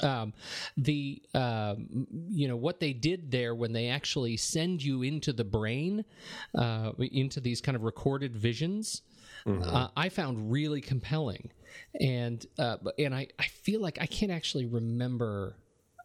um, 0.02 0.34
the 0.78 1.22
uh, 1.34 1.76
you 2.30 2.48
know 2.48 2.56
what 2.56 2.80
they 2.80 2.94
did 2.94 3.32
there 3.32 3.54
when 3.54 3.74
they 3.74 3.88
actually 3.88 4.38
send 4.38 4.82
you 4.82 5.04
into 5.04 5.34
the 5.34 5.44
brain 5.44 6.06
uh, 6.56 6.92
into 7.00 7.40
these 7.40 7.62
kind 7.62 7.76
of 7.76 7.84
recorded 7.84 8.36
visions 8.36 9.02
mm-hmm. 9.46 9.64
uh, 9.64 9.88
I 9.96 10.10
found 10.10 10.52
really 10.52 10.82
compelling 10.82 11.52
and 12.00 12.46
uh, 12.60 12.78
and 12.98 13.14
I, 13.14 13.28
I 13.40 13.46
feel 13.46 13.82
like 13.82 13.98
I 14.00 14.06
can't 14.06 14.32
actually 14.32 14.66
remember 14.66 15.58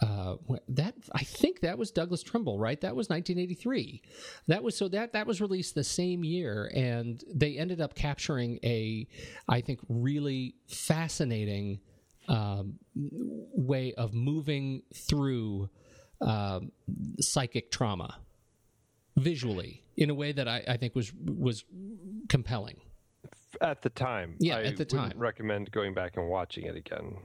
uh, 0.02 0.36
that 0.68 0.94
I 1.12 1.22
think 1.24 1.60
that 1.60 1.78
was 1.78 1.90
Douglas 1.90 2.22
Trumbull, 2.22 2.58
right? 2.58 2.80
That 2.80 2.94
was 2.94 3.08
1983. 3.08 4.02
That 4.48 4.62
was 4.62 4.76
so 4.76 4.88
that 4.88 5.12
that 5.12 5.26
was 5.26 5.40
released 5.40 5.74
the 5.74 5.84
same 5.84 6.24
year, 6.24 6.70
and 6.74 7.22
they 7.32 7.56
ended 7.56 7.80
up 7.80 7.94
capturing 7.94 8.58
a, 8.62 9.06
I 9.48 9.60
think, 9.60 9.80
really 9.88 10.56
fascinating 10.66 11.80
um, 12.28 12.78
way 12.94 13.94
of 13.94 14.12
moving 14.12 14.82
through 14.92 15.70
um, 16.20 16.72
psychic 17.20 17.70
trauma 17.70 18.18
visually 19.16 19.82
in 19.96 20.10
a 20.10 20.14
way 20.14 20.32
that 20.32 20.48
I, 20.48 20.62
I, 20.68 20.76
think 20.76 20.94
was 20.94 21.12
was 21.14 21.64
compelling 22.28 22.80
at 23.60 23.82
the 23.82 23.90
time. 23.90 24.36
Yeah, 24.38 24.56
I 24.58 24.64
at 24.64 24.76
the 24.76 24.84
time, 24.84 25.12
recommend 25.16 25.70
going 25.72 25.94
back 25.94 26.16
and 26.16 26.28
watching 26.28 26.66
it 26.66 26.76
again. 26.76 27.16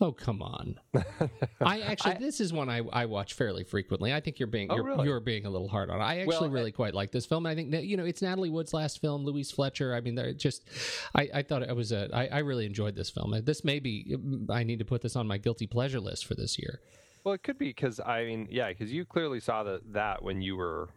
Oh 0.00 0.10
come 0.10 0.42
on! 0.42 0.74
I 1.60 1.80
actually, 1.80 2.14
this 2.18 2.40
is 2.40 2.52
one 2.52 2.68
I, 2.68 2.78
I 2.92 3.06
watch 3.06 3.34
fairly 3.34 3.62
frequently. 3.62 4.12
I 4.12 4.20
think 4.20 4.40
you're 4.40 4.48
being 4.48 4.66
Oh, 4.70 4.74
you're, 4.74 4.84
really? 4.84 5.04
you're 5.06 5.20
being 5.20 5.46
a 5.46 5.50
little 5.50 5.68
hard 5.68 5.88
on. 5.88 6.00
it. 6.00 6.04
I 6.04 6.18
actually 6.18 6.36
Well, 6.36 6.50
really 6.50 6.72
quite 6.72 6.94
like 6.94 7.12
this 7.12 7.26
film. 7.26 7.46
I 7.46 7.54
think 7.54 7.70
that 7.70 7.84
you 7.84 7.96
know 7.96 8.04
it's 8.04 8.20
Natalie 8.20 8.50
Wood's 8.50 8.74
last 8.74 9.00
film, 9.00 9.24
Louise 9.24 9.52
Fletcher. 9.52 9.94
I 9.94 10.00
mean, 10.00 10.16
they're 10.16 10.32
just 10.34 10.68
I, 11.14 11.28
I 11.34 11.42
thought 11.42 11.62
it 11.62 11.74
was 11.74 11.92
a 11.92 12.10
I, 12.12 12.26
I 12.26 12.38
really 12.40 12.66
enjoyed 12.66 12.96
this 12.96 13.08
film. 13.08 13.34
This 13.44 13.62
may 13.64 13.78
be 13.78 14.16
I 14.50 14.64
need 14.64 14.80
to 14.80 14.84
put 14.84 15.00
this 15.00 15.14
on 15.14 15.28
my 15.28 15.38
guilty 15.38 15.68
pleasure 15.68 16.00
list 16.00 16.26
for 16.26 16.34
this 16.34 16.58
year. 16.58 16.80
Well, 17.22 17.34
it 17.34 17.42
could 17.44 17.56
be 17.56 17.68
because 17.68 18.00
I 18.00 18.24
mean, 18.24 18.48
yeah, 18.50 18.68
because 18.70 18.92
you 18.92 19.04
clearly 19.04 19.38
saw 19.40 19.62
the, 19.62 19.80
that 19.92 20.22
when 20.24 20.42
you 20.42 20.56
were 20.56 20.88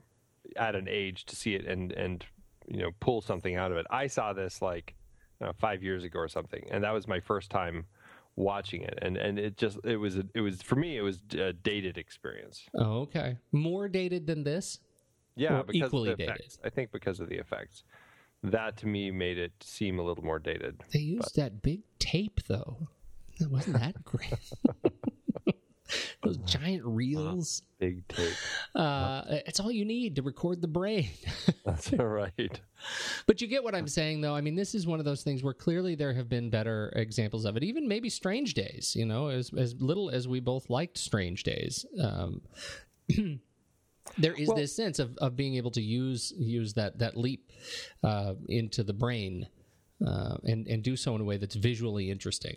at 0.55 0.75
an 0.75 0.87
age 0.89 1.25
to 1.27 1.35
see 1.35 1.53
it 1.53 1.65
and 1.65 1.91
and 1.91 2.25
you 2.67 2.81
know 2.81 2.91
pull 2.99 3.21
something 3.21 3.55
out 3.55 3.71
of 3.71 3.77
it. 3.77 3.85
I 3.89 4.07
saw 4.07 4.33
this 4.33 4.61
like 4.61 4.95
know, 5.41 5.53
five 5.53 5.83
years 5.83 6.03
ago 6.03 6.19
or 6.19 6.27
something, 6.27 6.63
and 6.71 6.83
that 6.83 6.91
was 6.91 7.07
my 7.07 7.19
first 7.19 7.49
time 7.49 7.85
watching 8.35 8.81
it, 8.83 8.97
and 9.01 9.17
and 9.17 9.39
it 9.39 9.57
just 9.57 9.77
it 9.83 9.97
was 9.97 10.17
it 10.17 10.41
was 10.41 10.61
for 10.61 10.75
me 10.75 10.97
it 10.97 11.01
was 11.01 11.21
a 11.37 11.53
dated 11.53 11.97
experience. 11.97 12.63
Oh, 12.75 13.01
okay, 13.01 13.37
more 13.51 13.87
dated 13.87 14.27
than 14.27 14.43
this. 14.43 14.79
Yeah, 15.35 15.61
because 15.65 15.87
equally 15.87 16.11
of 16.11 16.17
the 16.17 16.23
dated. 16.25 16.39
effects. 16.39 16.59
I 16.63 16.69
think 16.69 16.91
because 16.91 17.19
of 17.19 17.29
the 17.29 17.37
effects. 17.37 17.83
That 18.43 18.77
to 18.77 18.87
me 18.87 19.09
made 19.09 19.39
it 19.39 19.51
seem 19.61 19.97
a 19.97 20.03
little 20.03 20.23
more 20.23 20.39
dated. 20.39 20.83
They 20.93 20.99
used 20.99 21.35
that 21.35 21.61
big 21.61 21.81
tape 21.99 22.41
though. 22.47 22.87
That 23.39 23.51
wasn't 23.51 23.79
that 23.79 24.03
great. 24.03 24.33
Those 26.23 26.37
giant 26.37 26.83
reels. 26.85 27.61
Big 27.79 28.07
tape. 28.07 28.33
Uh, 28.75 29.23
it's 29.45 29.59
all 29.59 29.71
you 29.71 29.85
need 29.85 30.15
to 30.15 30.21
record 30.21 30.61
the 30.61 30.67
brain. 30.67 31.09
That's 31.65 31.91
right. 31.93 32.59
But 33.25 33.41
you 33.41 33.47
get 33.47 33.63
what 33.63 33.75
I'm 33.75 33.87
saying, 33.87 34.21
though. 34.21 34.35
I 34.35 34.41
mean, 34.41 34.55
this 34.55 34.73
is 34.73 34.87
one 34.87 34.99
of 34.99 35.05
those 35.05 35.23
things 35.23 35.43
where 35.43 35.53
clearly 35.53 35.95
there 35.95 36.13
have 36.13 36.29
been 36.29 36.49
better 36.49 36.91
examples 36.95 37.45
of 37.45 37.57
it. 37.57 37.63
Even 37.63 37.87
maybe 37.87 38.09
Strange 38.09 38.53
Days. 38.53 38.95
You 38.95 39.05
know, 39.05 39.27
as 39.27 39.51
as 39.57 39.75
little 39.79 40.09
as 40.09 40.27
we 40.27 40.39
both 40.39 40.69
liked 40.69 40.97
Strange 40.97 41.43
Days, 41.43 41.85
um, 42.01 42.41
there 44.17 44.33
is 44.33 44.49
this 44.55 44.75
sense 44.75 44.99
of, 44.99 45.15
of 45.17 45.35
being 45.35 45.55
able 45.55 45.71
to 45.71 45.81
use 45.81 46.33
use 46.37 46.73
that 46.73 46.99
that 46.99 47.17
leap 47.17 47.51
uh, 48.03 48.33
into 48.47 48.83
the 48.83 48.93
brain 48.93 49.47
uh, 50.05 50.37
and 50.43 50.67
and 50.67 50.83
do 50.83 50.95
so 50.95 51.15
in 51.15 51.21
a 51.21 51.23
way 51.23 51.37
that's 51.37 51.55
visually 51.55 52.09
interesting. 52.09 52.55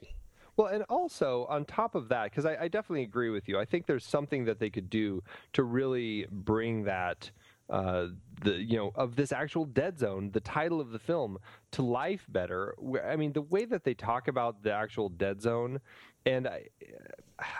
Well, 0.57 0.68
and 0.68 0.82
also 0.84 1.46
on 1.48 1.64
top 1.64 1.94
of 1.94 2.09
that, 2.09 2.24
because 2.24 2.44
I, 2.44 2.57
I 2.62 2.68
definitely 2.68 3.03
agree 3.03 3.30
with 3.30 3.48
you. 3.48 3.59
I 3.59 3.64
think 3.64 3.86
there's 3.86 4.05
something 4.05 4.44
that 4.44 4.59
they 4.59 4.70
could 4.70 4.90
do 4.90 5.22
to 5.53 5.62
really 5.62 6.26
bring 6.30 6.84
that, 6.84 7.30
uh, 7.68 8.09
the 8.42 8.53
you 8.53 8.76
know, 8.76 8.92
of 8.94 9.16
this 9.16 9.32
actual 9.32 9.64
dead 9.64 9.98
zone, 9.98 10.30
the 10.32 10.40
title 10.40 10.80
of 10.80 10.90
the 10.90 10.98
film, 10.98 11.38
to 11.72 11.82
life 11.82 12.26
better. 12.28 12.74
I 13.07 13.16
mean, 13.16 13.32
the 13.32 13.42
way 13.42 13.64
that 13.64 13.84
they 13.84 13.94
talk 13.94 14.28
about 14.28 14.62
the 14.62 14.72
actual 14.72 15.09
dead 15.09 15.40
zone, 15.40 15.80
and 16.26 16.46
I, 16.46 16.64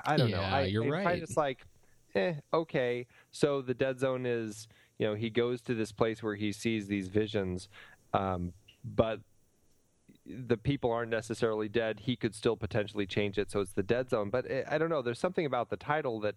I 0.05 0.17
don't 0.17 0.31
know. 0.31 0.41
I, 0.41 0.65
you're 0.65 0.85
I 0.85 1.05
right. 1.05 1.23
It's 1.23 1.37
like, 1.37 1.65
eh, 2.15 2.35
okay. 2.53 3.07
So 3.31 3.63
the 3.63 3.75
dead 3.75 3.99
zone 3.99 4.27
is, 4.27 4.69
you 4.99 5.07
know, 5.07 5.15
he 5.15 5.31
goes 5.31 5.63
to 5.63 5.75
this 5.75 5.93
place 5.93 6.23
where 6.23 6.35
he 6.35 6.53
sees 6.53 6.87
these 6.87 7.09
visions, 7.09 7.69
um, 8.13 8.53
but 8.85 9.21
the 10.37 10.57
people 10.57 10.91
aren't 10.91 11.11
necessarily 11.11 11.69
dead. 11.69 12.01
He 12.01 12.17
could 12.17 12.35
still 12.35 12.57
potentially 12.57 13.07
change 13.07 13.39
it, 13.39 13.51
so 13.51 13.61
it's 13.61 13.73
the 13.73 13.83
dead 13.83 14.11
zone. 14.11 14.31
But 14.31 14.51
eh, 14.51 14.63
I 14.69 14.79
don't 14.79 14.91
know. 14.91 15.03
There's 15.03 15.19
something 15.19 15.47
about 15.47 15.71
the 15.71 15.77
title 15.77 16.21
that 16.21 16.35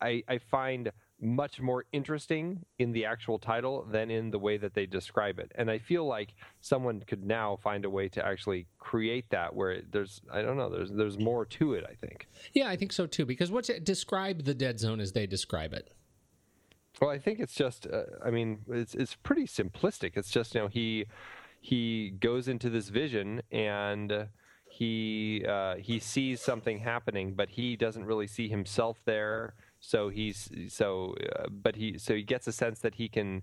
I, 0.00 0.22
I 0.28 0.38
find 0.38 0.90
much 1.20 1.60
more 1.60 1.84
interesting 1.92 2.64
in 2.78 2.92
the 2.92 3.04
actual 3.04 3.38
title 3.38 3.86
than 3.88 4.10
in 4.10 4.30
the 4.30 4.38
way 4.38 4.56
that 4.56 4.74
they 4.74 4.86
describe 4.86 5.38
it. 5.38 5.52
And 5.54 5.70
I 5.70 5.78
feel 5.78 6.04
like 6.04 6.34
someone 6.60 7.00
could 7.06 7.24
now 7.24 7.58
find 7.62 7.84
a 7.84 7.90
way 7.90 8.08
to 8.10 8.26
actually 8.26 8.66
create 8.78 9.30
that 9.30 9.54
where 9.54 9.82
there's 9.88 10.20
I 10.32 10.42
don't 10.42 10.56
know. 10.56 10.68
There's 10.68 10.90
there's 10.90 11.18
more 11.18 11.44
to 11.44 11.74
it. 11.74 11.84
I 11.88 11.94
think. 11.94 12.26
Yeah, 12.52 12.68
I 12.68 12.76
think 12.76 12.92
so 12.92 13.06
too. 13.06 13.24
Because 13.24 13.50
what's 13.50 13.68
it 13.68 13.84
describe 13.84 14.44
the 14.44 14.54
dead 14.54 14.80
zone 14.80 15.00
as 15.00 15.12
they 15.12 15.26
describe 15.26 15.72
it? 15.72 15.90
Well, 17.00 17.10
I 17.10 17.18
think 17.18 17.40
it's 17.40 17.54
just. 17.54 17.86
Uh, 17.86 18.02
I 18.24 18.30
mean, 18.30 18.60
it's 18.68 18.94
it's 18.94 19.14
pretty 19.14 19.46
simplistic. 19.46 20.12
It's 20.16 20.30
just 20.30 20.54
you 20.54 20.62
know 20.62 20.68
he 20.68 21.06
he 21.62 22.10
goes 22.10 22.48
into 22.48 22.68
this 22.68 22.88
vision 22.88 23.40
and 23.52 24.26
he 24.68 25.44
uh, 25.48 25.76
he 25.76 26.00
sees 26.00 26.40
something 26.40 26.80
happening, 26.80 27.34
but 27.34 27.50
he 27.50 27.76
doesn't 27.76 28.04
really 28.04 28.26
see 28.26 28.48
himself 28.48 28.98
there. 29.04 29.54
So 29.78 30.08
he's 30.08 30.50
so, 30.68 31.14
uh, 31.36 31.48
but 31.50 31.76
he 31.76 31.98
so 31.98 32.14
he 32.14 32.22
gets 32.24 32.48
a 32.48 32.52
sense 32.52 32.80
that 32.80 32.96
he 32.96 33.08
can. 33.08 33.42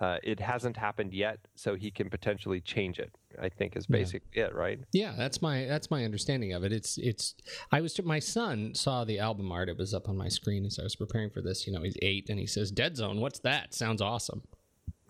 Uh, 0.00 0.16
it 0.22 0.40
hasn't 0.40 0.78
happened 0.78 1.12
yet, 1.12 1.38
so 1.54 1.74
he 1.74 1.90
can 1.90 2.08
potentially 2.08 2.62
change 2.62 2.98
it. 2.98 3.14
I 3.38 3.50
think 3.50 3.76
is 3.76 3.86
basically 3.86 4.40
it, 4.40 4.54
right? 4.54 4.80
Yeah, 4.92 5.12
that's 5.14 5.42
my 5.42 5.66
that's 5.66 5.90
my 5.90 6.06
understanding 6.06 6.54
of 6.54 6.64
it. 6.64 6.72
It's 6.72 6.96
it's. 6.96 7.34
I 7.70 7.82
was 7.82 8.00
my 8.02 8.18
son 8.18 8.74
saw 8.74 9.04
the 9.04 9.18
album 9.18 9.52
art. 9.52 9.68
It 9.68 9.76
was 9.76 9.92
up 9.92 10.08
on 10.08 10.16
my 10.16 10.28
screen 10.28 10.64
as 10.64 10.78
I 10.78 10.84
was 10.84 10.96
preparing 10.96 11.28
for 11.28 11.42
this. 11.42 11.66
You 11.66 11.74
know, 11.74 11.82
he's 11.82 11.98
eight 12.00 12.30
and 12.30 12.38
he 12.38 12.46
says, 12.46 12.70
"Dead 12.70 12.96
Zone, 12.96 13.20
what's 13.20 13.40
that? 13.40 13.74
Sounds 13.74 14.00
awesome." 14.00 14.42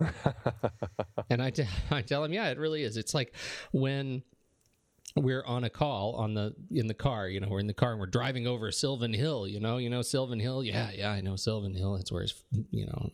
and 1.31 1.43
I, 1.43 1.51
t- 1.51 1.65
I 1.91 2.03
tell 2.03 2.25
him, 2.25 2.33
yeah, 2.33 2.49
it 2.49 2.59
really 2.59 2.83
is. 2.83 2.97
It's 2.97 3.15
like 3.15 3.35
when 3.73 4.23
we're 5.17 5.45
on 5.45 5.65
a 5.65 5.71
call 5.71 6.15
on 6.17 6.35
the 6.35 6.55
in 6.71 6.87
the 6.87 6.95
car. 6.95 7.29
You 7.29 7.41
know, 7.41 7.49
we're 7.49 7.61
in 7.61 7.67
the 7.67 7.75
car 7.75 7.93
and 7.93 8.01
we're 8.01 8.07
driving 8.07 8.47
over 8.47 8.71
Sylvan 8.71 9.13
Hill. 9.13 9.47
You 9.49 9.61
know, 9.61 9.79
you 9.79 9.91
know 9.91 10.03
Sylvan 10.03 10.39
Hill. 10.39 10.63
Yeah, 10.63 10.91
yeah, 10.95 11.11
I 11.11 11.21
know 11.21 11.37
Sylvan 11.37 11.75
Hill. 11.75 11.97
That's 11.97 12.13
where 12.13 12.23
his, 12.23 12.35
you 12.71 12.87
know, 12.87 13.11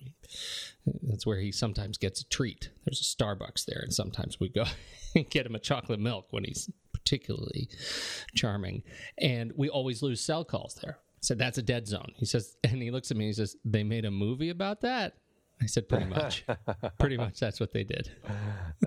that's 1.02 1.26
where 1.26 1.38
he 1.38 1.52
sometimes 1.52 1.98
gets 1.98 2.20
a 2.20 2.28
treat. 2.28 2.70
There's 2.84 3.00
a 3.00 3.04
Starbucks 3.24 3.64
there, 3.64 3.80
and 3.82 3.92
sometimes 3.92 4.38
we 4.38 4.48
go 4.48 4.64
and 5.14 5.28
get 5.30 5.46
him 5.46 5.54
a 5.54 5.60
chocolate 5.60 6.00
milk 6.00 6.26
when 6.30 6.44
he's 6.44 6.70
particularly 6.92 7.68
charming. 8.34 8.82
And 9.18 9.52
we 9.56 9.68
always 9.68 10.02
lose 10.02 10.20
cell 10.20 10.44
calls 10.44 10.78
there. 10.82 10.98
Said 11.22 11.38
that's 11.38 11.58
a 11.58 11.62
dead 11.62 11.88
zone. 11.88 12.12
He 12.16 12.26
says, 12.26 12.56
and 12.62 12.82
he 12.82 12.90
looks 12.90 13.10
at 13.10 13.16
me. 13.16 13.24
and 13.24 13.30
He 13.30 13.34
says, 13.34 13.56
they 13.64 13.82
made 13.82 14.04
a 14.04 14.10
movie 14.10 14.50
about 14.50 14.82
that. 14.82 15.14
I 15.60 15.66
said, 15.66 15.88
pretty 15.88 16.04
much, 16.16 16.44
pretty 16.98 17.16
much. 17.16 17.40
That's 17.40 17.60
what 17.60 17.72
they 17.72 17.84
did. 17.84 18.10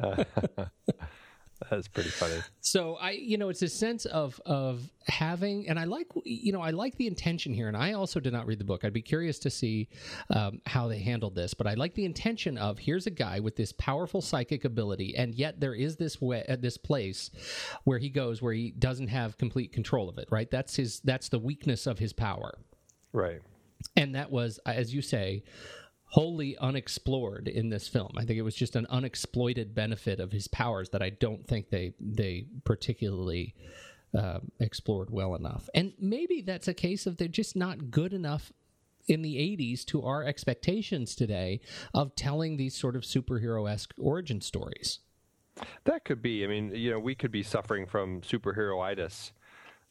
That's 1.69 1.87
pretty 1.89 2.09
funny. 2.09 2.37
So 2.61 2.95
I, 2.95 3.11
you 3.11 3.37
know, 3.37 3.49
it's 3.49 3.61
a 3.61 3.67
sense 3.67 4.05
of 4.05 4.39
of 4.45 4.89
having, 5.07 5.67
and 5.67 5.77
I 5.77 5.83
like, 5.83 6.07
you 6.23 6.53
know, 6.53 6.61
I 6.61 6.71
like 6.71 6.95
the 6.95 7.05
intention 7.05 7.53
here. 7.53 7.67
And 7.67 7.75
I 7.75 7.93
also 7.93 8.19
did 8.19 8.31
not 8.31 8.47
read 8.47 8.59
the 8.59 8.63
book. 8.65 8.85
I'd 8.85 8.93
be 8.93 9.01
curious 9.01 9.39
to 9.39 9.49
see 9.49 9.89
um, 10.29 10.61
how 10.65 10.87
they 10.87 10.99
handled 10.99 11.35
this. 11.35 11.53
But 11.53 11.67
I 11.67 11.73
like 11.73 11.95
the 11.95 12.05
intention 12.05 12.57
of 12.57 12.79
here's 12.79 13.07
a 13.07 13.11
guy 13.11 13.39
with 13.39 13.55
this 13.55 13.73
powerful 13.73 14.21
psychic 14.21 14.63
ability, 14.63 15.15
and 15.17 15.35
yet 15.35 15.59
there 15.59 15.73
is 15.73 15.97
this 15.97 16.21
way, 16.21 16.45
uh, 16.47 16.55
this 16.55 16.77
place 16.77 17.29
where 17.83 17.99
he 17.99 18.09
goes 18.09 18.41
where 18.41 18.53
he 18.53 18.71
doesn't 18.71 19.09
have 19.09 19.37
complete 19.37 19.73
control 19.73 20.07
of 20.07 20.17
it. 20.17 20.29
Right? 20.31 20.49
That's 20.49 20.75
his. 20.75 21.01
That's 21.01 21.29
the 21.29 21.39
weakness 21.39 21.87
of 21.87 21.99
his 21.99 22.13
power. 22.13 22.57
Right. 23.11 23.41
And 23.95 24.15
that 24.15 24.31
was, 24.31 24.59
as 24.65 24.93
you 24.93 25.01
say, 25.01 25.43
wholly 26.09 26.57
unexplored 26.57 27.47
in 27.47 27.69
this 27.69 27.87
film. 27.87 28.11
I 28.17 28.25
think 28.25 28.39
it 28.39 28.43
was 28.43 28.55
just 28.55 28.75
an 28.75 28.87
unexploited 28.89 29.75
benefit 29.75 30.19
of 30.19 30.31
his 30.31 30.47
powers 30.47 30.89
that 30.89 31.01
I 31.01 31.11
don't 31.11 31.47
think 31.47 31.69
they 31.69 31.93
they 31.99 32.45
particularly 32.63 33.55
uh, 34.17 34.39
explored 34.59 35.11
well 35.11 35.35
enough. 35.35 35.69
And 35.73 35.93
maybe 35.99 36.41
that's 36.41 36.67
a 36.67 36.73
case 36.73 37.05
of 37.05 37.17
they're 37.17 37.27
just 37.27 37.55
not 37.55 37.91
good 37.91 38.13
enough 38.13 38.51
in 39.07 39.21
the 39.21 39.35
80s 39.35 39.85
to 39.85 40.03
our 40.03 40.23
expectations 40.23 41.15
today 41.15 41.61
of 41.93 42.15
telling 42.15 42.57
these 42.57 42.75
sort 42.75 42.95
of 42.95 43.03
superhero 43.03 43.69
esque 43.69 43.93
origin 43.99 44.41
stories. 44.41 44.99
That 45.83 46.05
could 46.05 46.21
be. 46.21 46.43
I 46.43 46.47
mean, 46.47 46.73
you 46.73 46.91
know, 46.91 46.99
we 46.99 47.15
could 47.15 47.31
be 47.31 47.43
suffering 47.43 47.85
from 47.85 48.21
superheroitis 48.21 49.31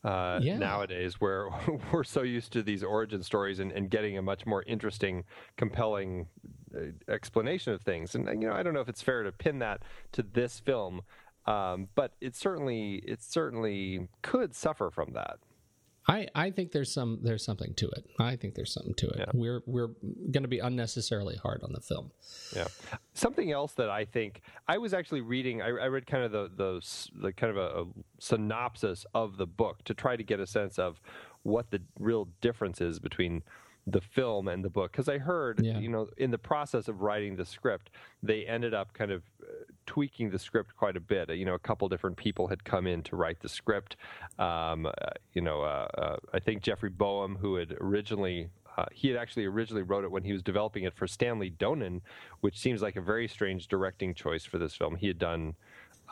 uh, 0.04 0.40
Yeah. 0.42 0.58
nowadays, 0.58 1.20
where 1.20 1.48
we're 1.92 2.04
so 2.04 2.22
used 2.22 2.52
to 2.52 2.62
these 2.62 2.82
origin 2.82 3.22
stories 3.22 3.58
and, 3.58 3.72
and 3.72 3.90
getting 3.90 4.16
a 4.18 4.22
much 4.22 4.46
more 4.46 4.62
interesting, 4.66 5.24
compelling 5.56 6.28
uh, 6.76 7.12
explanation 7.12 7.72
of 7.72 7.82
things. 7.82 8.14
And 8.14 8.26
you 8.42 8.48
know, 8.48 8.54
I 8.54 8.62
don't 8.62 8.74
know 8.74 8.80
if 8.80 8.88
it's 8.88 9.02
fair 9.02 9.22
to 9.22 9.32
pin 9.32 9.58
that 9.60 9.82
to 10.12 10.22
this 10.22 10.60
film, 10.60 11.02
um, 11.46 11.88
but 11.94 12.12
it 12.20 12.36
certainly 12.36 12.96
it 13.06 13.22
certainly 13.22 14.08
could 14.22 14.54
suffer 14.54 14.90
from 14.90 15.12
that. 15.14 15.38
I, 16.08 16.26
I 16.34 16.50
think 16.50 16.72
there's 16.72 16.90
some 16.90 17.18
there's 17.22 17.44
something 17.44 17.74
to 17.74 17.88
it. 17.90 18.06
I 18.18 18.36
think 18.36 18.54
there's 18.54 18.72
something 18.72 18.94
to 18.94 19.08
it. 19.08 19.28
We're 19.34 19.62
we're 19.66 19.90
going 20.30 20.42
to 20.42 20.48
be 20.48 20.58
unnecessarily 20.58 21.36
hard 21.36 21.62
on 21.62 21.72
the 21.72 21.80
film. 21.80 22.12
Yeah. 22.56 22.68
Something 23.12 23.52
else 23.52 23.74
that 23.74 23.90
I 23.90 24.06
think 24.06 24.40
I 24.66 24.78
was 24.78 24.94
actually 24.94 25.20
reading. 25.20 25.60
I, 25.60 25.66
I 25.66 25.88
read 25.88 26.06
kind 26.06 26.24
of 26.24 26.32
the 26.32 26.50
the, 26.56 27.20
the 27.20 27.32
kind 27.32 27.50
of 27.50 27.58
a, 27.58 27.82
a 27.82 27.84
synopsis 28.18 29.04
of 29.14 29.36
the 29.36 29.46
book 29.46 29.84
to 29.84 29.92
try 29.92 30.16
to 30.16 30.24
get 30.24 30.40
a 30.40 30.46
sense 30.46 30.78
of 30.78 31.00
what 31.42 31.70
the 31.70 31.82
real 31.98 32.28
difference 32.40 32.80
is 32.80 32.98
between 32.98 33.42
the 33.90 34.00
film 34.00 34.48
and 34.48 34.64
the 34.64 34.68
book. 34.70 34.92
Because 34.92 35.08
I 35.08 35.18
heard, 35.18 35.64
Yeah. 35.64 35.78
you 35.78 35.88
know, 35.88 36.08
in 36.16 36.30
the 36.30 36.38
process 36.38 36.88
of 36.88 37.00
writing 37.02 37.36
the 37.36 37.44
script, 37.44 37.90
they 38.22 38.46
ended 38.46 38.74
up 38.74 38.92
kind 38.92 39.10
of 39.10 39.22
uh, 39.42 39.46
tweaking 39.86 40.30
the 40.30 40.38
script 40.38 40.76
quite 40.76 40.96
a 40.96 41.00
bit. 41.00 41.30
You 41.30 41.44
know, 41.44 41.54
a 41.54 41.58
couple 41.58 41.88
different 41.88 42.16
people 42.16 42.48
had 42.48 42.64
come 42.64 42.86
in 42.86 43.02
to 43.04 43.16
write 43.16 43.40
the 43.40 43.48
script. 43.48 43.96
Um, 44.38 44.86
uh, 44.86 44.92
you 45.32 45.42
know, 45.42 45.62
uh, 45.62 45.88
uh, 45.96 46.16
I 46.32 46.38
think 46.38 46.62
Jeffrey 46.62 46.90
Boam, 46.90 47.36
who 47.36 47.56
had 47.56 47.76
originally 47.80 48.48
uh, 48.76 48.84
he 48.92 49.08
had 49.08 49.16
actually 49.16 49.44
originally 49.44 49.82
wrote 49.82 50.04
it 50.04 50.10
when 50.10 50.22
he 50.22 50.32
was 50.32 50.40
developing 50.40 50.84
it 50.84 50.94
for 50.94 51.08
Stanley 51.08 51.50
Donen, 51.50 52.00
which 52.42 52.56
seems 52.56 52.80
like 52.80 52.94
a 52.94 53.00
very 53.00 53.26
strange 53.26 53.66
directing 53.66 54.14
choice 54.14 54.44
for 54.44 54.56
this 54.58 54.72
film. 54.72 54.94
He 54.94 55.08
had 55.08 55.18
done 55.18 55.56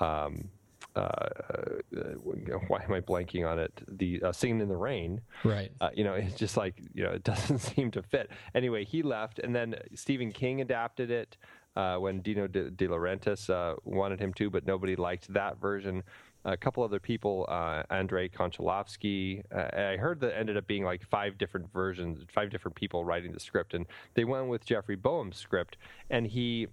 um, 0.00 0.48
uh, 0.96 1.00
uh, 1.00 2.58
why 2.68 2.82
am 2.82 2.92
I 2.92 3.00
blanking 3.00 3.46
on 3.46 3.58
it? 3.58 3.72
The 3.86 4.22
uh, 4.22 4.32
Singing 4.32 4.60
in 4.60 4.68
the 4.68 4.76
Rain. 4.76 5.20
Right. 5.44 5.70
Uh, 5.80 5.90
you 5.94 6.04
know, 6.04 6.14
it's 6.14 6.34
just 6.34 6.56
like 6.56 6.80
you 6.94 7.04
know, 7.04 7.10
it 7.10 7.24
doesn't 7.24 7.58
seem 7.58 7.90
to 7.92 8.02
fit. 8.02 8.30
Anyway, 8.54 8.84
he 8.84 9.02
left, 9.02 9.38
and 9.38 9.54
then 9.54 9.76
Stephen 9.94 10.32
King 10.32 10.60
adapted 10.60 11.10
it 11.10 11.36
uh, 11.76 11.96
when 11.96 12.20
Dino 12.20 12.46
De, 12.46 12.70
De 12.70 12.88
Laurentiis 12.88 13.50
uh, 13.50 13.76
wanted 13.84 14.18
him 14.18 14.32
to, 14.34 14.50
but 14.50 14.66
nobody 14.66 14.96
liked 14.96 15.32
that 15.32 15.60
version. 15.60 16.02
A 16.44 16.56
couple 16.56 16.84
other 16.84 17.00
people, 17.00 17.44
uh, 17.48 17.82
Andrei 17.90 18.28
Konchalovsky. 18.28 19.42
Uh, 19.52 19.92
I 19.92 19.96
heard 19.96 20.20
that 20.20 20.38
ended 20.38 20.56
up 20.56 20.66
being 20.68 20.84
like 20.84 21.02
five 21.02 21.38
different 21.38 21.72
versions, 21.72 22.24
five 22.32 22.50
different 22.50 22.76
people 22.76 23.04
writing 23.04 23.32
the 23.32 23.40
script, 23.40 23.74
and 23.74 23.84
they 24.14 24.24
went 24.24 24.46
with 24.46 24.64
Jeffrey 24.64 24.96
Boam's 24.96 25.36
script, 25.36 25.76
and 26.08 26.26
he 26.26 26.68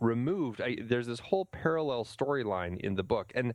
removed. 0.00 0.60
I, 0.60 0.76
there's 0.82 1.06
this 1.06 1.20
whole 1.20 1.46
parallel 1.46 2.04
storyline 2.04 2.80
in 2.80 2.94
the 2.94 3.02
book, 3.02 3.32
and 3.34 3.54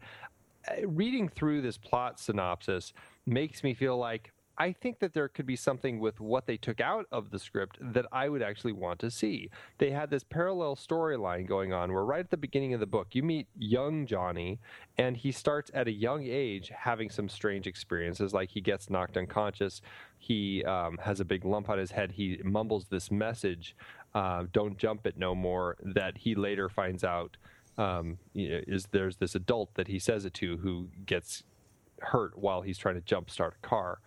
uh, 0.67 0.87
reading 0.87 1.29
through 1.29 1.61
this 1.61 1.77
plot 1.77 2.19
synopsis 2.19 2.93
makes 3.25 3.63
me 3.63 3.73
feel 3.73 3.97
like 3.97 4.31
I 4.57 4.71
think 4.71 4.99
that 4.99 5.13
there 5.13 5.27
could 5.27 5.45
be 5.45 5.55
something 5.55 5.99
with 5.99 6.19
what 6.19 6.45
they 6.45 6.57
took 6.57 6.79
out 6.79 7.07
of 7.11 7.29
the 7.29 7.39
script 7.39 7.77
that 7.81 8.05
I 8.11 8.29
would 8.29 8.41
actually 8.41 8.71
want 8.71 8.99
to 8.99 9.11
see. 9.11 9.49
They 9.79 9.91
had 9.91 10.09
this 10.09 10.23
parallel 10.23 10.75
storyline 10.75 11.45
going 11.45 11.73
on 11.73 11.91
where, 11.91 12.05
right 12.05 12.21
at 12.21 12.29
the 12.29 12.37
beginning 12.37 12.73
of 12.73 12.79
the 12.79 12.85
book, 12.85 13.07
you 13.13 13.23
meet 13.23 13.47
young 13.57 14.05
Johnny, 14.05 14.59
and 14.97 15.17
he 15.17 15.31
starts 15.31 15.71
at 15.73 15.87
a 15.87 15.91
young 15.91 16.23
age 16.25 16.71
having 16.73 17.09
some 17.09 17.27
strange 17.27 17.67
experiences. 17.67 18.33
Like 18.33 18.49
he 18.49 18.61
gets 18.61 18.89
knocked 18.89 19.17
unconscious, 19.17 19.81
he 20.17 20.63
um, 20.63 20.97
has 20.99 21.19
a 21.19 21.25
big 21.25 21.43
lump 21.43 21.69
on 21.69 21.77
his 21.77 21.91
head, 21.91 22.13
he 22.13 22.39
mumbles 22.43 22.85
this 22.89 23.11
message, 23.11 23.75
uh, 24.15 24.45
"Don't 24.51 24.77
jump 24.77 25.05
it 25.05 25.17
no 25.17 25.35
more," 25.35 25.77
that 25.83 26.17
he 26.17 26.33
later 26.33 26.67
finds 26.69 27.03
out. 27.03 27.37
Um, 27.77 28.17
is 28.33 28.87
there's 28.91 29.17
this 29.17 29.35
adult 29.35 29.73
that 29.75 29.89
he 29.89 29.99
says 29.99 30.23
it 30.23 30.33
to 30.35 30.57
who 30.57 30.87
gets 31.05 31.43
hurt 32.01 32.37
while 32.37 32.61
he's 32.61 32.77
trying 32.77 32.95
to 32.95 33.01
jump 33.01 33.29
start 33.29 33.55
a 33.61 33.67
car. 33.67 33.99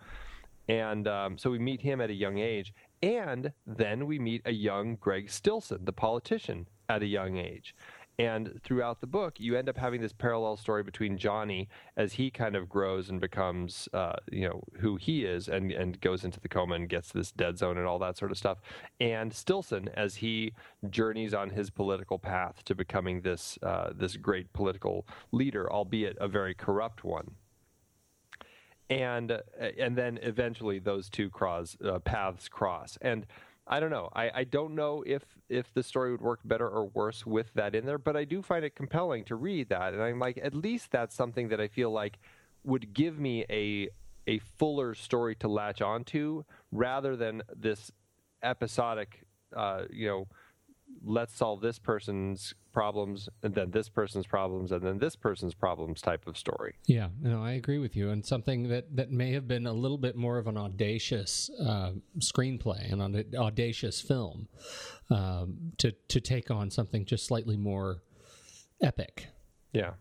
And 0.67 1.07
um, 1.07 1.37
so 1.37 1.49
we 1.49 1.59
meet 1.59 1.81
him 1.81 2.01
at 2.01 2.09
a 2.09 2.13
young 2.13 2.37
age. 2.37 2.73
And 3.01 3.53
then 3.65 4.05
we 4.05 4.19
meet 4.19 4.41
a 4.45 4.51
young 4.51 4.95
Greg 4.95 5.29
Stillson, 5.29 5.85
the 5.85 5.93
politician, 5.93 6.67
at 6.89 7.01
a 7.01 7.07
young 7.07 7.37
age. 7.37 7.75
And 8.19 8.59
throughout 8.65 8.99
the 8.99 9.07
book, 9.07 9.39
you 9.39 9.55
end 9.55 9.69
up 9.69 9.77
having 9.77 10.01
this 10.01 10.11
parallel 10.11 10.57
story 10.57 10.83
between 10.83 11.17
Johnny 11.17 11.69
as 11.95 12.11
he 12.11 12.29
kind 12.29 12.57
of 12.57 12.67
grows 12.67 13.09
and 13.09 13.21
becomes, 13.21 13.87
uh, 13.93 14.17
you 14.29 14.45
know, 14.45 14.61
who 14.81 14.97
he 14.97 15.23
is 15.23 15.47
and, 15.47 15.71
and 15.71 15.99
goes 16.01 16.25
into 16.25 16.37
the 16.41 16.49
coma 16.49 16.75
and 16.75 16.89
gets 16.89 17.13
this 17.13 17.31
dead 17.31 17.57
zone 17.57 17.77
and 17.77 17.87
all 17.87 17.97
that 17.99 18.17
sort 18.17 18.31
of 18.31 18.37
stuff. 18.37 18.57
And 18.99 19.33
Stillson 19.33 19.87
as 19.93 20.15
he 20.15 20.51
journeys 20.89 21.33
on 21.33 21.51
his 21.51 21.69
political 21.69 22.19
path 22.19 22.61
to 22.65 22.75
becoming 22.75 23.21
this, 23.21 23.57
uh, 23.63 23.91
this 23.95 24.17
great 24.17 24.51
political 24.51 25.07
leader, 25.31 25.71
albeit 25.71 26.17
a 26.19 26.27
very 26.27 26.53
corrupt 26.53 27.05
one 27.05 27.31
and 28.89 29.31
uh, 29.31 29.37
and 29.77 29.95
then 29.95 30.19
eventually 30.23 30.79
those 30.79 31.09
two 31.09 31.29
cross 31.29 31.77
uh, 31.85 31.99
paths 31.99 32.49
cross 32.49 32.97
and 33.01 33.27
I 33.71 33.79
don't 33.79 33.91
know. 33.91 34.09
I, 34.13 34.31
I 34.33 34.43
don't 34.45 34.73
know 34.73 35.03
if 35.05 35.23
if 35.47 35.71
the 35.73 35.83
story 35.83 36.11
would 36.11 36.21
work 36.21 36.39
better 36.43 36.67
or 36.67 36.87
worse 36.87 37.25
with 37.25 37.53
that 37.53 37.75
in 37.75 37.85
there, 37.85 37.99
but 37.99 38.17
I 38.17 38.25
do 38.25 38.41
find 38.41 38.65
it 38.65 38.75
compelling 38.75 39.23
to 39.25 39.35
read 39.35 39.69
that, 39.69 39.93
and 39.93 40.01
I'm 40.01 40.17
like, 40.17 40.39
at 40.41 40.55
least 40.55 40.91
that's 40.91 41.15
something 41.15 41.49
that 41.49 41.61
I 41.61 41.67
feel 41.67 41.91
like 41.91 42.17
would 42.63 42.93
give 42.93 43.19
me 43.19 43.45
a 43.49 43.89
a 44.27 44.39
fuller 44.57 44.95
story 44.95 45.35
to 45.35 45.47
latch 45.47 45.81
onto 45.81 46.43
rather 46.71 47.15
than 47.15 47.41
this 47.55 47.91
episodic, 48.43 49.21
uh, 49.55 49.83
you 49.91 50.07
know, 50.07 50.27
let's 51.03 51.35
solve 51.35 51.61
this 51.61 51.79
person's 51.79 52.53
problems 52.71 53.29
and 53.43 53.53
then 53.55 53.71
this 53.71 53.89
person's 53.89 54.27
problems 54.27 54.71
and 54.71 54.81
then 54.81 54.97
this 54.99 55.15
person's 55.15 55.53
problems 55.53 56.01
type 56.01 56.27
of 56.27 56.37
story. 56.37 56.75
Yeah, 56.85 57.09
no, 57.21 57.43
I 57.43 57.53
agree 57.53 57.79
with 57.79 57.95
you. 57.95 58.09
And 58.09 58.25
something 58.25 58.69
that, 58.69 58.95
that 58.95 59.11
may 59.11 59.31
have 59.33 59.47
been 59.47 59.65
a 59.65 59.73
little 59.73 59.97
bit 59.97 60.15
more 60.15 60.37
of 60.37 60.47
an 60.47 60.57
audacious 60.57 61.49
uh, 61.59 61.91
screenplay 62.19 62.91
and 62.91 63.01
an 63.01 63.25
audacious 63.35 64.01
film 64.01 64.47
um, 65.09 65.73
to 65.77 65.91
to 66.09 66.21
take 66.21 66.51
on 66.51 66.69
something 66.69 67.05
just 67.05 67.25
slightly 67.25 67.57
more 67.57 68.03
epic. 68.81 69.27
Yeah. 69.73 69.91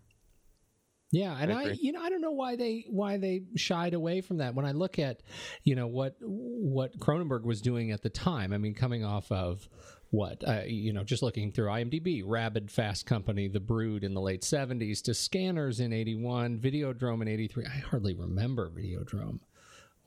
Yeah, 1.10 1.34
and 1.40 1.50
I, 1.50 1.62
I, 1.62 1.76
you 1.80 1.92
know 1.92 2.02
I 2.02 2.10
don't 2.10 2.20
know 2.20 2.32
why 2.32 2.56
they 2.56 2.84
why 2.90 3.16
they 3.16 3.44
shied 3.56 3.94
away 3.94 4.20
from 4.20 4.38
that. 4.38 4.54
When 4.54 4.66
I 4.66 4.72
look 4.72 4.98
at 4.98 5.22
you 5.64 5.74
know 5.74 5.86
what 5.86 6.16
what 6.20 6.98
Cronenberg 6.98 7.44
was 7.44 7.62
doing 7.62 7.92
at 7.92 8.02
the 8.02 8.10
time, 8.10 8.52
I 8.52 8.58
mean, 8.58 8.74
coming 8.74 9.06
off 9.06 9.32
of 9.32 9.66
what 10.10 10.42
uh, 10.46 10.62
you 10.66 10.92
know 10.92 11.04
just 11.04 11.22
looking 11.22 11.52
through 11.52 11.66
imdb 11.66 12.22
rabid 12.24 12.70
fast 12.70 13.04
company 13.04 13.46
the 13.46 13.60
brood 13.60 14.04
in 14.04 14.14
the 14.14 14.20
late 14.20 14.42
70s 14.42 15.02
to 15.02 15.12
scanners 15.12 15.80
in 15.80 15.92
81 15.92 16.58
videodrome 16.58 17.20
in 17.22 17.28
83 17.28 17.66
i 17.66 17.78
hardly 17.78 18.14
remember 18.14 18.70
videodrome 18.70 19.40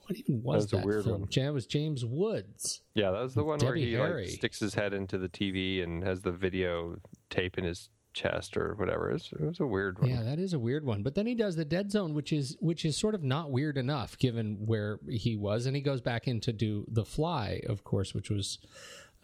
what 0.07 0.17
even 0.17 0.43
was 0.43 0.67
that, 0.67 0.77
was 0.77 0.81
that 0.81 0.87
weird 0.87 1.03
film? 1.05 1.21
One. 1.21 1.29
It 1.31 1.53
was 1.53 1.65
James 1.67 2.03
Woods. 2.03 2.81
Yeah, 2.95 3.11
that 3.11 3.21
was 3.21 3.33
the 3.33 3.43
one 3.43 3.59
Debbie 3.59 3.95
where 3.95 4.19
he 4.19 4.25
like, 4.25 4.35
sticks 4.35 4.59
his 4.59 4.73
head 4.73 4.93
into 4.93 5.17
the 5.17 5.29
TV 5.29 5.83
and 5.83 6.03
has 6.03 6.21
the 6.21 6.31
video 6.31 6.97
tape 7.29 7.57
in 7.57 7.63
his 7.63 7.89
chest 8.13 8.57
or 8.57 8.75
whatever. 8.75 9.09
It 9.09 9.13
was, 9.13 9.29
it 9.31 9.41
was, 9.41 9.59
a 9.59 9.65
weird 9.65 9.99
one. 9.99 10.09
Yeah, 10.09 10.23
that 10.23 10.39
is 10.39 10.53
a 10.53 10.59
weird 10.59 10.85
one. 10.85 11.03
But 11.03 11.15
then 11.15 11.27
he 11.27 11.35
does 11.35 11.55
the 11.55 11.65
Dead 11.65 11.91
Zone, 11.91 12.13
which 12.13 12.33
is 12.33 12.57
which 12.59 12.83
is 12.83 12.97
sort 12.97 13.15
of 13.15 13.23
not 13.23 13.51
weird 13.51 13.77
enough 13.77 14.17
given 14.17 14.57
where 14.65 14.99
he 15.09 15.37
was, 15.37 15.65
and 15.65 15.75
he 15.75 15.81
goes 15.81 16.01
back 16.01 16.27
in 16.27 16.41
to 16.41 16.53
do 16.53 16.85
The 16.89 17.05
Fly, 17.05 17.61
of 17.67 17.83
course, 17.83 18.13
which 18.13 18.29
was 18.29 18.59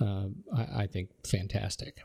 uh, 0.01 0.27
I, 0.55 0.83
I 0.83 0.87
think 0.87 1.09
fantastic. 1.25 1.97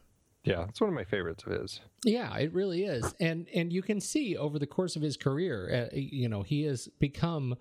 Yeah, 0.44 0.66
it's 0.68 0.80
one 0.80 0.88
of 0.88 0.94
my 0.94 1.04
favorites 1.04 1.44
of 1.46 1.52
his. 1.52 1.80
Yeah, 2.04 2.36
it 2.36 2.52
really 2.52 2.84
is, 2.84 3.14
and 3.20 3.46
and 3.54 3.72
you 3.72 3.82
can 3.82 4.00
see 4.00 4.36
over 4.36 4.58
the 4.58 4.66
course 4.66 4.96
of 4.96 5.02
his 5.02 5.16
career, 5.16 5.88
uh, 5.92 5.96
you 5.96 6.28
know, 6.28 6.42
he 6.42 6.62
has 6.64 6.88
become 6.98 7.56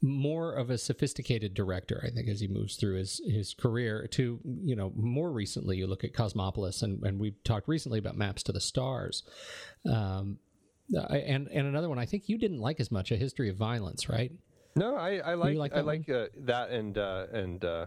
more 0.00 0.52
of 0.54 0.68
a 0.68 0.76
sophisticated 0.76 1.54
director. 1.54 2.02
I 2.04 2.10
think 2.10 2.28
as 2.28 2.40
he 2.40 2.48
moves 2.48 2.76
through 2.76 2.96
his 2.96 3.20
his 3.24 3.54
career 3.54 4.08
to 4.12 4.40
you 4.44 4.74
know 4.74 4.92
more 4.96 5.30
recently, 5.30 5.76
you 5.76 5.86
look 5.86 6.02
at 6.02 6.12
Cosmopolis, 6.12 6.82
and 6.82 7.02
and 7.04 7.20
we 7.20 7.36
talked 7.44 7.68
recently 7.68 8.00
about 8.00 8.16
Maps 8.16 8.42
to 8.44 8.52
the 8.52 8.60
Stars. 8.60 9.22
Um, 9.88 10.38
and 10.92 11.48
and 11.48 11.66
another 11.66 11.88
one 11.88 12.00
I 12.00 12.06
think 12.06 12.28
you 12.28 12.36
didn't 12.36 12.58
like 12.58 12.80
as 12.80 12.90
much, 12.90 13.12
A 13.12 13.16
History 13.16 13.48
of 13.48 13.56
Violence, 13.56 14.08
right? 14.08 14.32
No, 14.74 14.96
I, 14.96 15.18
I 15.18 15.34
like, 15.34 15.56
like 15.56 15.74
I 15.74 15.80
like 15.80 16.08
uh, 16.08 16.26
that 16.38 16.70
and 16.70 16.96
uh, 16.96 17.26
and 17.32 17.64
uh, 17.64 17.86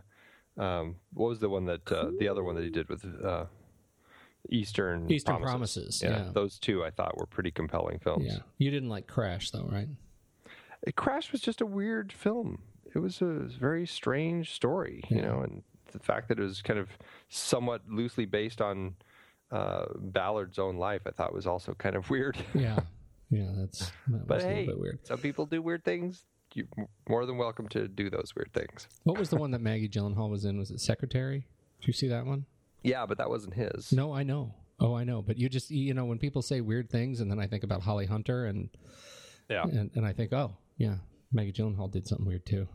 um, 0.57 0.95
what 1.13 1.29
was 1.29 1.39
the 1.39 1.49
one 1.49 1.65
that 1.65 1.91
uh, 1.91 2.11
the 2.19 2.27
other 2.27 2.43
one 2.43 2.55
that 2.55 2.63
he 2.63 2.69
did 2.69 2.89
with 2.89 3.05
uh, 3.23 3.45
Eastern 4.49 5.11
Eastern 5.11 5.41
Promises? 5.41 5.99
Promises 5.99 6.01
yeah, 6.03 6.25
yeah, 6.25 6.31
those 6.33 6.59
two 6.59 6.83
I 6.83 6.89
thought 6.91 7.17
were 7.17 7.25
pretty 7.25 7.51
compelling 7.51 7.99
films. 7.99 8.25
Yeah, 8.27 8.39
you 8.57 8.71
didn't 8.71 8.89
like 8.89 9.07
Crash 9.07 9.51
though, 9.51 9.67
right? 9.71 9.87
Crash 10.95 11.31
was 11.31 11.41
just 11.41 11.61
a 11.61 11.65
weird 11.65 12.11
film. 12.13 12.61
It 12.93 12.99
was 12.99 13.21
a 13.21 13.25
very 13.25 13.85
strange 13.85 14.53
story, 14.53 15.03
you 15.09 15.21
know, 15.21 15.41
and 15.41 15.63
the 15.91 15.99
fact 15.99 16.29
that 16.29 16.39
it 16.39 16.43
was 16.43 16.61
kind 16.61 16.79
of 16.79 16.89
somewhat 17.27 17.81
loosely 17.89 18.25
based 18.25 18.61
on 18.61 18.95
uh, 19.51 19.85
Ballard's 19.97 20.59
own 20.59 20.77
life, 20.77 21.01
I 21.05 21.11
thought 21.11 21.33
was 21.33 21.47
also 21.47 21.73
kind 21.73 21.95
of 21.95 22.09
weird. 22.11 22.37
yeah, 22.53 22.79
yeah, 23.29 23.51
that's 23.57 23.91
that 24.07 24.27
but 24.27 24.35
was 24.35 24.43
hey, 24.43 24.49
a 24.49 24.59
little 24.59 24.75
bit 24.75 24.79
weird. 24.79 24.99
Some 25.07 25.19
people 25.19 25.45
do 25.45 25.61
weird 25.61 25.83
things 25.83 26.23
you're 26.55 26.67
more 27.07 27.25
than 27.25 27.37
welcome 27.37 27.67
to 27.69 27.87
do 27.87 28.09
those 28.09 28.33
weird 28.35 28.51
things. 28.53 28.87
What 29.03 29.19
was 29.19 29.29
the 29.29 29.35
one 29.35 29.51
that 29.51 29.61
Maggie 29.61 29.89
Gyllenhaal 29.89 30.29
was 30.29 30.45
in? 30.45 30.57
Was 30.57 30.71
it 30.71 30.79
Secretary? 30.79 31.45
Did 31.81 31.87
you 31.87 31.93
see 31.93 32.07
that 32.07 32.25
one? 32.25 32.45
Yeah, 32.83 33.05
but 33.05 33.17
that 33.17 33.29
wasn't 33.29 33.53
his. 33.53 33.91
No, 33.91 34.13
I 34.13 34.23
know. 34.23 34.53
Oh, 34.79 34.95
I 34.95 35.03
know. 35.03 35.21
But 35.21 35.37
you 35.37 35.49
just 35.49 35.69
you 35.69 35.93
know 35.93 36.05
when 36.05 36.17
people 36.17 36.41
say 36.41 36.61
weird 36.61 36.89
things, 36.89 37.19
and 37.19 37.29
then 37.29 37.39
I 37.39 37.47
think 37.47 37.63
about 37.63 37.81
Holly 37.81 38.05
Hunter, 38.05 38.45
and 38.45 38.69
yeah, 39.49 39.63
and, 39.63 39.91
and 39.95 40.05
I 40.05 40.13
think, 40.13 40.33
oh 40.33 40.55
yeah, 40.77 40.95
Maggie 41.31 41.51
Gyllenhaal 41.51 41.91
did 41.91 42.07
something 42.07 42.25
weird 42.25 42.45
too. 42.45 42.67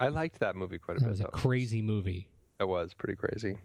I 0.00 0.08
liked 0.08 0.40
that 0.40 0.56
movie 0.56 0.78
quite 0.78 0.96
a 0.96 1.00
that 1.00 1.06
bit. 1.06 1.08
It 1.08 1.10
was 1.10 1.20
a 1.20 1.22
though. 1.24 1.30
crazy 1.30 1.82
movie. 1.82 2.28
It 2.60 2.68
was 2.68 2.94
pretty 2.94 3.16
crazy. 3.16 3.58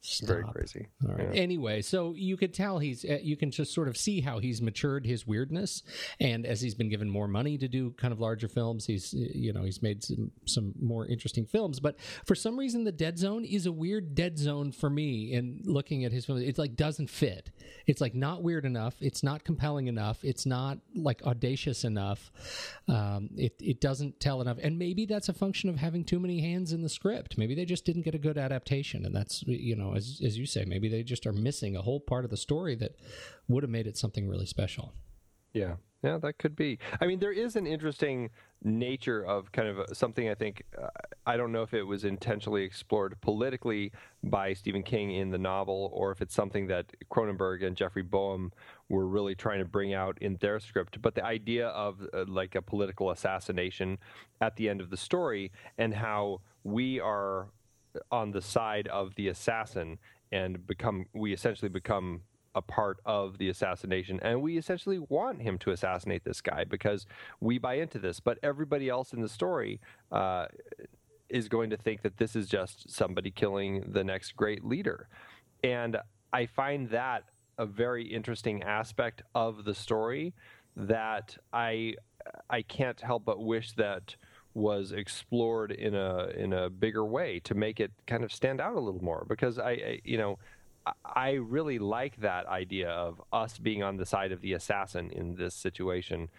Stop. 0.00 0.28
Very 0.28 0.44
crazy. 0.44 0.88
All 1.08 1.14
right. 1.14 1.28
Anyway, 1.32 1.82
so 1.82 2.14
you 2.16 2.36
could 2.36 2.54
tell 2.54 2.78
he's, 2.78 3.04
uh, 3.04 3.18
you 3.20 3.36
can 3.36 3.50
just 3.50 3.74
sort 3.74 3.88
of 3.88 3.96
see 3.96 4.20
how 4.20 4.38
he's 4.38 4.62
matured 4.62 5.04
his 5.04 5.26
weirdness, 5.26 5.82
and 6.20 6.46
as 6.46 6.60
he's 6.60 6.74
been 6.74 6.88
given 6.88 7.10
more 7.10 7.26
money 7.26 7.58
to 7.58 7.68
do 7.68 7.90
kind 7.98 8.12
of 8.12 8.20
larger 8.20 8.48
films, 8.48 8.86
he's, 8.86 9.12
you 9.12 9.52
know, 9.52 9.64
he's 9.64 9.82
made 9.82 10.04
some 10.04 10.30
some 10.46 10.72
more 10.80 11.06
interesting 11.06 11.46
films. 11.46 11.80
But 11.80 11.96
for 12.24 12.34
some 12.34 12.58
reason, 12.58 12.84
the 12.84 12.92
Dead 12.92 13.18
Zone 13.18 13.44
is 13.44 13.66
a 13.66 13.72
weird 13.72 14.14
dead 14.14 14.38
zone 14.38 14.70
for 14.72 14.88
me. 14.88 15.32
In 15.32 15.60
looking 15.64 16.04
at 16.04 16.12
his 16.12 16.24
films, 16.24 16.42
It's 16.42 16.58
like 16.58 16.76
doesn't 16.76 17.10
fit. 17.10 17.50
It's 17.86 18.00
like 18.00 18.14
not 18.14 18.42
weird 18.42 18.64
enough. 18.64 18.94
It's 19.00 19.22
not 19.22 19.44
compelling 19.44 19.88
enough. 19.88 20.22
It's 20.22 20.46
not 20.46 20.78
like 20.94 21.22
audacious 21.24 21.84
enough. 21.84 22.30
Um, 22.88 23.30
it 23.36 23.54
it 23.60 23.80
doesn't 23.80 24.20
tell 24.20 24.40
enough, 24.40 24.58
and 24.62 24.78
maybe 24.78 25.06
that's 25.06 25.28
a 25.28 25.32
function 25.34 25.68
of 25.68 25.76
having 25.76 26.04
too 26.04 26.20
many 26.20 26.40
hands 26.40 26.72
in 26.72 26.82
the 26.82 26.88
script. 26.88 27.36
Maybe 27.36 27.54
they 27.54 27.64
just 27.64 27.84
didn't 27.84 28.02
get 28.02 28.14
a 28.14 28.18
good 28.18 28.38
adaptation, 28.38 29.04
and 29.04 29.14
that's 29.14 29.42
you 29.46 29.76
know 29.76 29.87
as, 29.94 30.20
as 30.24 30.38
you 30.38 30.46
say, 30.46 30.64
maybe 30.64 30.88
they 30.88 31.02
just 31.02 31.26
are 31.26 31.32
missing 31.32 31.76
a 31.76 31.82
whole 31.82 32.00
part 32.00 32.24
of 32.24 32.30
the 32.30 32.36
story 32.36 32.74
that 32.76 32.96
would 33.48 33.62
have 33.62 33.70
made 33.70 33.86
it 33.86 33.96
something 33.96 34.28
really 34.28 34.46
special. 34.46 34.92
Yeah. 35.52 35.76
Yeah, 36.02 36.18
that 36.18 36.38
could 36.38 36.54
be. 36.54 36.78
I 37.00 37.06
mean, 37.06 37.18
there 37.18 37.32
is 37.32 37.56
an 37.56 37.66
interesting 37.66 38.30
nature 38.62 39.26
of 39.26 39.50
kind 39.50 39.66
of 39.66 39.96
something 39.96 40.28
I 40.28 40.34
think, 40.34 40.62
uh, 40.80 40.86
I 41.26 41.36
don't 41.36 41.50
know 41.50 41.62
if 41.62 41.74
it 41.74 41.82
was 41.82 42.04
intentionally 42.04 42.62
explored 42.62 43.20
politically 43.20 43.90
by 44.22 44.52
Stephen 44.52 44.84
King 44.84 45.10
in 45.10 45.30
the 45.30 45.38
novel 45.38 45.90
or 45.92 46.12
if 46.12 46.22
it's 46.22 46.34
something 46.34 46.68
that 46.68 46.86
Cronenberg 47.10 47.64
and 47.64 47.76
Jeffrey 47.76 48.02
Boam 48.02 48.52
were 48.88 49.08
really 49.08 49.34
trying 49.34 49.58
to 49.58 49.64
bring 49.64 49.92
out 49.92 50.16
in 50.20 50.36
their 50.36 50.60
script. 50.60 51.02
But 51.02 51.16
the 51.16 51.24
idea 51.24 51.68
of 51.68 52.00
uh, 52.14 52.26
like 52.28 52.54
a 52.54 52.62
political 52.62 53.10
assassination 53.10 53.98
at 54.40 54.54
the 54.54 54.68
end 54.68 54.80
of 54.80 54.90
the 54.90 54.96
story 54.96 55.50
and 55.78 55.92
how 55.92 56.42
we 56.62 57.00
are 57.00 57.48
on 58.10 58.32
the 58.32 58.42
side 58.42 58.88
of 58.88 59.14
the 59.14 59.28
assassin 59.28 59.98
and 60.30 60.66
become 60.66 61.06
we 61.14 61.32
essentially 61.32 61.68
become 61.68 62.22
a 62.54 62.62
part 62.62 62.98
of 63.04 63.38
the 63.38 63.48
assassination. 63.48 64.18
And 64.20 64.42
we 64.42 64.56
essentially 64.58 64.98
want 64.98 65.42
him 65.42 65.58
to 65.58 65.70
assassinate 65.70 66.24
this 66.24 66.40
guy 66.40 66.64
because 66.64 67.06
we 67.40 67.58
buy 67.58 67.74
into 67.74 67.98
this. 67.98 68.20
But 68.20 68.38
everybody 68.42 68.88
else 68.88 69.12
in 69.12 69.20
the 69.20 69.28
story 69.28 69.80
uh, 70.10 70.46
is 71.28 71.48
going 71.48 71.70
to 71.70 71.76
think 71.76 72.02
that 72.02 72.16
this 72.16 72.34
is 72.34 72.48
just 72.48 72.90
somebody 72.90 73.30
killing 73.30 73.84
the 73.92 74.02
next 74.02 74.34
great 74.36 74.64
leader. 74.64 75.08
And 75.62 75.98
i 76.32 76.46
find 76.46 76.90
that 76.90 77.24
a 77.58 77.66
very 77.66 78.04
interesting 78.04 78.62
aspect 78.62 79.22
of 79.34 79.64
the 79.64 79.74
story 79.74 80.34
that 80.76 81.36
i 81.52 81.94
i 82.50 82.62
can't 82.62 83.00
help 83.00 83.24
but 83.24 83.42
wish 83.42 83.72
that 83.72 84.14
was 84.54 84.92
explored 84.92 85.70
in 85.70 85.94
a 85.94 86.28
in 86.36 86.52
a 86.52 86.68
bigger 86.68 87.04
way 87.04 87.40
to 87.40 87.54
make 87.54 87.80
it 87.80 87.92
kind 88.06 88.24
of 88.24 88.32
stand 88.32 88.60
out 88.60 88.74
a 88.74 88.80
little 88.80 89.02
more 89.02 89.24
because 89.28 89.58
I, 89.58 89.70
I 89.70 90.00
you 90.04 90.18
know 90.18 90.38
I 91.04 91.32
really 91.32 91.78
like 91.78 92.20
that 92.20 92.46
idea 92.46 92.88
of 92.88 93.20
us 93.32 93.58
being 93.58 93.82
on 93.82 93.96
the 93.96 94.06
side 94.06 94.32
of 94.32 94.40
the 94.40 94.54
assassin 94.54 95.10
in 95.10 95.34
this 95.34 95.54
situation 95.54 96.30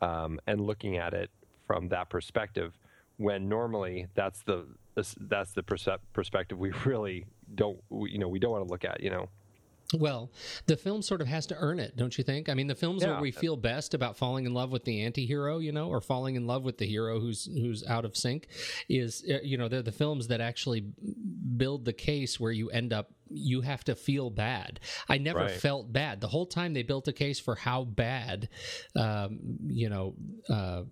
um, 0.00 0.38
and 0.46 0.60
looking 0.60 0.96
at 0.96 1.12
it 1.12 1.30
from 1.66 1.88
that 1.88 2.08
perspective 2.08 2.78
when 3.16 3.48
normally 3.48 4.06
that's 4.14 4.42
the 4.42 4.66
that's 5.20 5.52
the 5.52 5.62
perspective 6.12 6.58
we 6.58 6.70
really 6.84 7.26
don't 7.54 7.78
you 7.90 8.18
know 8.18 8.28
we 8.28 8.38
don't 8.38 8.52
want 8.52 8.66
to 8.66 8.70
look 8.70 8.84
at 8.84 9.02
you 9.02 9.10
know 9.10 9.28
well, 9.94 10.32
the 10.66 10.76
film 10.76 11.02
sort 11.02 11.20
of 11.20 11.28
has 11.28 11.46
to 11.46 11.56
earn 11.58 11.78
it, 11.78 11.96
don't 11.96 12.16
you 12.18 12.24
think? 12.24 12.48
I 12.48 12.54
mean, 12.54 12.66
the 12.66 12.74
films 12.74 13.02
yeah. 13.02 13.12
where 13.12 13.20
we 13.20 13.30
feel 13.30 13.56
best 13.56 13.94
about 13.94 14.16
falling 14.16 14.46
in 14.46 14.54
love 14.54 14.70
with 14.70 14.84
the 14.84 15.02
anti-hero, 15.02 15.58
you 15.58 15.72
know, 15.72 15.88
or 15.88 16.00
falling 16.00 16.34
in 16.34 16.46
love 16.46 16.64
with 16.64 16.78
the 16.78 16.86
hero 16.86 17.20
who's 17.20 17.46
who's 17.46 17.86
out 17.86 18.04
of 18.04 18.16
sync 18.16 18.48
is 18.88 19.24
uh, 19.30 19.38
you 19.42 19.56
know, 19.56 19.68
they're 19.68 19.82
the 19.82 19.92
films 19.92 20.28
that 20.28 20.40
actually 20.40 20.84
build 21.56 21.84
the 21.84 21.92
case 21.92 22.40
where 22.40 22.52
you 22.52 22.70
end 22.70 22.92
up 22.92 23.12
you 23.30 23.60
have 23.60 23.84
to 23.84 23.94
feel 23.94 24.30
bad. 24.30 24.80
I 25.08 25.18
never 25.18 25.40
right. 25.40 25.50
felt 25.50 25.92
bad. 25.92 26.20
The 26.20 26.28
whole 26.28 26.46
time 26.46 26.74
they 26.74 26.82
built 26.82 27.08
a 27.08 27.12
case 27.12 27.38
for 27.38 27.54
how 27.54 27.84
bad 27.84 28.48
um, 28.96 29.38
you 29.66 29.88
know, 29.88 30.14
uh 30.48 30.82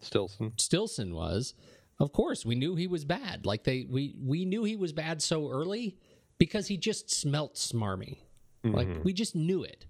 Stillson. 0.00 0.52
Stillson 0.58 1.14
was. 1.14 1.54
Of 2.00 2.12
course, 2.12 2.44
we 2.44 2.56
knew 2.56 2.74
he 2.74 2.88
was 2.88 3.04
bad. 3.04 3.46
Like 3.46 3.64
they 3.64 3.86
we 3.88 4.14
we 4.20 4.44
knew 4.44 4.64
he 4.64 4.76
was 4.76 4.92
bad 4.92 5.22
so 5.22 5.48
early 5.48 5.96
because 6.38 6.66
he 6.66 6.76
just 6.76 7.08
smelt 7.08 7.54
smarmy. 7.54 8.18
Mm-hmm. 8.64 8.76
Like 8.76 9.04
we 9.04 9.12
just 9.12 9.34
knew 9.34 9.64
it. 9.64 9.86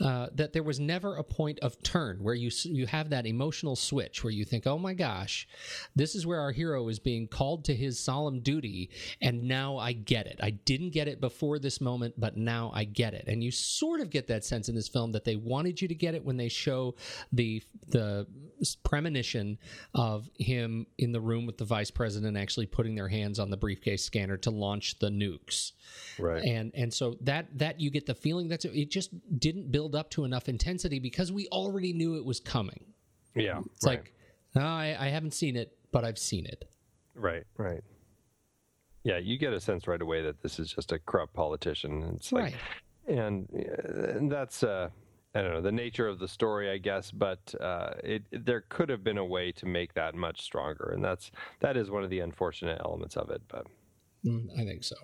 Uh, 0.00 0.28
that 0.32 0.52
there 0.54 0.62
was 0.62 0.80
never 0.80 1.16
a 1.16 1.22
point 1.22 1.58
of 1.60 1.80
turn 1.82 2.22
where 2.22 2.34
you 2.34 2.50
you 2.64 2.86
have 2.86 3.10
that 3.10 3.26
emotional 3.26 3.76
switch 3.76 4.24
where 4.24 4.32
you 4.32 4.44
think, 4.44 4.66
"Oh 4.66 4.78
my 4.78 4.94
gosh, 4.94 5.46
this 5.94 6.14
is 6.14 6.26
where 6.26 6.40
our 6.40 6.52
hero 6.52 6.88
is 6.88 6.98
being 6.98 7.28
called 7.28 7.64
to 7.66 7.74
his 7.74 7.98
solemn 7.98 8.40
duty, 8.40 8.88
and 9.20 9.42
now 9.42 9.76
I 9.76 9.92
get 9.92 10.26
it. 10.26 10.40
I 10.42 10.50
didn't 10.50 10.90
get 10.90 11.06
it 11.06 11.20
before 11.20 11.58
this 11.58 11.80
moment, 11.80 12.14
but 12.18 12.36
now 12.36 12.70
I 12.74 12.84
get 12.84 13.12
it." 13.12 13.24
And 13.26 13.44
you 13.44 13.50
sort 13.50 14.00
of 14.00 14.08
get 14.08 14.26
that 14.28 14.44
sense 14.44 14.68
in 14.70 14.74
this 14.74 14.88
film 14.88 15.12
that 15.12 15.24
they 15.24 15.36
wanted 15.36 15.82
you 15.82 15.88
to 15.88 15.94
get 15.94 16.14
it 16.14 16.24
when 16.24 16.38
they 16.38 16.48
show 16.48 16.94
the 17.32 17.62
the 17.88 18.26
premonition 18.82 19.58
of 19.94 20.30
him 20.38 20.86
in 20.98 21.12
the 21.12 21.20
room 21.20 21.46
with 21.46 21.58
the 21.58 21.64
vice 21.64 21.90
president 21.90 22.36
actually 22.36 22.66
putting 22.66 22.94
their 22.94 23.08
hands 23.08 23.38
on 23.38 23.50
the 23.50 23.56
briefcase 23.56 24.04
scanner 24.04 24.36
to 24.38 24.50
launch 24.50 24.98
the 24.98 25.08
nukes. 25.08 25.72
Right. 26.18 26.42
And 26.44 26.72
and 26.74 26.92
so 26.92 27.16
that 27.20 27.46
that 27.58 27.80
you 27.80 27.90
get 27.90 28.06
the 28.06 28.14
feeling 28.14 28.48
that 28.48 28.64
it 28.64 28.90
just 28.90 29.10
didn't 29.38 29.70
build 29.70 29.89
up 29.94 30.10
to 30.10 30.24
enough 30.24 30.48
intensity 30.48 30.98
because 30.98 31.32
we 31.32 31.46
already 31.48 31.92
knew 31.92 32.16
it 32.16 32.24
was 32.24 32.40
coming. 32.40 32.84
Yeah. 33.34 33.60
It's 33.74 33.86
right. 33.86 33.98
like 33.98 34.14
no, 34.54 34.62
I, 34.62 34.96
I 34.98 35.08
haven't 35.08 35.34
seen 35.34 35.56
it, 35.56 35.76
but 35.92 36.04
I've 36.04 36.18
seen 36.18 36.46
it. 36.46 36.68
Right, 37.14 37.44
right. 37.56 37.82
Yeah, 39.04 39.18
you 39.18 39.38
get 39.38 39.52
a 39.52 39.60
sense 39.60 39.86
right 39.86 40.00
away 40.00 40.22
that 40.22 40.42
this 40.42 40.58
is 40.58 40.72
just 40.72 40.92
a 40.92 40.98
corrupt 40.98 41.34
politician. 41.34 42.12
It's 42.16 42.32
like, 42.32 42.54
right. 43.08 43.18
and, 43.18 43.48
and 43.50 44.30
that's 44.30 44.62
uh, 44.62 44.90
I 45.34 45.42
don't 45.42 45.52
know 45.52 45.60
the 45.60 45.72
nature 45.72 46.08
of 46.08 46.18
the 46.18 46.28
story, 46.28 46.70
I 46.70 46.78
guess, 46.78 47.10
but 47.10 47.54
uh, 47.60 47.92
it, 48.02 48.24
it, 48.32 48.44
there 48.44 48.62
could 48.68 48.88
have 48.88 49.04
been 49.04 49.18
a 49.18 49.24
way 49.24 49.52
to 49.52 49.66
make 49.66 49.94
that 49.94 50.14
much 50.14 50.42
stronger, 50.42 50.90
and 50.94 51.04
that's 51.04 51.30
that 51.60 51.76
is 51.76 51.90
one 51.90 52.02
of 52.02 52.10
the 52.10 52.20
unfortunate 52.20 52.80
elements 52.84 53.16
of 53.16 53.30
it. 53.30 53.40
But 53.48 53.66
mm, 54.24 54.48
I 54.58 54.64
think 54.64 54.82
so. 54.82 54.96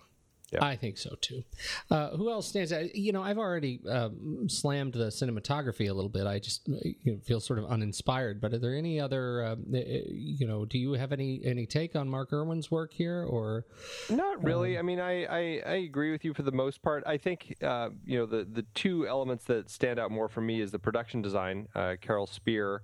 Yeah. 0.53 0.65
I 0.65 0.77
think 0.77 0.97
so 0.97 1.17
too. 1.21 1.43
Uh, 1.91 2.11
who 2.11 2.31
else 2.31 2.47
stands 2.47 2.73
out? 2.73 2.95
You 2.95 3.13
know, 3.13 3.23
I've 3.23 3.39
already 3.39 3.81
um, 3.89 4.49
slammed 4.49 4.93
the 4.93 5.07
cinematography 5.07 5.91
a 5.91 5.93
little 5.93 6.09
bit. 6.09 6.27
I 6.27 6.39
just 6.39 6.69
you 6.69 6.95
know, 7.05 7.19
feel 7.25 7.41
sort 7.41 7.59
of 7.59 7.65
uninspired. 7.67 8.41
But 8.41 8.55
are 8.55 8.59
there 8.59 8.77
any 8.77 9.01
other? 9.01 9.45
Uh, 9.45 9.57
you 9.69 10.47
know, 10.47 10.65
do 10.65 10.79
you 10.79 10.93
have 10.93 11.11
any 11.11 11.41
any 11.45 11.67
take 11.67 11.97
on 11.97 12.09
Mark 12.09 12.33
Irwin's 12.33 12.71
work 12.71 12.93
here, 12.93 13.25
or 13.25 13.65
not 14.09 14.45
really? 14.45 14.77
Um, 14.77 14.85
I 14.85 14.87
mean, 14.87 15.01
I, 15.01 15.25
I, 15.25 15.63
I 15.67 15.75
agree 15.77 16.13
with 16.13 16.25
you 16.25 16.33
for 16.33 16.43
the 16.43 16.53
most 16.53 16.81
part. 16.81 17.03
I 17.07 17.19
think 17.19 17.57
uh, 17.63 17.91
you 18.05 18.19
know 18.19 18.27
the 18.27 18.45
the 18.45 18.65
two 18.75 19.09
elements 19.09 19.45
that 19.47 19.69
stand 19.69 19.99
out 19.99 20.13
more 20.13 20.29
for 20.29 20.41
me 20.41 20.61
is 20.61 20.71
the 20.71 20.79
production 20.79 21.23
design. 21.23 21.67
Uh, 21.75 21.97
Carol 22.01 22.29
Spier 22.29 22.83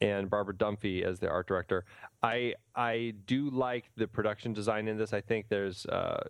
and 0.00 0.28
Barbara 0.28 0.54
Dunphy 0.54 1.02
as 1.02 1.20
the 1.20 1.28
art 1.28 1.46
director. 1.46 1.84
I 2.22 2.54
I 2.74 3.14
do 3.26 3.50
like 3.50 3.84
the 3.96 4.06
production 4.06 4.52
design 4.52 4.88
in 4.88 4.98
this. 4.98 5.12
I 5.12 5.20
think 5.20 5.48
there's 5.48 5.86
uh, 5.86 6.28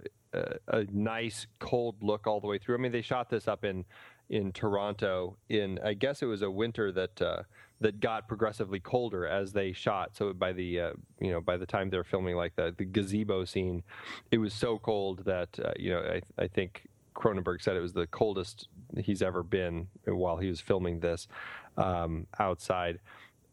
a, 0.69 0.85
nice 0.93 1.47
cold 1.59 1.97
look 2.01 2.27
all 2.27 2.41
the 2.41 2.47
way 2.47 2.59
through. 2.59 2.77
I 2.77 2.79
mean, 2.79 2.93
they 2.93 3.03
shot 3.03 3.31
this 3.31 3.49
up 3.49 3.65
in 3.65 3.85
in 4.29 4.51
Toronto 4.51 5.37
in 5.49 5.79
I 5.85 5.95
guess 5.95 6.21
it 6.21 6.27
was 6.27 6.43
a 6.43 6.51
winter 6.51 6.91
that 6.93 7.23
uh, 7.23 7.43
that 7.81 8.01
got 8.01 8.27
progressively 8.27 8.81
colder 8.81 9.27
as 9.27 9.53
they 9.53 9.73
shot. 9.73 10.17
So 10.17 10.33
by 10.33 10.53
the 10.53 10.81
uh, 10.81 10.93
you 11.21 11.31
know 11.31 11.41
by 11.41 11.57
the 11.57 11.67
time 11.67 11.91
they're 11.91 12.05
filming 12.05 12.37
like 12.37 12.57
the 12.57 12.75
the 12.77 12.85
gazebo 12.85 13.45
scene, 13.45 13.83
it 14.31 14.39
was 14.39 14.55
so 14.55 14.79
cold 14.79 15.25
that 15.25 15.59
uh, 15.63 15.73
you 15.77 15.91
know 15.91 16.01
I 16.01 16.43
I 16.43 16.49
think 16.49 16.89
Cronenberg 17.15 17.63
said 17.63 17.77
it 17.77 17.81
was 17.81 17.93
the 17.93 18.07
coldest 18.07 18.69
he's 18.99 19.23
ever 19.23 19.43
been 19.43 19.89
while 20.05 20.37
he 20.37 20.49
was 20.49 20.61
filming 20.61 21.01
this 21.01 21.29
um, 21.77 22.27
outside. 22.39 23.01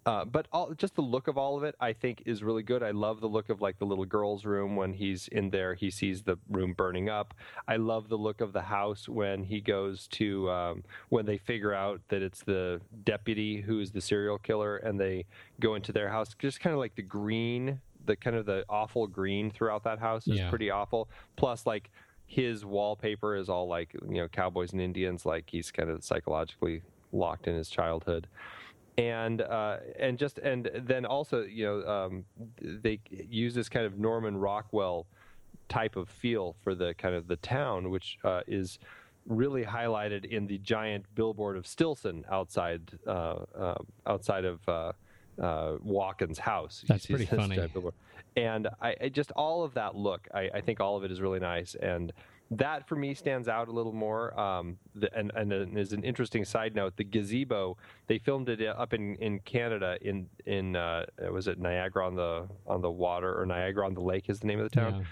Uh, 0.06 0.26
but 0.26 0.48
all, 0.52 0.74
just 0.74 0.96
the 0.96 1.02
look 1.02 1.28
of 1.28 1.38
all 1.38 1.58
of 1.58 1.64
it, 1.64 1.76
I 1.80 1.94
think, 1.94 2.24
is 2.26 2.44
really 2.44 2.64
good. 2.64 2.84
I 2.84 2.92
love 2.92 3.22
the 3.22 3.28
look 3.28 3.50
of 3.50 3.62
like 3.62 3.80
the 3.80 3.86
little 3.86 4.06
girl's 4.06 4.44
room 4.44 4.76
when 4.76 4.94
he's 4.94 5.30
in 5.30 5.50
there. 5.50 5.76
He 5.76 5.90
sees 5.90 6.24
the 6.24 6.38
room 6.50 6.74
burning 6.74 7.10
up. 7.10 7.34
I 7.68 7.78
love 7.78 8.10
the 8.10 8.18
look 8.18 8.42
of 8.42 8.52
the 8.52 8.62
house 8.62 9.08
when 9.08 9.44
he 9.44 9.62
goes 9.62 10.08
to 10.10 10.50
um, 10.52 10.84
when 11.10 11.26
they 11.26 11.38
figure 11.38 11.74
out 11.74 12.02
that 12.10 12.22
it's 12.22 12.44
the 12.44 12.82
deputy 13.06 13.62
who 13.62 13.80
is 13.80 13.92
the 13.92 14.02
serial 14.02 14.38
killer, 14.38 14.78
and 14.78 15.00
they 15.00 15.26
go 15.62 15.76
into 15.76 15.94
their 15.94 16.10
house. 16.10 16.36
Just 16.38 16.60
kind 16.60 16.74
of 16.74 16.80
like 16.80 16.96
the 16.96 17.02
green, 17.02 17.80
the 18.06 18.18
kind 18.18 18.36
of 18.36 18.46
the 18.46 18.66
awful 18.68 19.08
green 19.08 19.52
throughout 19.52 19.86
that 19.86 20.00
house 20.00 20.28
is 20.28 20.40
yeah. 20.40 20.50
pretty 20.50 20.70
awful. 20.70 21.08
Plus, 21.38 21.66
like 21.66 21.90
his 22.26 22.66
wallpaper 22.66 23.38
is 23.38 23.48
all 23.48 23.68
like 23.70 23.94
you 23.94 24.16
know 24.16 24.28
cowboys 24.28 24.74
and 24.74 24.82
Indians, 24.82 25.26
like 25.26 25.46
he's 25.50 25.72
kind 25.72 25.90
of 25.90 26.04
psychologically 26.04 26.82
locked 27.14 27.48
in 27.48 27.56
his 27.56 27.70
childhood 27.70 28.28
and 28.98 29.42
uh, 29.42 29.78
and 30.00 30.18
just 30.18 30.38
and 30.40 30.70
then 30.76 31.06
also 31.06 31.44
you 31.44 31.66
know 31.66 31.88
um, 31.88 32.26
they 32.62 33.00
use 33.10 33.54
this 33.56 33.70
kind 33.70 33.86
of 33.86 33.98
Norman 33.98 34.38
Rockwell 34.38 35.08
type 35.70 35.96
of 35.96 36.10
feel 36.10 36.56
for 36.64 36.76
the 36.76 36.94
kind 36.96 37.16
of 37.16 37.28
the 37.28 37.38
town, 37.38 37.90
which 37.90 38.18
uh, 38.24 38.42
is 38.48 38.80
really 39.26 39.64
highlighted 39.64 40.26
in 40.26 40.46
the 40.46 40.58
giant 40.60 41.06
billboard 41.16 41.58
of 41.58 41.66
Stillson 41.66 42.26
outside 42.30 42.82
uh, 43.08 43.38
uh 43.58 43.76
outside 44.06 44.46
of 44.46 44.68
uh, 44.68 44.92
uh, 45.42 45.78
Walken's 45.86 46.40
house. 46.40 46.84
That's 46.88 47.06
pretty 47.06 47.26
funny. 47.26 47.58
And 48.36 48.68
I, 48.82 48.96
I, 49.00 49.10
just 49.10 49.32
all 49.32 49.64
of 49.64 49.76
that 49.76 49.96
look, 49.96 50.28
I, 50.34 50.50
I 50.56 50.62
think 50.62 50.80
all 50.80 50.98
of 50.98 51.04
it 51.04 51.12
is 51.12 51.22
really 51.22 51.40
nice 51.40 51.76
and 51.76 52.12
that 52.58 52.88
for 52.88 52.96
me 52.96 53.14
stands 53.14 53.48
out 53.48 53.68
a 53.68 53.72
little 53.72 53.94
more. 53.94 54.38
Um, 54.40 54.78
the, 54.96 55.14
and, 55.18 55.32
and 55.36 55.78
is 55.78 55.94
an 55.94 56.04
interesting 56.04 56.46
side 56.46 56.76
note. 56.76 56.96
The 56.98 57.04
gazebo 57.04 57.78
they 58.08 58.18
filmed 58.18 58.50
it 58.50 58.66
up 58.66 58.94
in, 58.94 59.16
in 59.16 59.40
Canada 59.40 59.98
in 60.02 60.28
in 60.46 60.76
uh, 60.76 61.06
was 61.32 61.48
it 61.48 61.60
Niagara 61.60 62.06
on 62.08 62.16
the 62.16 62.48
on 62.68 62.82
the 62.82 62.92
water 62.92 63.40
or 63.40 63.46
Niagara 63.46 63.86
on 63.86 63.94
the 63.94 64.02
lake 64.02 64.30
is 64.30 64.40
the 64.40 64.48
name 64.48 64.60
of 64.60 64.70
the 64.70 64.76
town. 64.76 64.96
Yeah. 64.96 65.04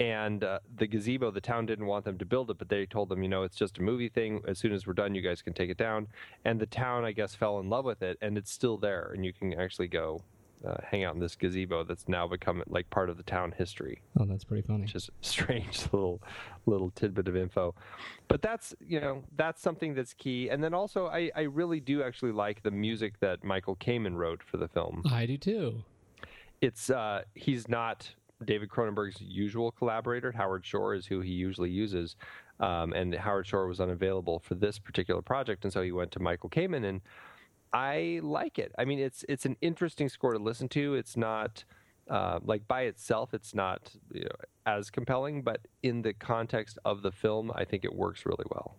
And 0.00 0.44
uh, 0.44 0.60
the 0.76 0.86
gazebo, 0.86 1.30
the 1.30 1.42
town 1.42 1.66
didn't 1.66 1.84
want 1.84 2.06
them 2.06 2.16
to 2.16 2.24
build 2.24 2.50
it, 2.50 2.56
but 2.56 2.70
they 2.70 2.86
told 2.86 3.10
them, 3.10 3.22
you 3.22 3.28
know, 3.28 3.42
it's 3.42 3.54
just 3.54 3.76
a 3.76 3.82
movie 3.82 4.08
thing. 4.08 4.40
As 4.48 4.58
soon 4.58 4.72
as 4.72 4.86
we're 4.86 4.94
done, 4.94 5.14
you 5.14 5.20
guys 5.20 5.42
can 5.42 5.52
take 5.52 5.68
it 5.68 5.76
down. 5.76 6.08
And 6.46 6.58
the 6.58 6.64
town, 6.64 7.04
I 7.04 7.12
guess, 7.12 7.34
fell 7.34 7.60
in 7.60 7.68
love 7.68 7.84
with 7.84 8.00
it, 8.00 8.16
and 8.22 8.38
it's 8.38 8.50
still 8.50 8.78
there, 8.78 9.12
and 9.14 9.26
you 9.26 9.34
can 9.34 9.52
actually 9.60 9.88
go 9.88 10.22
uh, 10.66 10.76
hang 10.82 11.04
out 11.04 11.14
in 11.14 11.20
this 11.20 11.36
gazebo 11.36 11.84
that's 11.84 12.08
now 12.08 12.26
become 12.26 12.62
like 12.68 12.88
part 12.90 13.08
of 13.08 13.16
the 13.16 13.22
town 13.22 13.52
history. 13.56 14.02
Oh, 14.18 14.24
that's 14.24 14.44
pretty 14.44 14.66
funny. 14.66 14.86
Just 14.86 15.10
strange 15.20 15.80
little 15.92 16.20
little 16.66 16.90
tidbit 16.90 17.28
of 17.28 17.36
info. 17.36 17.74
But 18.28 18.42
that's 18.42 18.74
you 18.86 19.00
know 19.00 19.22
that's 19.36 19.62
something 19.62 19.94
that's 19.94 20.14
key. 20.14 20.48
And 20.48 20.62
then 20.62 20.74
also 20.74 21.06
I, 21.06 21.30
I 21.34 21.42
really 21.42 21.80
do 21.80 22.02
actually 22.02 22.32
like 22.32 22.62
the 22.62 22.70
music 22.70 23.18
that 23.20 23.42
Michael 23.42 23.76
Kamen 23.76 24.16
wrote 24.16 24.42
for 24.42 24.56
the 24.56 24.68
film. 24.68 25.02
I 25.10 25.26
do 25.26 25.36
too. 25.36 25.84
It's 26.60 26.90
uh, 26.90 27.22
he's 27.34 27.68
not 27.68 28.10
David 28.44 28.68
Cronenberg's 28.68 29.20
usual 29.20 29.70
collaborator. 29.70 30.32
Howard 30.32 30.64
Shore 30.64 30.94
is 30.94 31.06
who 31.06 31.20
he 31.20 31.32
usually 31.32 31.70
uses, 31.70 32.16
um, 32.58 32.92
and 32.92 33.14
Howard 33.14 33.46
Shore 33.46 33.66
was 33.66 33.80
unavailable 33.80 34.38
for 34.38 34.54
this 34.54 34.78
particular 34.78 35.22
project, 35.22 35.64
and 35.64 35.72
so 35.72 35.82
he 35.82 35.92
went 35.92 36.10
to 36.12 36.20
Michael 36.20 36.50
Kamen, 36.50 36.84
and 36.84 37.00
I 37.72 38.20
like 38.22 38.58
it. 38.58 38.72
I 38.78 38.84
mean, 38.84 38.98
it's 38.98 39.24
it's 39.28 39.46
an 39.46 39.56
interesting 39.60 40.08
score 40.08 40.32
to 40.32 40.38
listen 40.38 40.68
to. 40.70 40.94
It's 40.94 41.16
not. 41.16 41.64
Uh, 42.08 42.40
like 42.42 42.66
by 42.66 42.82
itself, 42.82 43.32
it's 43.32 43.54
not 43.54 43.92
you 44.12 44.22
know, 44.22 44.30
as 44.66 44.90
compelling, 44.90 45.42
but 45.42 45.60
in 45.84 46.02
the 46.02 46.12
context 46.12 46.76
of 46.84 47.02
the 47.02 47.12
film, 47.12 47.52
I 47.54 47.64
think 47.64 47.84
it 47.84 47.94
works 47.94 48.26
really 48.26 48.46
well. 48.50 48.74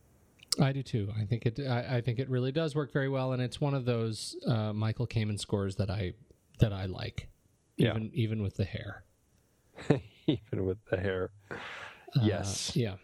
I 0.60 0.74
do 0.74 0.84
too. 0.84 1.10
I 1.18 1.24
think 1.24 1.46
it. 1.46 1.60
I, 1.66 1.98
I 1.98 2.02
think 2.02 2.20
it 2.20 2.30
really 2.30 2.52
does 2.52 2.76
work 2.76 2.92
very 2.92 3.08
well, 3.08 3.32
and 3.32 3.42
it's 3.42 3.62
one 3.62 3.74
of 3.74 3.86
those 3.86 4.36
uh, 4.46 4.74
Michael 4.74 5.08
Kamen 5.08 5.40
scores 5.40 5.78
that 5.78 5.90
I 5.90 6.14
that 6.60 6.74
I 6.74 6.86
like, 6.86 7.30
even 7.78 8.04
yeah. 8.04 8.10
even 8.14 8.44
with 8.44 8.58
the 8.58 8.66
hair. 8.66 9.06
even 10.28 10.66
with 10.66 10.78
the 10.90 10.98
hair. 10.98 11.32
Uh, 11.50 11.56
yes. 12.22 12.76
Yeah. 12.76 12.96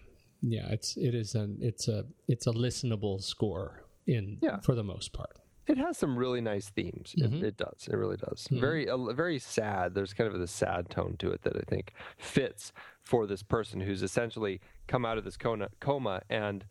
Yeah. 0.41 0.67
It's 0.69 0.97
it 0.97 1.15
is 1.15 1.35
an 1.35 1.57
it's 1.61 1.87
a 1.87 2.05
it's 2.27 2.47
a 2.47 2.51
listenable 2.51 3.21
score 3.21 3.85
in 4.05 4.39
yeah. 4.41 4.59
for 4.59 4.75
the 4.75 4.83
most 4.83 5.13
part. 5.13 5.39
It 5.67 5.77
has 5.77 5.97
some 5.97 6.17
really 6.17 6.41
nice 6.41 6.69
themes. 6.69 7.13
Mm-hmm. 7.17 7.37
It, 7.37 7.43
it, 7.43 7.57
does. 7.57 7.87
It 7.91 7.95
really 7.95 8.17
does. 8.17 8.45
Mm-hmm. 8.45 8.59
Very, 8.59 8.89
uh, 8.89 8.97
very 9.13 9.37
sad. 9.39 9.93
There's 9.93 10.13
kind 10.13 10.33
of 10.33 10.39
a 10.39 10.47
sad 10.47 10.89
tone 10.89 11.15
to 11.19 11.31
it 11.31 11.41
that 11.43 11.55
I 11.55 11.63
think 11.67 11.93
fits 12.17 12.71
for 13.03 13.27
this 13.27 13.43
person 13.43 13.81
who's 13.81 14.01
essentially 14.01 14.61
come 14.87 15.05
out 15.05 15.17
of 15.17 15.23
this 15.23 15.37
coma, 15.37 15.69
coma 15.79 16.21
and 16.29 16.65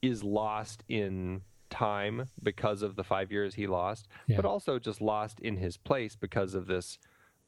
is 0.00 0.24
lost 0.24 0.84
in 0.88 1.42
time 1.70 2.28
because 2.42 2.82
of 2.82 2.96
the 2.96 3.04
five 3.04 3.30
years 3.30 3.54
he 3.54 3.66
lost, 3.66 4.08
yeah. 4.26 4.36
but 4.36 4.44
also 4.44 4.78
just 4.78 5.00
lost 5.00 5.40
in 5.40 5.56
his 5.56 5.76
place 5.76 6.16
because 6.16 6.54
of 6.54 6.66
this 6.66 6.98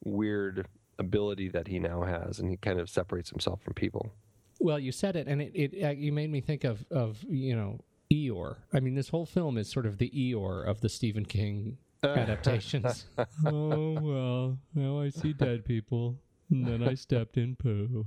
weird 0.03 0.67
ability 0.99 1.49
that 1.49 1.67
he 1.67 1.79
now 1.79 2.03
has, 2.03 2.39
and 2.39 2.49
he 2.49 2.57
kind 2.57 2.79
of 2.79 2.89
separates 2.89 3.29
himself 3.29 3.61
from 3.61 3.73
people. 3.73 4.11
Well, 4.59 4.79
you 4.79 4.91
said 4.91 5.15
it, 5.15 5.27
and 5.27 5.41
it, 5.41 5.51
it 5.55 5.83
uh, 5.83 5.89
you 5.89 6.11
made 6.11 6.29
me 6.29 6.41
think 6.41 6.63
of 6.63 6.85
of 6.91 7.23
you 7.27 7.55
know 7.55 7.79
Eeyore. 8.11 8.57
I 8.73 8.79
mean, 8.79 8.95
this 8.95 9.09
whole 9.09 9.25
film 9.25 9.57
is 9.57 9.71
sort 9.71 9.85
of 9.85 9.97
the 9.97 10.09
Eeyore 10.09 10.67
of 10.67 10.81
the 10.81 10.89
Stephen 10.89 11.25
King 11.25 11.77
adaptations. 12.03 13.05
oh 13.45 13.97
well, 13.99 14.57
now 14.75 14.99
I 14.99 15.09
see 15.09 15.33
dead 15.33 15.65
people, 15.65 16.19
and 16.49 16.65
then 16.65 16.83
I 16.83 16.95
stepped 16.95 17.37
in 17.37 17.55
poo. 17.55 18.05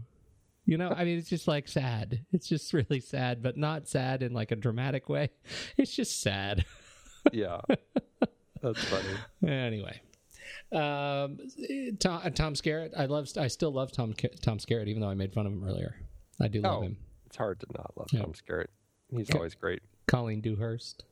You 0.67 0.79
know, 0.79 0.91
I 0.91 1.05
mean, 1.05 1.19
it's 1.19 1.29
just 1.29 1.47
like 1.47 1.69
sad. 1.69 2.25
It's 2.33 2.49
just 2.49 2.73
really 2.73 3.01
sad, 3.01 3.43
but 3.43 3.57
not 3.57 3.89
sad 3.89 4.23
in 4.23 4.33
like 4.33 4.51
a 4.51 4.57
dramatic 4.57 5.09
way. 5.09 5.31
It's 5.77 5.95
just 5.95 6.21
sad. 6.21 6.65
yeah, 7.33 7.61
that's 8.63 8.85
funny. 8.85 9.51
Anyway, 9.51 10.01
um, 10.73 11.39
Tom, 11.99 12.33
Tom 12.33 12.55
Skerritt. 12.55 12.93
I 12.97 13.07
love. 13.07 13.29
I 13.39 13.49
still 13.49 13.73
love 13.73 13.93
Tom 13.93 14.15
Tom 14.43 14.59
Skerritt, 14.59 14.89
even 14.89 15.01
though 15.01 15.09
I 15.09 15.15
made 15.15 15.33
fun 15.33 15.47
of 15.47 15.53
him 15.53 15.65
earlier. 15.65 15.97
I 16.41 16.49
do 16.49 16.61
love 16.61 16.79
oh, 16.79 16.83
him. 16.83 16.97
It's 17.27 17.37
hard 17.37 17.61
to 17.61 17.67
not 17.75 17.93
love 17.97 18.09
yeah. 18.13 18.21
Tom 18.21 18.33
Skerritt. 18.33 18.69
He's 19.11 19.31
always 19.31 19.55
great. 19.55 19.83
Colleen 20.07 20.41
Dewhurst. 20.41 21.05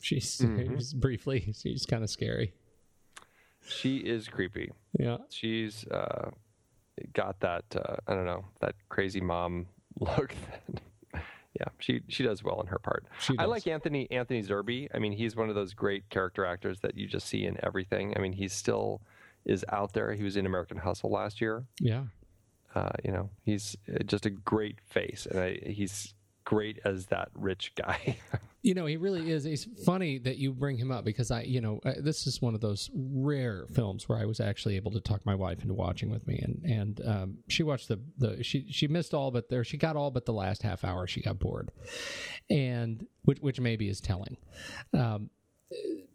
She's 0.00 0.38
mm-hmm. 0.42 0.98
briefly, 0.98 1.52
she's 1.56 1.86
kind 1.86 2.02
of 2.02 2.10
scary. 2.10 2.52
She 3.66 3.98
is 3.98 4.28
creepy. 4.28 4.72
Yeah. 4.98 5.18
She's 5.30 5.86
uh, 5.88 6.30
got 7.14 7.40
that, 7.40 7.64
uh, 7.74 7.96
I 8.06 8.14
don't 8.14 8.26
know, 8.26 8.44
that 8.60 8.74
crazy 8.88 9.20
mom 9.20 9.66
look. 10.00 10.34
That, 10.34 11.22
yeah, 11.58 11.68
she 11.78 12.02
she 12.08 12.24
does 12.24 12.42
well 12.42 12.60
in 12.60 12.66
her 12.66 12.80
part. 12.80 13.06
I 13.38 13.44
like 13.44 13.66
Anthony 13.68 14.10
Anthony 14.10 14.42
Zerbe. 14.42 14.88
I 14.92 14.98
mean, 14.98 15.12
he's 15.12 15.36
one 15.36 15.48
of 15.48 15.54
those 15.54 15.72
great 15.72 16.08
character 16.10 16.44
actors 16.44 16.80
that 16.80 16.96
you 16.96 17.06
just 17.06 17.28
see 17.28 17.46
in 17.46 17.56
everything. 17.64 18.12
I 18.16 18.20
mean, 18.20 18.32
he 18.32 18.48
still 18.48 19.00
is 19.44 19.64
out 19.68 19.92
there. 19.92 20.12
He 20.14 20.24
was 20.24 20.36
in 20.36 20.46
American 20.46 20.78
Hustle 20.78 21.10
last 21.10 21.40
year. 21.40 21.64
Yeah. 21.78 22.04
Uh, 22.74 22.90
you 23.04 23.12
know, 23.12 23.30
he's 23.44 23.76
uh, 23.88 24.02
just 24.02 24.26
a 24.26 24.30
great 24.30 24.80
face, 24.84 25.26
and 25.30 25.38
I, 25.38 25.60
he's 25.64 26.12
great 26.44 26.78
as 26.84 27.06
that 27.06 27.30
rich 27.34 27.72
guy. 27.74 28.18
you 28.62 28.74
know, 28.74 28.86
he 28.86 28.96
really 28.96 29.30
is. 29.30 29.46
It's 29.46 29.66
funny 29.84 30.18
that 30.18 30.38
you 30.38 30.52
bring 30.52 30.76
him 30.76 30.90
up 30.90 31.04
because 31.04 31.30
I, 31.30 31.42
you 31.42 31.60
know, 31.60 31.80
uh, 31.84 31.92
this 31.98 32.26
is 32.26 32.40
one 32.40 32.54
of 32.54 32.60
those 32.60 32.90
rare 32.94 33.66
films 33.74 34.08
where 34.08 34.18
I 34.18 34.24
was 34.24 34.40
actually 34.40 34.76
able 34.76 34.90
to 34.92 35.00
talk 35.00 35.24
my 35.26 35.34
wife 35.34 35.62
into 35.62 35.74
watching 35.74 36.10
with 36.10 36.26
me, 36.26 36.38
and 36.38 36.62
and 36.64 37.00
um, 37.06 37.38
she 37.48 37.62
watched 37.62 37.88
the 37.88 38.00
the 38.18 38.42
she 38.42 38.66
she 38.70 38.88
missed 38.88 39.14
all 39.14 39.30
but 39.30 39.48
there 39.48 39.64
she 39.64 39.76
got 39.76 39.96
all 39.96 40.10
but 40.10 40.24
the 40.24 40.32
last 40.32 40.62
half 40.62 40.84
hour. 40.84 41.06
She 41.06 41.20
got 41.20 41.38
bored, 41.38 41.70
and 42.50 43.06
which 43.22 43.38
which 43.40 43.60
maybe 43.60 43.88
is 43.88 44.00
telling. 44.00 44.36
Um, 44.92 45.30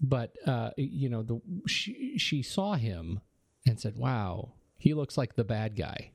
but 0.01 0.35
uh, 0.45 0.71
you 0.77 1.09
know, 1.09 1.23
the 1.23 1.41
she 1.67 2.17
she 2.17 2.41
saw 2.41 2.73
him 2.75 3.19
and 3.67 3.79
said, 3.79 3.97
"Wow, 3.97 4.53
he 4.77 4.93
looks 4.93 5.17
like 5.17 5.35
the 5.35 5.43
bad 5.43 5.75
guy." 5.75 6.11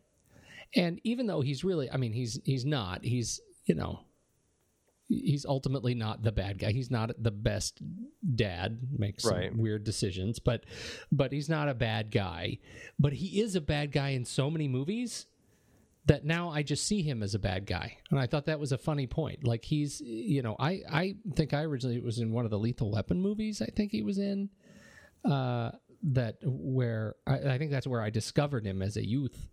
And 0.76 1.00
even 1.04 1.26
though 1.26 1.40
he's 1.40 1.62
really, 1.62 1.90
I 1.90 1.96
mean, 1.96 2.12
he's 2.12 2.40
he's 2.44 2.64
not. 2.64 3.04
He's 3.04 3.40
you 3.64 3.74
know, 3.74 4.00
he's 5.08 5.44
ultimately 5.44 5.94
not 5.94 6.22
the 6.22 6.32
bad 6.32 6.58
guy. 6.58 6.72
He's 6.72 6.90
not 6.90 7.10
the 7.18 7.30
best 7.30 7.80
dad, 8.34 8.78
makes 8.96 9.24
right. 9.24 9.54
weird 9.54 9.84
decisions, 9.84 10.38
but 10.38 10.64
but 11.12 11.32
he's 11.32 11.48
not 11.48 11.68
a 11.68 11.74
bad 11.74 12.10
guy. 12.10 12.58
But 12.98 13.14
he 13.14 13.40
is 13.40 13.54
a 13.54 13.60
bad 13.60 13.92
guy 13.92 14.10
in 14.10 14.24
so 14.24 14.50
many 14.50 14.68
movies 14.68 15.26
that 16.06 16.24
now 16.24 16.50
I 16.50 16.62
just 16.62 16.86
see 16.86 17.02
him 17.02 17.22
as 17.22 17.34
a 17.34 17.38
bad 17.38 17.66
guy. 17.66 17.96
And 18.10 18.20
I 18.20 18.26
thought 18.26 18.46
that 18.46 18.60
was 18.60 18.72
a 18.72 18.78
funny 18.78 19.06
point. 19.06 19.44
Like 19.44 19.64
he's, 19.64 20.00
you 20.00 20.42
know, 20.42 20.56
I 20.58 20.82
I 20.90 21.16
think 21.34 21.54
I 21.54 21.62
originally 21.62 22.00
was 22.00 22.18
in 22.18 22.32
one 22.32 22.44
of 22.44 22.50
the 22.50 22.58
Lethal 22.58 22.90
Weapon 22.90 23.20
movies. 23.20 23.62
I 23.62 23.66
think 23.66 23.92
he 23.92 24.02
was 24.02 24.18
in 24.18 24.50
uh 25.24 25.70
that 26.06 26.36
where 26.42 27.14
I, 27.26 27.38
I 27.38 27.58
think 27.58 27.70
that's 27.70 27.86
where 27.86 28.02
I 28.02 28.10
discovered 28.10 28.66
him 28.66 28.82
as 28.82 28.96
a 28.98 29.06
youth 29.06 29.48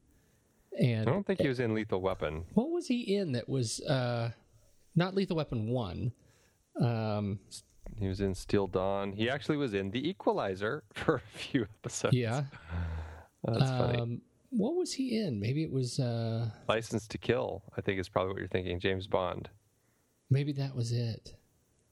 and 0.80 1.10
I 1.10 1.12
don't 1.12 1.26
think 1.26 1.42
he 1.42 1.48
was 1.48 1.60
in 1.60 1.74
Lethal 1.74 2.02
Weapon. 2.02 2.46
What 2.54 2.70
was 2.70 2.88
he 2.88 3.16
in 3.16 3.34
that 3.34 3.50
was 3.50 3.82
uh, 3.82 4.32
not 4.96 5.16
Lethal 5.16 5.38
Weapon 5.38 5.70
1? 5.70 6.12
Um, 6.80 7.40
he 7.98 8.08
was 8.08 8.22
in 8.22 8.34
Steel 8.34 8.68
Dawn. 8.68 9.12
He 9.12 9.30
actually 9.30 9.58
was 9.58 9.74
in 9.74 9.92
The 9.92 10.08
Equalizer 10.08 10.84
for 10.94 11.16
a 11.16 11.20
few 11.20 11.64
episodes. 11.64 12.16
Yeah. 12.16 12.44
That's 13.44 13.72
um, 13.72 13.78
funny. 13.78 14.22
What 14.52 14.76
was 14.76 14.94
he 14.94 15.18
in? 15.20 15.40
Maybe 15.40 15.64
it 15.64 15.72
was 15.72 16.00
uh, 16.00 16.50
License 16.68 17.08
to 17.08 17.18
Kill. 17.18 17.64
I 17.78 17.82
think 17.82 18.00
is 18.00 18.10
probably 18.10 18.34
what 18.34 18.40
you're 18.40 18.50
thinking. 18.50 18.80
James 18.80 19.08
Bond. 19.08 19.50
Maybe 20.30 20.52
that 20.54 20.76
was 20.76 20.92
it. 20.92 21.36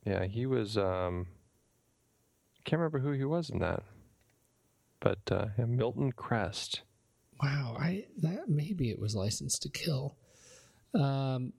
Yeah, 0.05 0.25
he 0.25 0.45
was. 0.45 0.77
Um, 0.77 1.27
I 2.57 2.61
can't 2.69 2.79
remember 2.79 2.99
who 2.99 3.11
he 3.11 3.23
was 3.23 3.49
in 3.49 3.59
that, 3.59 3.83
but 4.99 5.19
uh, 5.31 5.45
Milton 5.57 6.11
Krest. 6.11 6.81
Wow, 7.41 7.77
I 7.79 8.05
that 8.17 8.49
maybe 8.49 8.89
it 8.89 8.99
was 8.99 9.15
licensed 9.15 9.61
to 9.63 9.69
Kill. 9.69 10.17
Um, 10.93 11.53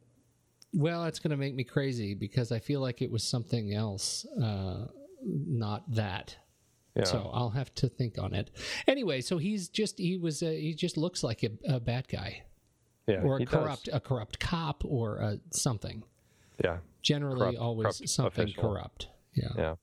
well, 0.72 1.05
it's 1.05 1.18
going 1.18 1.31
to 1.31 1.37
make 1.37 1.55
me 1.55 1.64
crazy 1.64 2.14
because 2.14 2.53
I 2.53 2.59
feel 2.59 2.81
like 2.81 3.03
it 3.03 3.11
was 3.11 3.24
something 3.24 3.74
else, 3.74 4.26
uh, 4.41 4.87
not 5.24 5.91
that. 5.95 6.37
Yeah. 6.97 7.05
So 7.05 7.31
I'll 7.33 7.51
have 7.51 7.74
to 7.76 7.89
think 7.89 8.18
on 8.18 8.35
it. 8.35 8.51
Anyway, 8.87 9.20
so 9.20 9.39
he's 9.39 9.68
just 9.68 9.99
he 9.99 10.16
was 10.16 10.43
a, 10.43 10.61
he 10.61 10.74
just 10.74 10.97
looks 10.97 11.22
like 11.22 11.43
a, 11.45 11.51
a 11.74 11.81
bad 11.81 12.09
guy, 12.09 12.43
yeah, 13.07 13.22
or 13.22 13.41
a 13.41 13.47
corrupt 13.47 13.85
does. 13.85 13.95
a 13.95 14.01
corrupt 14.01 14.41
cop 14.41 14.85
or 14.85 15.18
a 15.18 15.39
something. 15.51 16.03
Yeah, 16.62 16.78
generally 17.01 17.39
corrupt, 17.39 17.59
always 17.59 17.85
corrupt 17.85 18.09
something 18.09 18.45
official. 18.45 18.62
corrupt. 18.62 19.09
Yeah, 19.35 19.49
yeah. 19.57 19.74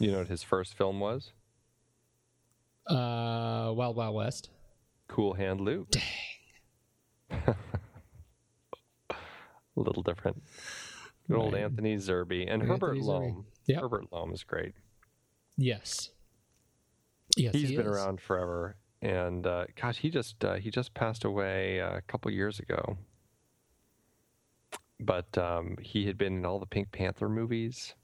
You 0.00 0.10
know 0.12 0.18
what 0.18 0.28
his 0.28 0.42
first 0.42 0.76
film 0.76 0.98
was? 0.98 1.32
Uh, 2.88 3.72
Wild 3.74 3.96
Wild 3.96 4.14
West. 4.16 4.50
Cool 5.08 5.34
Hand 5.34 5.60
Luke. 5.60 5.90
Dang. 5.90 6.04
a 9.10 9.16
little 9.76 10.02
different. 10.02 10.42
Good 11.28 11.38
old 11.38 11.54
Anthony 11.54 11.96
Zerbe 11.96 12.42
and 12.42 12.62
Anthony 12.62 12.68
Herbert 12.68 12.98
Lom. 12.98 13.46
Yep. 13.66 13.80
Herbert 13.80 14.12
Lom 14.12 14.32
is 14.32 14.44
great. 14.44 14.74
Yes. 15.56 16.10
Yes, 17.36 17.54
he's 17.54 17.70
he 17.70 17.76
been 17.76 17.86
is. 17.86 17.92
around 17.92 18.20
forever, 18.20 18.76
and 19.00 19.46
uh, 19.46 19.64
gosh, 19.80 19.98
he 19.98 20.10
just 20.10 20.44
uh, 20.44 20.54
he 20.54 20.70
just 20.70 20.94
passed 20.94 21.24
away 21.24 21.78
a 21.78 22.02
couple 22.06 22.30
years 22.30 22.60
ago. 22.60 22.98
But 25.00 25.36
um, 25.36 25.76
he 25.80 26.06
had 26.06 26.16
been 26.16 26.36
in 26.36 26.46
all 26.46 26.60
the 26.60 26.66
Pink 26.66 26.92
Panther 26.92 27.28
movies, 27.28 27.94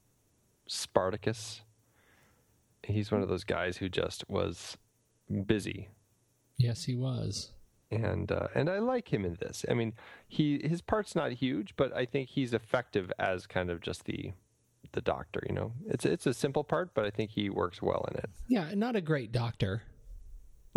Spartacus. 0.67 1.63
He's 2.83 3.13
one 3.13 3.23
of 3.23 3.29
those 3.29 3.45
guys 3.45 3.77
who 3.77 3.89
just 3.89 4.25
was 4.29 4.79
busy 5.47 5.91
Yes, 6.61 6.85
he 6.85 6.95
was. 6.95 7.53
And 7.91 8.31
uh, 8.31 8.49
and 8.55 8.71
I 8.71 8.79
like 8.79 9.13
him 9.13 9.25
in 9.25 9.37
this. 9.41 9.65
I 9.69 9.75
mean, 9.75 9.95
he 10.29 10.61
his 10.63 10.81
part's 10.81 11.17
not 11.17 11.33
huge, 11.33 11.75
but 11.77 11.95
I 11.97 12.05
think 12.05 12.29
he's 12.29 12.55
effective 12.55 13.11
as 13.19 13.47
kind 13.47 13.69
of 13.71 13.81
just 13.81 14.05
the 14.05 14.33
the 14.93 15.01
doctor. 15.01 15.43
You 15.49 15.55
know, 15.55 15.73
it's 15.89 16.05
it's 16.05 16.27
a 16.27 16.35
simple 16.35 16.63
part, 16.63 16.95
but 16.95 17.05
I 17.05 17.11
think 17.11 17.33
he 17.33 17.51
works 17.51 17.83
well 17.83 18.07
in 18.13 18.19
it. 18.19 18.31
Yeah, 18.47 18.73
not 18.75 18.95
a 18.95 19.01
great 19.01 19.33
doctor. 19.33 19.83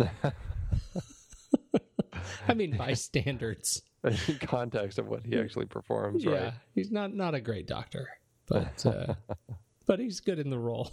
I 2.48 2.54
mean, 2.54 2.76
by 2.76 2.94
standards. 2.94 3.82
in 4.02 4.38
context 4.38 4.98
of 4.98 5.06
what 5.06 5.24
he 5.24 5.38
actually 5.38 5.66
performs, 5.66 6.24
yeah, 6.24 6.30
right? 6.32 6.52
he's 6.74 6.90
not 6.90 7.14
not 7.14 7.34
a 7.34 7.40
great 7.40 7.68
doctor, 7.68 8.08
but 8.48 8.84
uh, 8.84 9.14
but 9.86 10.00
he's 10.00 10.18
good 10.18 10.40
in 10.40 10.50
the 10.50 10.58
role. 10.58 10.90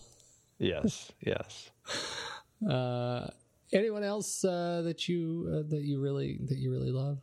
yes, 0.60 1.12
yes. 1.20 1.72
Uh, 2.70 3.28
Anyone 3.74 4.04
else 4.04 4.44
uh, 4.44 4.82
that 4.84 5.08
you 5.08 5.48
uh, 5.50 5.70
that 5.70 5.82
you 5.84 6.00
really 6.02 6.40
that 6.46 6.58
you 6.58 6.72
really 6.72 6.92
love? 6.92 7.20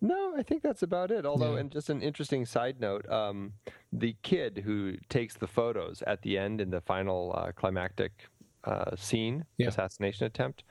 No, 0.00 0.34
I 0.36 0.42
think 0.42 0.62
that's 0.62 0.82
about 0.82 1.10
it. 1.10 1.26
Although, 1.26 1.54
Yeah. 1.54 1.60
and 1.60 1.70
just 1.72 1.90
an 1.90 2.02
interesting 2.02 2.46
side 2.46 2.80
note, 2.80 3.08
um, 3.10 3.54
the 3.92 4.16
kid 4.22 4.62
who 4.64 4.94
takes 5.08 5.34
the 5.34 5.48
photos 5.48 6.02
at 6.06 6.22
the 6.22 6.38
end 6.38 6.60
in 6.60 6.70
the 6.70 6.80
final 6.80 7.34
uh, 7.36 7.50
climactic 7.52 8.12
uh, 8.64 8.94
scene, 8.96 9.44
Yeah. 9.56 9.68
assassination 9.68 10.26
attempt, 10.26 10.62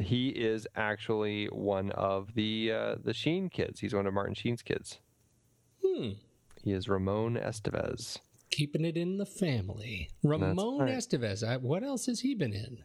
he 0.00 0.30
is 0.30 0.66
actually 0.74 1.46
one 1.46 1.90
of 1.92 2.34
the 2.34 2.72
uh, 2.72 2.94
the 3.02 3.14
Sheen 3.14 3.48
kids. 3.48 3.80
He's 3.80 3.94
one 3.94 4.06
of 4.06 4.14
Martin 4.14 4.34
Sheen's 4.34 4.62
kids. 4.62 4.98
Hmm. 5.84 6.10
He 6.62 6.72
is 6.72 6.88
Ramon 6.88 7.36
Estevez. 7.36 8.18
Keeping 8.50 8.84
it 8.84 8.96
in 8.96 9.18
the 9.18 9.26
family. 9.26 10.10
Ramon 10.22 10.78
right. 10.80 10.94
Estevez. 10.96 11.46
I, 11.46 11.56
what 11.58 11.82
else 11.82 12.06
has 12.06 12.20
he 12.20 12.34
been 12.34 12.52
in? 12.52 12.78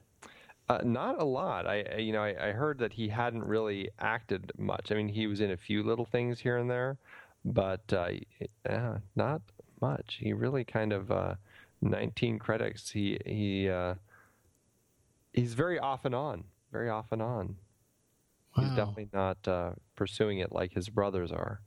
Uh, 0.69 0.79
not 0.83 1.19
a 1.19 1.25
lot. 1.25 1.65
I, 1.65 1.83
I- 1.93 1.97
you 1.97 2.13
know, 2.13 2.21
I, 2.23 2.49
I 2.49 2.51
heard 2.51 2.77
that 2.79 2.93
he 2.93 3.09
hadn't 3.09 3.43
really 3.43 3.89
acted 3.99 4.51
much. 4.57 4.91
I 4.91 4.95
mean, 4.95 5.07
he 5.09 5.25
was 5.27 5.41
in 5.41 5.49
a 5.51 5.57
few 5.57 5.81
little 5.83 6.05
things 6.05 6.39
here 6.39 6.57
and 6.57 6.69
there, 6.69 6.97
but 7.43 7.81
uh, 7.91 8.09
yeah, 8.65 8.97
not 9.15 9.41
much. 9.81 10.17
He 10.19 10.31
really 10.33 10.63
kind 10.63 10.93
of 10.93 11.09
uh, 11.11 11.35
19 11.81 12.37
credits. 12.37 12.91
He 12.91 13.17
he 13.25 13.67
uh, 13.69 13.95
he's 15.33 15.55
very 15.55 15.79
off 15.79 16.05
and 16.05 16.13
on, 16.13 16.43
very 16.71 16.89
off 16.89 17.11
and 17.11 17.21
on. 17.21 17.55
He's 18.55 18.69
definitely 18.75 19.09
not 19.13 19.47
uh, 19.47 19.71
pursuing 19.95 20.39
it 20.39 20.51
like 20.51 20.73
his 20.73 20.89
brothers 20.89 21.31
are. 21.31 21.61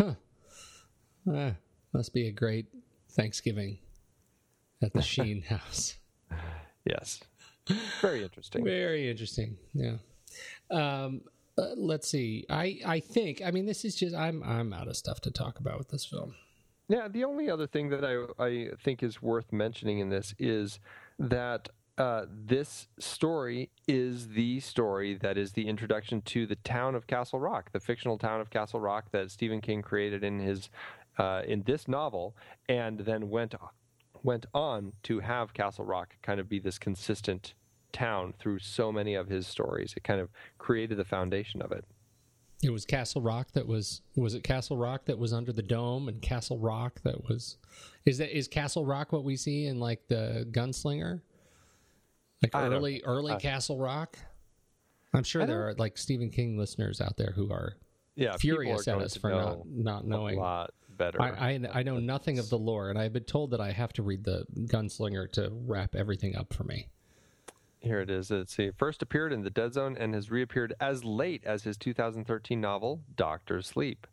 Ah, 0.00 1.52
must 1.92 2.12
be 2.14 2.26
a 2.26 2.32
great 2.32 2.66
Thanksgiving 3.10 3.78
at 4.82 4.92
the 4.94 5.02
Sheen 5.14 5.42
house. 5.42 5.98
Yes, 6.84 7.20
very 8.00 8.22
interesting. 8.22 8.64
Very 8.64 9.10
interesting. 9.10 9.56
Yeah. 9.72 9.96
Um, 10.70 11.22
uh, 11.56 11.74
let's 11.76 12.08
see. 12.08 12.46
I 12.48 12.78
I 12.86 13.00
think. 13.00 13.42
I 13.44 13.50
mean, 13.50 13.66
this 13.66 13.84
is 13.84 13.94
just. 13.94 14.14
I'm 14.14 14.42
I'm 14.42 14.72
out 14.72 14.88
of 14.88 14.96
stuff 14.96 15.20
to 15.22 15.30
talk 15.30 15.58
about 15.58 15.78
with 15.78 15.88
this 15.88 16.04
film. 16.04 16.34
Yeah, 16.88 17.08
the 17.08 17.24
only 17.24 17.50
other 17.50 17.66
thing 17.66 17.90
that 17.90 18.04
I, 18.04 18.42
I 18.42 18.68
think 18.82 19.02
is 19.02 19.20
worth 19.20 19.52
mentioning 19.52 19.98
in 19.98 20.08
this 20.08 20.34
is 20.38 20.80
that 21.18 21.68
uh, 21.98 22.24
this 22.30 22.88
story 22.98 23.70
is 23.86 24.28
the 24.28 24.60
story 24.60 25.14
that 25.14 25.36
is 25.36 25.52
the 25.52 25.68
introduction 25.68 26.22
to 26.22 26.46
the 26.46 26.56
town 26.56 26.94
of 26.94 27.06
Castle 27.06 27.40
Rock, 27.40 27.72
the 27.72 27.80
fictional 27.80 28.16
town 28.16 28.40
of 28.40 28.48
Castle 28.50 28.80
Rock 28.80 29.10
that 29.10 29.30
Stephen 29.30 29.60
King 29.60 29.82
created 29.82 30.24
in 30.24 30.38
his 30.38 30.70
uh, 31.18 31.42
in 31.46 31.62
this 31.64 31.88
novel, 31.88 32.36
and 32.68 33.00
then 33.00 33.28
went 33.28 33.54
went 34.22 34.46
on 34.54 34.92
to 35.02 35.20
have 35.20 35.52
Castle 35.52 35.84
Rock 35.84 36.16
kind 36.22 36.40
of 36.40 36.48
be 36.48 36.58
this 36.58 36.78
consistent 36.78 37.54
town 37.92 38.34
through 38.38 38.58
so 38.60 38.92
many 38.92 39.14
of 39.14 39.28
his 39.28 39.46
stories. 39.46 39.94
It 39.96 40.04
kind 40.04 40.20
of 40.20 40.28
created 40.58 40.98
the 40.98 41.04
foundation 41.04 41.62
of 41.62 41.72
it. 41.72 41.84
It 42.62 42.70
was 42.70 42.84
Castle 42.84 43.22
Rock 43.22 43.52
that 43.52 43.66
was. 43.68 44.02
Was 44.16 44.34
it 44.34 44.42
Castle 44.42 44.76
Rock 44.76 45.04
that 45.04 45.16
was 45.18 45.32
under 45.32 45.52
the 45.52 45.62
dome, 45.62 46.08
and 46.08 46.20
Castle 46.20 46.58
Rock 46.58 47.00
that 47.04 47.28
was. 47.28 47.56
Is 48.04 48.18
that 48.18 48.36
is 48.36 48.48
Castle 48.48 48.84
Rock 48.84 49.12
what 49.12 49.22
we 49.22 49.36
see 49.36 49.66
in 49.66 49.78
like 49.78 50.08
the 50.08 50.46
Gunslinger? 50.50 51.20
Like 52.42 52.54
I 52.54 52.66
early 52.66 53.02
early 53.04 53.32
uh, 53.32 53.38
Castle 53.38 53.78
Rock. 53.78 54.18
I'm 55.14 55.22
sure 55.24 55.46
there 55.46 55.68
are 55.68 55.74
like 55.74 55.96
Stephen 55.96 56.30
King 56.30 56.58
listeners 56.58 57.00
out 57.00 57.16
there 57.16 57.32
who 57.34 57.50
are 57.52 57.76
Yeah, 58.16 58.36
furious 58.36 58.86
are 58.88 58.96
at 58.96 59.02
us 59.02 59.16
for 59.16 59.30
not 59.30 59.66
not 59.68 60.04
a 60.04 60.08
knowing. 60.08 60.38
lot 60.38 60.72
better. 60.90 61.22
I, 61.22 61.52
I 61.54 61.60
I 61.74 61.82
know 61.84 61.98
nothing 62.00 62.38
of 62.40 62.50
the 62.50 62.58
lore, 62.58 62.90
and 62.90 62.98
I've 62.98 63.12
been 63.12 63.24
told 63.24 63.52
that 63.52 63.60
I 63.60 63.70
have 63.70 63.92
to 63.94 64.02
read 64.02 64.24
the 64.24 64.44
Gunslinger 64.66 65.30
to 65.32 65.50
wrap 65.64 65.94
everything 65.94 66.34
up 66.36 66.52
for 66.52 66.64
me. 66.64 66.88
Here 67.80 68.00
it 68.00 68.10
is. 68.10 68.30
Let's 68.30 68.54
see. 68.54 68.70
First 68.76 69.02
appeared 69.02 69.32
in 69.32 69.42
The 69.42 69.50
Dead 69.50 69.72
Zone 69.72 69.96
and 69.98 70.14
has 70.14 70.30
reappeared 70.30 70.74
as 70.80 71.04
late 71.04 71.44
as 71.44 71.62
his 71.62 71.76
2013 71.76 72.60
novel, 72.60 73.00
Doctor 73.16 73.62
Sleep. 73.62 74.06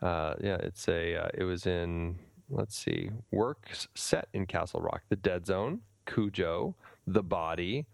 Uh, 0.00 0.34
yeah, 0.40 0.56
it's 0.56 0.88
a. 0.88 1.16
Uh, 1.16 1.28
it 1.34 1.44
was 1.44 1.66
in. 1.66 2.18
Let's 2.50 2.76
see. 2.76 3.10
Works 3.30 3.88
set 3.94 4.28
in 4.32 4.46
Castle 4.46 4.80
Rock, 4.80 5.02
The 5.08 5.16
Dead 5.16 5.46
Zone, 5.46 5.80
Cujo, 6.06 6.74
The 7.06 7.22
Body, 7.22 7.86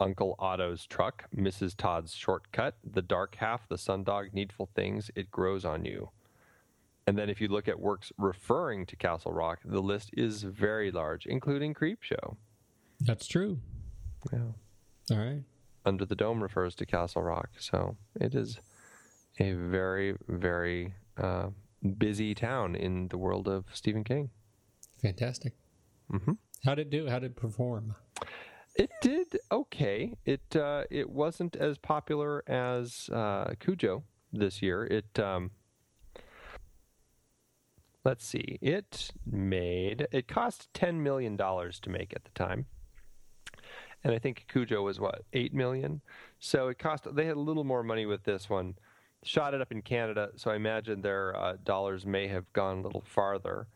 Uncle 0.00 0.34
Otto's 0.40 0.86
Truck, 0.86 1.24
Mrs. 1.36 1.76
Todd's 1.76 2.12
Shortcut, 2.12 2.74
The 2.82 3.02
Dark 3.02 3.36
Half, 3.36 3.68
The 3.68 3.76
Sundog, 3.76 4.32
Needful 4.32 4.70
Things, 4.74 5.10
It 5.14 5.30
Grows 5.30 5.64
on 5.64 5.84
You. 5.84 6.10
And 7.06 7.16
then 7.16 7.30
if 7.30 7.40
you 7.40 7.48
look 7.48 7.68
at 7.68 7.78
works 7.78 8.12
referring 8.18 8.86
to 8.86 8.96
Castle 8.96 9.32
Rock, 9.32 9.60
the 9.64 9.82
list 9.82 10.10
is 10.16 10.42
very 10.42 10.90
large, 10.90 11.26
including 11.26 11.74
Creepshow. 11.74 12.36
That's 13.00 13.26
true. 13.26 13.58
Yeah. 14.32 14.52
All 15.10 15.18
right. 15.18 15.42
Under 15.84 16.04
the 16.04 16.14
Dome 16.14 16.42
refers 16.42 16.74
to 16.76 16.86
Castle 16.86 17.22
Rock. 17.22 17.50
So 17.58 17.96
it 18.20 18.34
is 18.34 18.58
a 19.40 19.52
very, 19.52 20.16
very 20.28 20.94
uh, 21.16 21.48
busy 21.98 22.34
town 22.34 22.74
in 22.76 23.08
the 23.08 23.18
world 23.18 23.48
of 23.48 23.64
Stephen 23.72 24.04
King. 24.04 24.30
Fantastic. 25.00 25.54
Mhm. 26.10 26.36
How 26.64 26.74
did 26.74 26.88
it 26.88 26.90
do? 26.90 27.08
How 27.08 27.18
did 27.18 27.32
it 27.32 27.36
perform? 27.36 27.96
It 28.76 28.90
did 29.00 29.38
okay. 29.50 30.16
It 30.24 30.54
uh, 30.54 30.84
it 30.90 31.10
wasn't 31.10 31.56
as 31.56 31.78
popular 31.78 32.42
as 32.48 33.10
uh, 33.12 33.54
Cujo 33.58 34.04
this 34.32 34.62
year. 34.62 34.84
It 34.84 35.18
um, 35.18 35.50
let's 38.04 38.24
see. 38.24 38.58
It 38.62 39.10
made 39.26 40.06
it 40.12 40.28
cost 40.28 40.68
ten 40.72 41.02
million 41.02 41.36
dollars 41.36 41.80
to 41.80 41.90
make 41.90 42.12
at 42.14 42.24
the 42.24 42.30
time, 42.30 42.66
and 44.04 44.14
I 44.14 44.18
think 44.18 44.46
Cujo 44.48 44.82
was 44.82 45.00
what 45.00 45.24
eight 45.32 45.54
million. 45.54 46.00
So 46.38 46.68
it 46.68 46.78
cost. 46.78 47.06
They 47.14 47.26
had 47.26 47.36
a 47.36 47.40
little 47.40 47.64
more 47.64 47.82
money 47.82 48.06
with 48.06 48.24
this 48.24 48.48
one. 48.50 48.74
Shot 49.24 49.54
it 49.54 49.60
up 49.60 49.70
in 49.70 49.82
Canada, 49.82 50.30
so 50.34 50.50
I 50.50 50.56
imagine 50.56 51.00
their 51.00 51.36
uh, 51.36 51.56
dollars 51.62 52.04
may 52.04 52.26
have 52.26 52.52
gone 52.52 52.78
a 52.78 52.82
little 52.82 53.04
farther, 53.06 53.68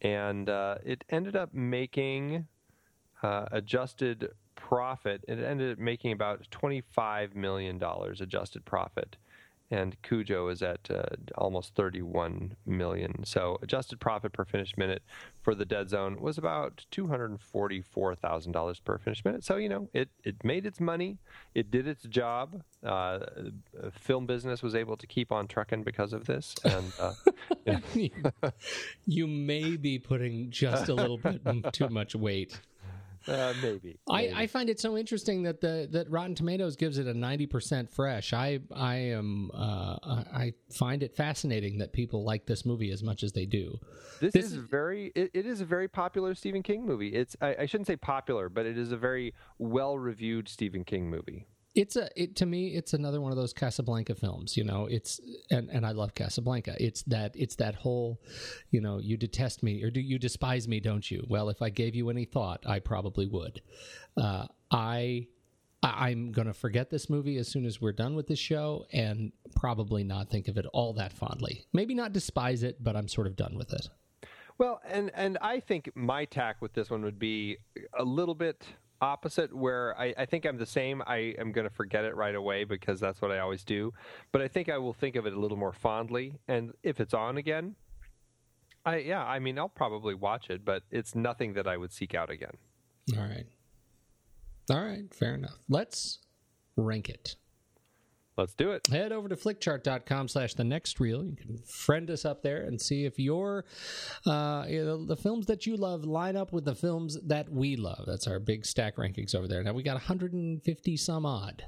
and 0.00 0.48
uh, 0.48 0.76
it 0.82 1.04
ended 1.10 1.36
up 1.36 1.52
making 1.52 2.46
uh, 3.22 3.46
adjusted 3.52 4.30
profit. 4.54 5.24
It 5.28 5.38
ended 5.38 5.72
up 5.72 5.78
making 5.78 6.12
about 6.12 6.46
$25 6.50 7.34
million 7.34 7.82
adjusted 7.82 8.64
profit. 8.64 9.16
And 9.70 10.00
Cujo 10.02 10.48
is 10.48 10.62
at 10.62 10.90
uh, 10.90 11.02
almost 11.36 11.74
31 11.74 12.56
million. 12.64 13.24
So 13.24 13.58
adjusted 13.62 14.00
profit 14.00 14.32
per 14.32 14.44
finished 14.44 14.78
minute 14.78 15.02
for 15.42 15.54
the 15.54 15.64
Dead 15.64 15.90
Zone 15.90 16.20
was 16.20 16.38
about 16.38 16.84
$244,000 16.90 18.84
per 18.84 18.98
finished 18.98 19.24
minute. 19.24 19.44
So 19.44 19.56
you 19.56 19.68
know 19.68 19.88
it 19.92 20.08
it 20.24 20.42
made 20.42 20.66
its 20.66 20.80
money, 20.80 21.18
it 21.54 21.70
did 21.70 21.86
its 21.86 22.04
job. 22.04 22.62
Uh, 22.82 23.20
film 23.92 24.26
business 24.26 24.62
was 24.62 24.74
able 24.74 24.96
to 24.96 25.06
keep 25.06 25.32
on 25.32 25.46
trucking 25.48 25.82
because 25.82 26.12
of 26.12 26.26
this, 26.26 26.54
and 26.64 26.92
uh, 26.98 27.12
yeah. 27.66 27.80
you 29.06 29.26
may 29.26 29.76
be 29.76 29.98
putting 29.98 30.50
just 30.50 30.88
a 30.88 30.94
little 30.94 31.18
bit 31.18 31.42
too 31.72 31.88
much 31.88 32.14
weight. 32.14 32.60
Uh, 33.28 33.54
maybe. 33.62 33.98
I, 34.08 34.22
maybe. 34.22 34.34
I 34.34 34.46
find 34.46 34.70
it 34.70 34.80
so 34.80 34.96
interesting 34.96 35.42
that 35.42 35.60
the 35.60 35.88
that 35.92 36.10
Rotten 36.10 36.34
Tomatoes 36.34 36.76
gives 36.76 36.98
it 36.98 37.06
a 37.06 37.14
ninety 37.14 37.46
percent 37.46 37.90
fresh. 37.90 38.32
I 38.32 38.60
I 38.74 38.96
am 38.96 39.50
uh, 39.54 39.96
I 40.32 40.54
find 40.72 41.02
it 41.02 41.14
fascinating 41.14 41.78
that 41.78 41.92
people 41.92 42.24
like 42.24 42.46
this 42.46 42.64
movie 42.64 42.90
as 42.90 43.02
much 43.02 43.22
as 43.22 43.32
they 43.32 43.46
do. 43.46 43.78
This, 44.20 44.32
This 44.32 44.46
is 44.46 44.52
is- 44.54 44.58
very. 44.58 45.12
It, 45.14 45.30
it 45.34 45.46
is 45.46 45.60
a 45.60 45.64
very 45.64 45.88
popular 45.88 46.34
Stephen 46.34 46.62
King 46.62 46.86
movie. 46.86 47.08
It's. 47.08 47.36
I, 47.40 47.56
I 47.60 47.66
shouldn't 47.66 47.86
say 47.86 47.96
popular, 47.96 48.48
but 48.48 48.66
it 48.66 48.76
is 48.78 48.92
a 48.92 48.96
very 48.96 49.34
well 49.58 49.98
reviewed 49.98 50.48
Stephen 50.48 50.84
King 50.84 51.10
movie. 51.10 51.46
It's 51.74 51.96
a 51.96 52.08
it 52.20 52.36
to 52.36 52.46
me. 52.46 52.68
It's 52.68 52.92
another 52.92 53.20
one 53.20 53.30
of 53.30 53.36
those 53.36 53.52
Casablanca 53.52 54.14
films. 54.14 54.56
You 54.56 54.64
know, 54.64 54.86
it's 54.86 55.20
and 55.50 55.68
and 55.70 55.86
I 55.86 55.92
love 55.92 56.14
Casablanca. 56.14 56.76
It's 56.80 57.02
that 57.04 57.34
it's 57.36 57.56
that 57.56 57.74
whole, 57.74 58.20
you 58.70 58.80
know, 58.80 58.98
you 58.98 59.16
detest 59.16 59.62
me 59.62 59.82
or 59.82 59.90
do 59.90 60.00
you 60.00 60.18
despise 60.18 60.66
me, 60.66 60.80
don't 60.80 61.08
you? 61.10 61.24
Well, 61.28 61.48
if 61.48 61.62
I 61.62 61.70
gave 61.70 61.94
you 61.94 62.10
any 62.10 62.24
thought, 62.24 62.64
I 62.66 62.80
probably 62.80 63.26
would. 63.26 63.62
Uh, 64.16 64.46
I. 64.70 65.28
I'm 65.80 66.32
going 66.32 66.48
to 66.48 66.54
forget 66.54 66.90
this 66.90 67.08
movie 67.08 67.36
as 67.36 67.46
soon 67.46 67.64
as 67.64 67.80
we're 67.80 67.92
done 67.92 68.16
with 68.16 68.26
this 68.26 68.40
show 68.40 68.84
and 68.92 69.30
probably 69.54 70.02
not 70.02 70.28
think 70.28 70.48
of 70.48 70.58
it 70.58 70.66
all 70.72 70.92
that 70.94 71.12
fondly. 71.12 71.66
Maybe 71.72 71.94
not 71.94 72.12
despise 72.12 72.64
it, 72.64 72.82
but 72.82 72.96
I'm 72.96 73.06
sort 73.06 73.28
of 73.28 73.36
done 73.36 73.56
with 73.56 73.72
it. 73.72 73.88
Well, 74.58 74.80
and 74.84 75.12
and 75.14 75.38
I 75.40 75.60
think 75.60 75.92
my 75.94 76.24
tack 76.24 76.60
with 76.60 76.72
this 76.72 76.90
one 76.90 77.02
would 77.04 77.20
be 77.20 77.58
a 77.96 78.02
little 78.02 78.34
bit 78.34 78.64
opposite, 79.00 79.54
where 79.54 79.98
I, 79.98 80.14
I 80.18 80.26
think 80.26 80.44
I'm 80.44 80.58
the 80.58 80.66
same. 80.66 81.02
I 81.06 81.34
am 81.38 81.52
going 81.52 81.66
to 81.68 81.74
forget 81.74 82.04
it 82.04 82.14
right 82.16 82.34
away 82.34 82.64
because 82.64 83.00
that's 83.00 83.20
what 83.20 83.30
I 83.30 83.38
always 83.38 83.64
do. 83.64 83.92
But 84.32 84.42
I 84.42 84.48
think 84.48 84.68
I 84.68 84.78
will 84.78 84.92
think 84.92 85.16
of 85.16 85.26
it 85.26 85.32
a 85.32 85.38
little 85.38 85.56
more 85.56 85.72
fondly, 85.72 86.38
and 86.48 86.72
if 86.82 87.00
it's 87.00 87.14
on 87.14 87.36
again, 87.36 87.76
I 88.84 88.98
yeah, 88.98 89.24
I 89.24 89.38
mean 89.38 89.58
I'll 89.58 89.68
probably 89.68 90.14
watch 90.14 90.50
it, 90.50 90.64
but 90.64 90.82
it's 90.90 91.14
nothing 91.14 91.54
that 91.54 91.66
I 91.66 91.76
would 91.76 91.92
seek 91.92 92.14
out 92.14 92.30
again. 92.30 92.56
All 93.16 93.24
right. 93.24 93.46
All 94.70 94.84
right, 94.84 95.12
fair 95.14 95.34
enough. 95.34 95.58
Let's 95.68 96.18
rank 96.76 97.08
it. 97.08 97.36
Let's 98.38 98.54
do 98.54 98.70
it. 98.70 98.86
Head 98.86 99.10
over 99.10 99.28
to 99.28 99.34
flickchart.com 99.34 100.28
slash 100.28 100.54
the 100.54 100.62
next 100.62 101.00
reel. 101.00 101.24
You 101.24 101.34
can 101.34 101.58
friend 101.58 102.08
us 102.08 102.24
up 102.24 102.40
there 102.40 102.62
and 102.62 102.80
see 102.80 103.04
if 103.04 103.18
your 103.18 103.64
uh, 104.24 104.64
you 104.68 104.84
know, 104.84 105.04
the 105.04 105.16
films 105.16 105.46
that 105.46 105.66
you 105.66 105.76
love 105.76 106.04
line 106.04 106.36
up 106.36 106.52
with 106.52 106.64
the 106.64 106.76
films 106.76 107.18
that 107.26 107.50
we 107.50 107.74
love. 107.74 108.04
That's 108.06 108.28
our 108.28 108.38
big 108.38 108.64
stack 108.64 108.94
rankings 108.96 109.34
over 109.34 109.48
there. 109.48 109.64
Now 109.64 109.72
we 109.72 109.82
got 109.82 109.94
150 109.94 110.96
some 110.96 111.26
odd 111.26 111.64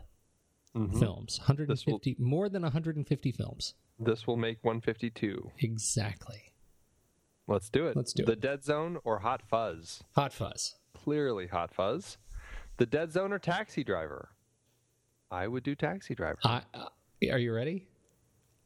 films. 0.73 1.41
150 1.41 2.17
more 2.21 2.49
than 2.49 2.63
150 2.63 3.33
films. 3.33 3.75
This 3.99 4.29
will 4.29 4.37
make 4.37 4.59
152. 4.63 5.51
Exactly. 5.59 6.53
Let's 7.49 7.69
do 7.69 7.89
it. 7.89 7.97
Let's 7.97 8.13
do 8.13 8.25
the 8.25 8.33
it. 8.33 8.41
The 8.41 8.47
Dead 8.47 8.65
Zone 8.65 8.99
or 9.03 9.19
Hot 9.19 9.43
Fuzz? 9.43 10.05
Hot 10.15 10.33
Fuzz. 10.33 10.77
Clearly 10.95 11.49
Hot 11.49 11.75
Fuzz. 11.75 12.17
The 12.77 12.87
Dead 12.87 13.11
Zone 13.11 13.33
or 13.33 13.41
Taxi 13.41 13.83
Driver? 13.83 14.29
I 15.31 15.47
would 15.47 15.63
do 15.63 15.75
Taxi 15.75 16.15
Driver. 16.15 16.39
I, 16.45 16.63
uh, 16.75 16.89
are 17.31 17.39
you 17.39 17.55
ready? 17.55 17.87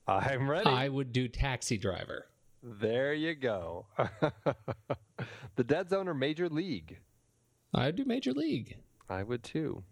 I'm 0.06 0.48
ready. 0.48 0.70
I 0.70 0.88
would 0.88 1.12
do 1.12 1.28
Taxi 1.28 1.76
Driver. 1.76 2.26
There 2.62 3.12
you 3.12 3.34
go. 3.34 3.86
the 5.56 5.64
Dead 5.64 5.90
Zone 5.90 6.08
or 6.08 6.14
Major 6.14 6.48
League? 6.48 6.98
I'd 7.74 7.96
do 7.96 8.04
Major 8.04 8.32
League. 8.32 8.78
I 9.08 9.22
would 9.22 9.42
too. 9.42 9.82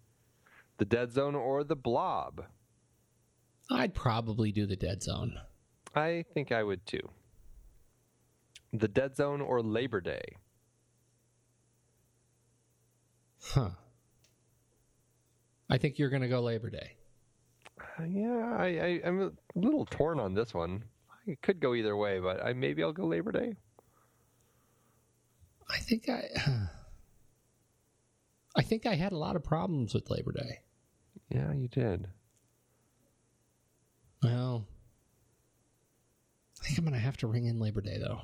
The 0.79 0.85
Dead 0.85 1.13
Zone 1.13 1.35
or 1.35 1.65
The 1.65 1.77
Blob? 1.77 2.45
I'd 3.71 3.95
probably 3.95 4.53
do 4.53 4.67
the 4.67 4.77
Dead 4.77 5.03
Zone. 5.03 5.39
I 5.95 6.25
think 6.33 6.53
I 6.53 6.63
would 6.63 6.87
too. 6.87 7.11
The 8.73 8.89
Dead 8.89 9.17
Zone 9.17 9.41
or 9.41 9.63
Labor 9.63 10.01
Day? 10.01 10.37
Huh. 13.43 13.71
I 15.73 15.79
think 15.79 15.99
you're 15.99 16.11
going 16.11 16.21
to 16.21 16.29
go 16.29 16.41
Labor 16.43 16.69
Day. 16.69 16.97
Uh, 17.81 18.05
yeah, 18.05 18.57
I, 18.59 18.67
I, 18.67 19.01
I'm 19.07 19.23
a 19.23 19.33
little 19.55 19.87
torn 19.87 20.21
on 20.21 20.35
this 20.35 20.53
one. 20.53 20.85
I 21.27 21.39
could 21.41 21.61
go 21.61 21.75
either 21.75 21.97
way, 21.97 22.19
but 22.21 22.45
I 22.45 22.53
maybe 22.53 22.83
I'll 22.83 22.93
go 22.93 23.07
Labor 23.07 23.33
Day. 23.33 23.57
I 25.71 25.79
think 25.79 26.11
I. 26.11 26.29
I 28.55 28.61
think 28.61 28.85
I 28.85 28.97
had 28.97 29.13
a 29.13 29.17
lot 29.17 29.35
of 29.35 29.43
problems 29.43 29.95
with 29.95 30.11
Labor 30.11 30.33
Day. 30.33 30.59
Yeah, 31.31 31.55
you 31.55 31.69
did. 31.69 32.07
Well, 34.23 34.67
I 36.61 36.67
think 36.67 36.77
I'm 36.77 36.85
going 36.85 36.93
to 36.93 37.01
have 37.01 37.17
to 37.19 37.27
ring 37.27 37.47
in 37.47 37.59
Labor 37.59 37.81
Day, 37.81 37.97
though. 37.97 38.21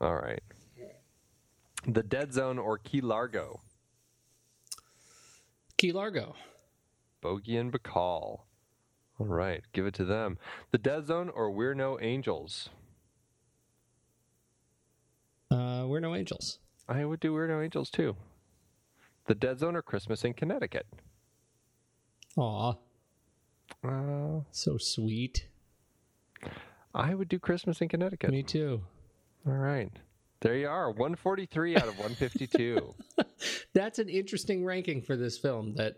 All 0.00 0.16
right. 0.16 0.42
The 1.86 2.02
Dead 2.02 2.32
Zone 2.32 2.58
or 2.58 2.78
Key 2.78 3.00
Largo? 3.00 3.60
Key 5.78 5.92
Largo. 5.92 6.34
Bogie 7.24 7.56
and 7.56 7.72
Bacall. 7.72 8.40
All 9.18 9.26
right, 9.26 9.62
give 9.72 9.86
it 9.86 9.94
to 9.94 10.04
them. 10.04 10.36
The 10.72 10.78
Dead 10.78 11.06
Zone 11.06 11.30
or 11.30 11.50
We're 11.50 11.72
No 11.74 11.98
Angels? 11.98 12.68
Uh, 15.50 15.84
we're 15.86 16.00
no 16.00 16.14
angels. 16.14 16.58
I 16.88 17.04
would 17.06 17.20
do 17.20 17.32
We're 17.32 17.46
No 17.48 17.62
Angels 17.62 17.88
too. 17.88 18.14
The 19.26 19.34
Dead 19.34 19.58
Zone 19.60 19.74
or 19.74 19.80
Christmas 19.82 20.22
in 20.24 20.34
Connecticut? 20.34 20.86
Aw, 22.36 22.74
Uh, 23.82 24.40
so 24.50 24.76
sweet. 24.76 25.46
I 26.94 27.14
would 27.14 27.28
do 27.28 27.38
Christmas 27.38 27.80
in 27.80 27.88
Connecticut. 27.88 28.30
Me 28.30 28.42
too. 28.42 28.82
All 29.46 29.54
right. 29.54 29.90
There 30.40 30.56
you 30.56 30.68
are, 30.68 30.90
143 30.90 31.76
out 31.76 31.88
of 31.88 31.96
152. 31.98 32.94
That's 33.72 33.98
an 33.98 34.10
interesting 34.10 34.62
ranking 34.64 35.00
for 35.00 35.16
this 35.16 35.38
film 35.38 35.74
that, 35.76 35.94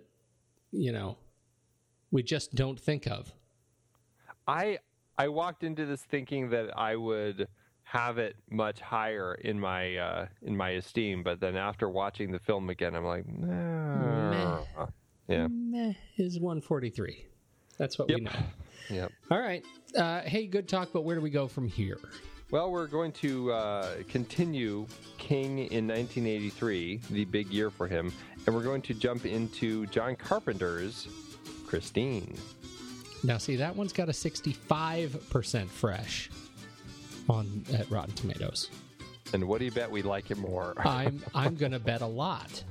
you 0.72 0.92
know, 0.92 1.16
we 2.10 2.22
just 2.22 2.54
don't 2.54 2.78
think 2.78 3.06
of. 3.06 3.32
I 4.46 4.78
I 5.18 5.28
walked 5.28 5.64
into 5.64 5.86
this 5.86 6.02
thinking 6.02 6.50
that 6.50 6.76
I 6.76 6.96
would 6.96 7.48
have 7.84 8.18
it 8.18 8.36
much 8.50 8.80
higher 8.80 9.34
in 9.34 9.58
my 9.58 9.96
uh, 9.96 10.26
in 10.42 10.56
my 10.56 10.70
esteem, 10.70 11.22
but 11.22 11.40
then 11.40 11.56
after 11.56 11.88
watching 11.88 12.32
the 12.32 12.38
film 12.40 12.68
again, 12.68 12.94
I'm 12.94 13.04
like, 13.04 13.26
nah. 13.28 14.64
yeah, 15.28 15.46
Meh 15.48 15.94
is 16.16 16.38
143. 16.38 17.24
That's 17.78 17.98
what 17.98 18.08
we 18.08 18.20
know. 18.20 18.30
yep. 18.90 19.12
All 19.30 19.38
right. 19.38 19.64
Uh, 19.96 20.22
hey, 20.22 20.46
good 20.46 20.68
talk, 20.68 20.90
but 20.92 21.04
where 21.04 21.14
do 21.14 21.22
we 21.22 21.30
go 21.30 21.46
from 21.46 21.68
here? 21.68 21.98
Well, 22.50 22.70
we're 22.70 22.86
going 22.86 23.12
to 23.12 23.52
uh, 23.52 23.94
continue 24.08 24.86
King 25.18 25.58
in 25.58 25.88
1983, 25.88 27.00
the 27.10 27.24
big 27.24 27.48
year 27.48 27.70
for 27.70 27.88
him, 27.88 28.12
and 28.46 28.54
we're 28.54 28.62
going 28.62 28.82
to 28.82 28.94
jump 28.94 29.26
into 29.26 29.86
John 29.86 30.16
Carpenter's 30.16 31.08
Christine. 31.66 32.36
Now, 33.24 33.38
see, 33.38 33.56
that 33.56 33.74
one's 33.74 33.92
got 33.92 34.08
a 34.08 34.12
65% 34.12 35.68
fresh 35.68 36.30
on 37.28 37.64
at 37.72 37.90
Rotten 37.90 38.14
Tomatoes. 38.14 38.70
And 39.32 39.48
what 39.48 39.58
do 39.58 39.64
you 39.64 39.72
bet 39.72 39.90
we 39.90 40.02
like 40.02 40.30
it 40.30 40.38
more? 40.38 40.74
I'm 40.84 41.22
I'm 41.34 41.56
gonna 41.56 41.80
bet 41.80 42.00
a 42.00 42.06
lot. 42.06 42.62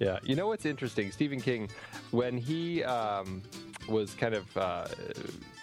Yeah, 0.00 0.18
you 0.24 0.34
know 0.34 0.48
what's 0.48 0.66
interesting? 0.66 1.12
Stephen 1.12 1.40
King, 1.40 1.68
when 2.10 2.36
he 2.36 2.82
um, 2.82 3.40
was 3.88 4.14
kind 4.14 4.34
of, 4.34 4.56
uh, 4.56 4.88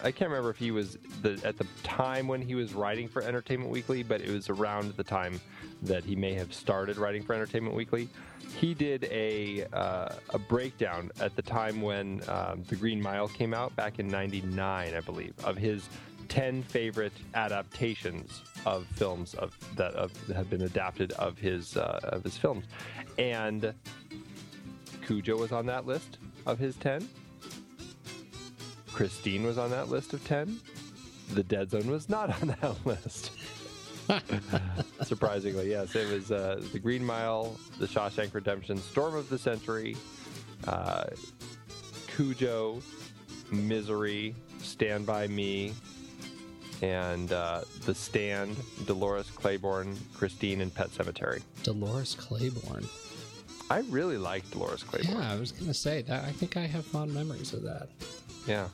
I 0.02 0.10
can't 0.10 0.30
remember 0.30 0.48
if 0.48 0.56
he 0.56 0.70
was 0.70 0.96
the 1.20 1.38
at 1.44 1.58
the 1.58 1.66
time 1.82 2.26
when 2.26 2.40
he 2.40 2.54
was 2.54 2.72
writing 2.72 3.06
for 3.06 3.20
Entertainment 3.22 3.70
Weekly, 3.70 4.02
but 4.02 4.22
it 4.22 4.30
was 4.30 4.48
around 4.48 4.94
the 4.96 5.04
time 5.04 5.38
that 5.82 6.04
he 6.04 6.16
may 6.16 6.34
have 6.34 6.52
started 6.52 6.96
writing 6.96 7.22
for 7.22 7.34
Entertainment 7.34 7.74
Weekly. 7.74 8.08
He 8.56 8.74
did 8.74 9.04
a 9.04 9.66
uh, 9.72 10.14
a 10.30 10.38
breakdown 10.38 11.10
at 11.20 11.36
the 11.36 11.42
time 11.42 11.80
when 11.80 12.22
um, 12.28 12.62
The 12.68 12.76
Green 12.76 13.00
Mile 13.00 13.28
came 13.28 13.54
out 13.54 13.74
back 13.76 13.98
in 13.98 14.08
'99, 14.08 14.94
I 14.94 15.00
believe, 15.00 15.34
of 15.44 15.56
his 15.56 15.88
10 16.28 16.62
favorite 16.62 17.12
adaptations 17.34 18.42
of 18.64 18.86
films 18.86 19.34
of 19.34 19.56
that 19.76 19.92
of, 19.94 20.12
have 20.28 20.48
been 20.48 20.62
adapted 20.62 21.12
of 21.12 21.38
his 21.38 21.76
uh, 21.76 22.00
of 22.04 22.22
his 22.22 22.36
films, 22.36 22.66
and 23.18 23.74
Cujo 25.06 25.36
was 25.36 25.52
on 25.52 25.66
that 25.66 25.86
list 25.86 26.18
of 26.46 26.58
his 26.58 26.76
10. 26.76 27.08
Christine 28.92 29.44
was 29.44 29.58
on 29.58 29.70
that 29.70 29.88
list 29.88 30.12
of 30.12 30.24
10. 30.26 30.60
The 31.32 31.42
Dead 31.42 31.70
Zone 31.70 31.90
was 31.90 32.08
not 32.08 32.30
on 32.42 32.48
that 32.60 32.86
list. 32.86 33.32
Surprisingly, 35.02 35.70
yes, 35.70 35.94
it 35.94 36.10
was 36.12 36.30
uh, 36.30 36.60
The 36.72 36.78
Green 36.78 37.04
Mile, 37.04 37.56
The 37.78 37.86
Shawshank 37.86 38.34
Redemption, 38.34 38.78
Storm 38.78 39.14
of 39.14 39.28
the 39.28 39.38
Century, 39.38 39.96
uh, 40.66 41.04
Cujo, 42.08 42.80
Misery, 43.50 44.34
Stand 44.58 45.06
By 45.06 45.26
Me, 45.26 45.72
and 46.82 47.32
uh, 47.32 47.62
The 47.84 47.94
Stand, 47.94 48.56
Dolores 48.86 49.30
Claiborne, 49.30 49.96
Christine, 50.14 50.60
and 50.60 50.74
Pet 50.74 50.90
Sematary. 50.90 51.42
Dolores 51.62 52.14
Claiborne. 52.14 52.86
I 53.70 53.80
really 53.90 54.18
liked 54.18 54.50
Dolores 54.50 54.82
Claiborne. 54.82 55.18
Yeah, 55.18 55.32
I 55.32 55.36
was 55.36 55.52
gonna 55.52 55.74
say 55.74 56.02
that. 56.02 56.24
I 56.24 56.32
think 56.32 56.56
I 56.56 56.66
have 56.66 56.84
fond 56.84 57.14
memories 57.14 57.52
of 57.52 57.62
that. 57.62 57.88
Yeah. 58.46 58.68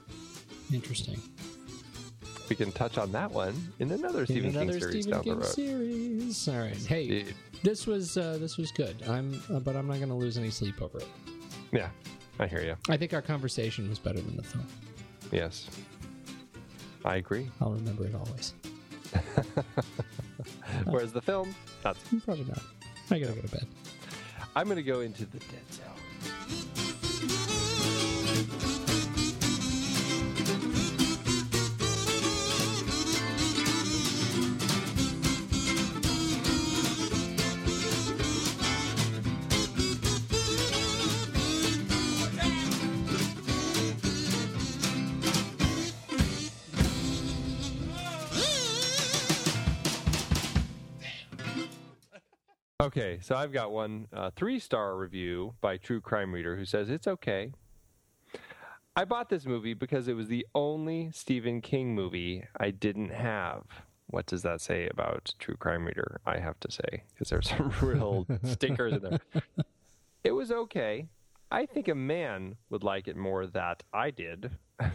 Interesting. 0.73 1.21
We 2.49 2.57
can 2.57 2.71
touch 2.73 2.97
on 2.99 3.11
that 3.13 3.31
one 3.31 3.55
in 3.81 3.91
another 3.91 4.25
Stephen 4.25 4.51
another 4.51 4.73
King 4.73 4.81
series 4.81 5.05
Stephen 5.05 5.11
down 5.11 5.25
King 5.25 5.33
the 5.35 5.41
road. 5.41 5.47
series. 5.47 6.49
All 6.49 6.59
right. 6.59 6.77
Hey, 6.77 7.25
this 7.63 7.87
was 7.87 8.17
uh, 8.17 8.39
this 8.41 8.57
was 8.57 8.71
good. 8.73 9.03
I'm, 9.09 9.43
uh, 9.53 9.59
but 9.61 9.75
I'm 9.77 9.87
not 9.89 9.99
gonna 10.01 10.17
lose 10.17 10.39
any 10.39 10.51
sleep 10.51 10.81
over 10.81 10.99
it. 10.99 11.09
Yeah, 11.73 11.89
I 12.39 12.47
hear 12.47 12.63
you. 12.63 12.77
I 12.89 12.97
think 12.97 13.15
our 13.15 13.23
conversation 13.23 13.89
was 13.89 13.99
better 13.99 14.21
than 14.21 14.37
the 14.37 14.43
film. 14.43 14.67
Yes. 15.33 15.69
I 17.05 17.17
agree. 17.17 17.49
I'll 17.61 17.73
remember 17.73 18.05
it 18.07 18.15
always. 18.15 18.55
Whereas 20.85 21.13
the 21.13 21.23
film, 21.23 21.55
not. 21.85 21.97
Probably 22.25 22.45
not. 22.45 22.63
I 23.11 23.19
gotta 23.19 23.33
go 23.35 23.41
to 23.43 23.49
bed. 23.49 23.67
I'm 24.57 24.65
going 24.67 24.77
to 24.77 24.83
go 24.83 25.01
into 25.01 25.27
the 25.27 25.39
dead 25.39 25.71
zone. 25.71 25.85
Okay, 52.87 53.19
so 53.21 53.35
I've 53.35 53.53
got 53.53 53.73
one 53.73 54.07
uh, 54.13 54.31
three 54.37 54.61
star 54.61 54.97
review 54.97 55.55
by 55.61 55.77
True 55.77 56.01
Crime 56.01 56.33
Reader 56.33 56.55
who 56.55 56.65
says 56.65 56.89
it's 56.89 57.09
okay. 57.09 57.51
I 58.95 59.05
bought 59.05 59.29
this 59.29 59.45
movie 59.45 59.75
because 59.75 60.07
it 60.07 60.13
was 60.13 60.29
the 60.29 60.47
only 60.55 61.11
Stephen 61.13 61.61
King 61.61 61.97
movie 61.97 62.45
I 62.57 62.71
didn't 62.71 63.11
have. 63.11 63.65
What 64.07 64.27
does 64.27 64.43
that 64.43 64.61
say 64.61 64.87
about 64.87 65.35
True 65.41 65.57
Crime 65.57 65.85
Reader? 65.85 66.21
I 66.25 66.39
have 66.39 66.61
to 66.61 66.71
say, 66.71 67.03
because 67.13 67.29
there's 67.29 67.49
some 67.49 67.73
real 67.83 68.25
stinkers 68.45 68.93
in 68.93 69.01
there. 69.03 69.21
It 70.23 70.31
was 70.31 70.53
okay. 70.53 71.09
I 71.51 71.67
think 71.67 71.89
a 71.89 71.95
man 71.97 72.55
would 72.71 72.85
like 72.85 73.09
it 73.09 73.17
more 73.17 73.49
that 73.49 73.83
I 73.93 74.13
did. 74.13 74.53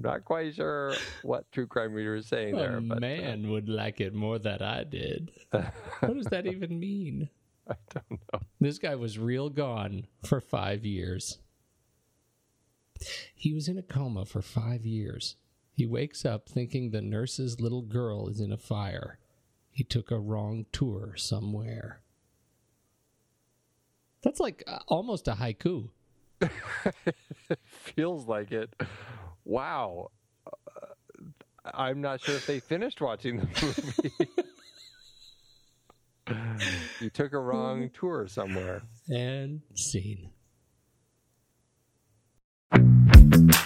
not 0.00 0.24
quite 0.24 0.54
sure 0.54 0.94
what 1.22 1.50
True 1.52 1.66
Crime 1.66 1.92
Reader 1.92 2.16
is 2.16 2.26
saying 2.26 2.56
there. 2.56 2.78
A 2.78 2.80
but, 2.80 2.98
uh, 2.98 3.00
man 3.00 3.50
would 3.50 3.68
like 3.68 4.00
it 4.00 4.14
more 4.14 4.38
than 4.38 4.62
I 4.62 4.84
did. 4.84 5.30
what 5.50 6.14
does 6.14 6.26
that 6.26 6.46
even 6.46 6.78
mean? 6.78 7.28
I 7.68 7.74
don't 7.90 8.20
know. 8.32 8.40
This 8.60 8.78
guy 8.78 8.94
was 8.96 9.18
real 9.18 9.50
gone 9.50 10.06
for 10.24 10.40
five 10.40 10.84
years. 10.84 11.38
He 13.34 13.52
was 13.52 13.68
in 13.68 13.78
a 13.78 13.82
coma 13.82 14.24
for 14.24 14.42
five 14.42 14.84
years. 14.84 15.36
He 15.72 15.86
wakes 15.86 16.24
up 16.24 16.48
thinking 16.48 16.90
the 16.90 17.00
nurse's 17.00 17.60
little 17.60 17.82
girl 17.82 18.28
is 18.28 18.40
in 18.40 18.52
a 18.52 18.58
fire. 18.58 19.18
He 19.70 19.84
took 19.84 20.10
a 20.10 20.18
wrong 20.18 20.66
tour 20.72 21.14
somewhere. 21.16 22.00
That's 24.22 24.40
like 24.40 24.62
uh, 24.66 24.80
almost 24.88 25.28
a 25.28 25.32
haiku. 25.32 25.88
Feels 27.64 28.26
like 28.26 28.52
it. 28.52 28.74
Wow. 29.44 30.10
Uh, 30.46 30.50
I'm 31.72 32.00
not 32.00 32.20
sure 32.20 32.34
if 32.34 32.46
they 32.46 32.60
finished 32.60 33.00
watching 33.00 33.38
the 33.38 33.48
movie. 33.62 34.28
you 37.00 37.10
took 37.10 37.32
a 37.32 37.38
wrong 37.38 37.90
tour 37.98 38.26
somewhere. 38.28 38.82
And 39.08 39.60
scene. 39.74 40.30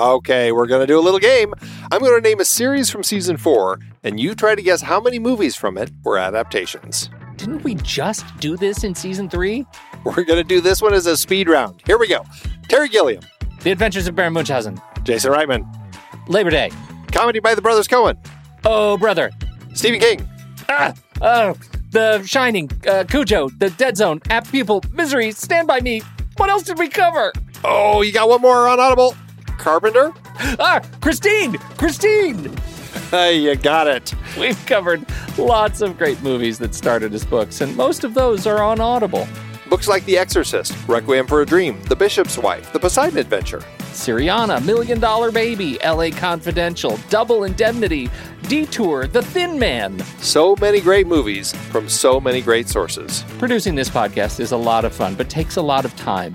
Okay, 0.00 0.50
we're 0.50 0.66
going 0.66 0.80
to 0.80 0.86
do 0.86 0.98
a 0.98 1.02
little 1.02 1.20
game. 1.20 1.52
I'm 1.92 2.00
going 2.00 2.14
to 2.22 2.26
name 2.26 2.40
a 2.40 2.44
series 2.46 2.88
from 2.88 3.02
season 3.02 3.36
four, 3.36 3.78
and 4.02 4.18
you 4.18 4.34
try 4.34 4.54
to 4.54 4.62
guess 4.62 4.80
how 4.80 4.98
many 4.98 5.18
movies 5.18 5.56
from 5.56 5.76
it 5.76 5.90
were 6.02 6.16
adaptations. 6.16 7.10
Didn't 7.36 7.64
we 7.64 7.74
just 7.74 8.24
do 8.38 8.56
this 8.56 8.82
in 8.82 8.94
season 8.94 9.28
three? 9.28 9.66
We're 10.04 10.24
going 10.24 10.38
to 10.38 10.44
do 10.44 10.62
this 10.62 10.80
one 10.80 10.94
as 10.94 11.04
a 11.04 11.18
speed 11.18 11.50
round. 11.50 11.82
Here 11.84 11.98
we 11.98 12.08
go. 12.08 12.24
Terry 12.66 12.88
Gilliam, 12.88 13.22
The 13.62 13.72
Adventures 13.72 14.08
of 14.08 14.14
Baron 14.14 14.32
Munchausen, 14.32 14.80
Jason 15.02 15.32
Reitman, 15.32 15.70
Labor 16.28 16.50
Day, 16.50 16.70
comedy 17.12 17.38
by 17.38 17.54
the 17.54 17.60
Brothers 17.60 17.86
Coen, 17.86 18.16
Oh 18.64 18.96
Brother, 18.96 19.30
Stephen 19.74 20.00
King, 20.00 20.26
ah, 20.70 20.94
oh, 21.20 21.54
The 21.90 22.22
Shining, 22.22 22.70
uh, 22.88 23.04
Cujo, 23.06 23.50
The 23.50 23.68
Dead 23.68 23.98
Zone, 23.98 24.20
Apt 24.30 24.50
Pupil, 24.50 24.82
Misery, 24.92 25.30
Stand 25.32 25.68
By 25.68 25.80
Me. 25.80 26.00
What 26.38 26.48
else 26.48 26.62
did 26.62 26.78
we 26.78 26.88
cover? 26.88 27.34
Oh, 27.64 28.00
you 28.00 28.12
got 28.12 28.30
one 28.30 28.40
more 28.40 28.66
on 28.66 28.80
Audible. 28.80 29.14
Carpenter? 29.60 30.12
Ah, 30.58 30.80
Christine! 31.02 31.58
Christine! 31.76 32.50
You 33.12 33.54
got 33.56 33.86
it. 33.86 34.14
We've 34.38 34.64
covered 34.66 35.04
lots 35.36 35.82
of 35.82 35.98
great 35.98 36.20
movies 36.22 36.58
that 36.60 36.74
started 36.74 37.12
as 37.12 37.24
books, 37.24 37.60
and 37.60 37.76
most 37.76 38.02
of 38.02 38.14
those 38.14 38.46
are 38.46 38.62
on 38.62 38.80
Audible. 38.80 39.28
Books 39.68 39.86
like 39.86 40.04
The 40.06 40.16
Exorcist, 40.18 40.74
Requiem 40.88 41.26
for 41.26 41.42
a 41.42 41.46
Dream, 41.46 41.80
The 41.82 41.94
Bishop's 41.94 42.38
Wife, 42.38 42.72
The 42.72 42.80
Poseidon 42.80 43.18
Adventure, 43.18 43.60
Syriana, 43.92 44.64
Million 44.64 44.98
Dollar 44.98 45.30
Baby, 45.30 45.78
LA 45.84 46.10
Confidential, 46.10 46.98
Double 47.08 47.44
Indemnity, 47.44 48.08
Detour, 48.48 49.06
The 49.06 49.22
Thin 49.22 49.58
Man. 49.58 49.98
So 50.20 50.56
many 50.60 50.80
great 50.80 51.06
movies 51.06 51.52
from 51.70 51.88
so 51.88 52.18
many 52.20 52.40
great 52.40 52.68
sources. 52.68 53.24
Producing 53.38 53.74
this 53.74 53.90
podcast 53.90 54.40
is 54.40 54.52
a 54.52 54.56
lot 54.56 54.84
of 54.84 54.92
fun, 54.94 55.14
but 55.14 55.28
takes 55.28 55.56
a 55.56 55.62
lot 55.62 55.84
of 55.84 55.94
time. 55.96 56.34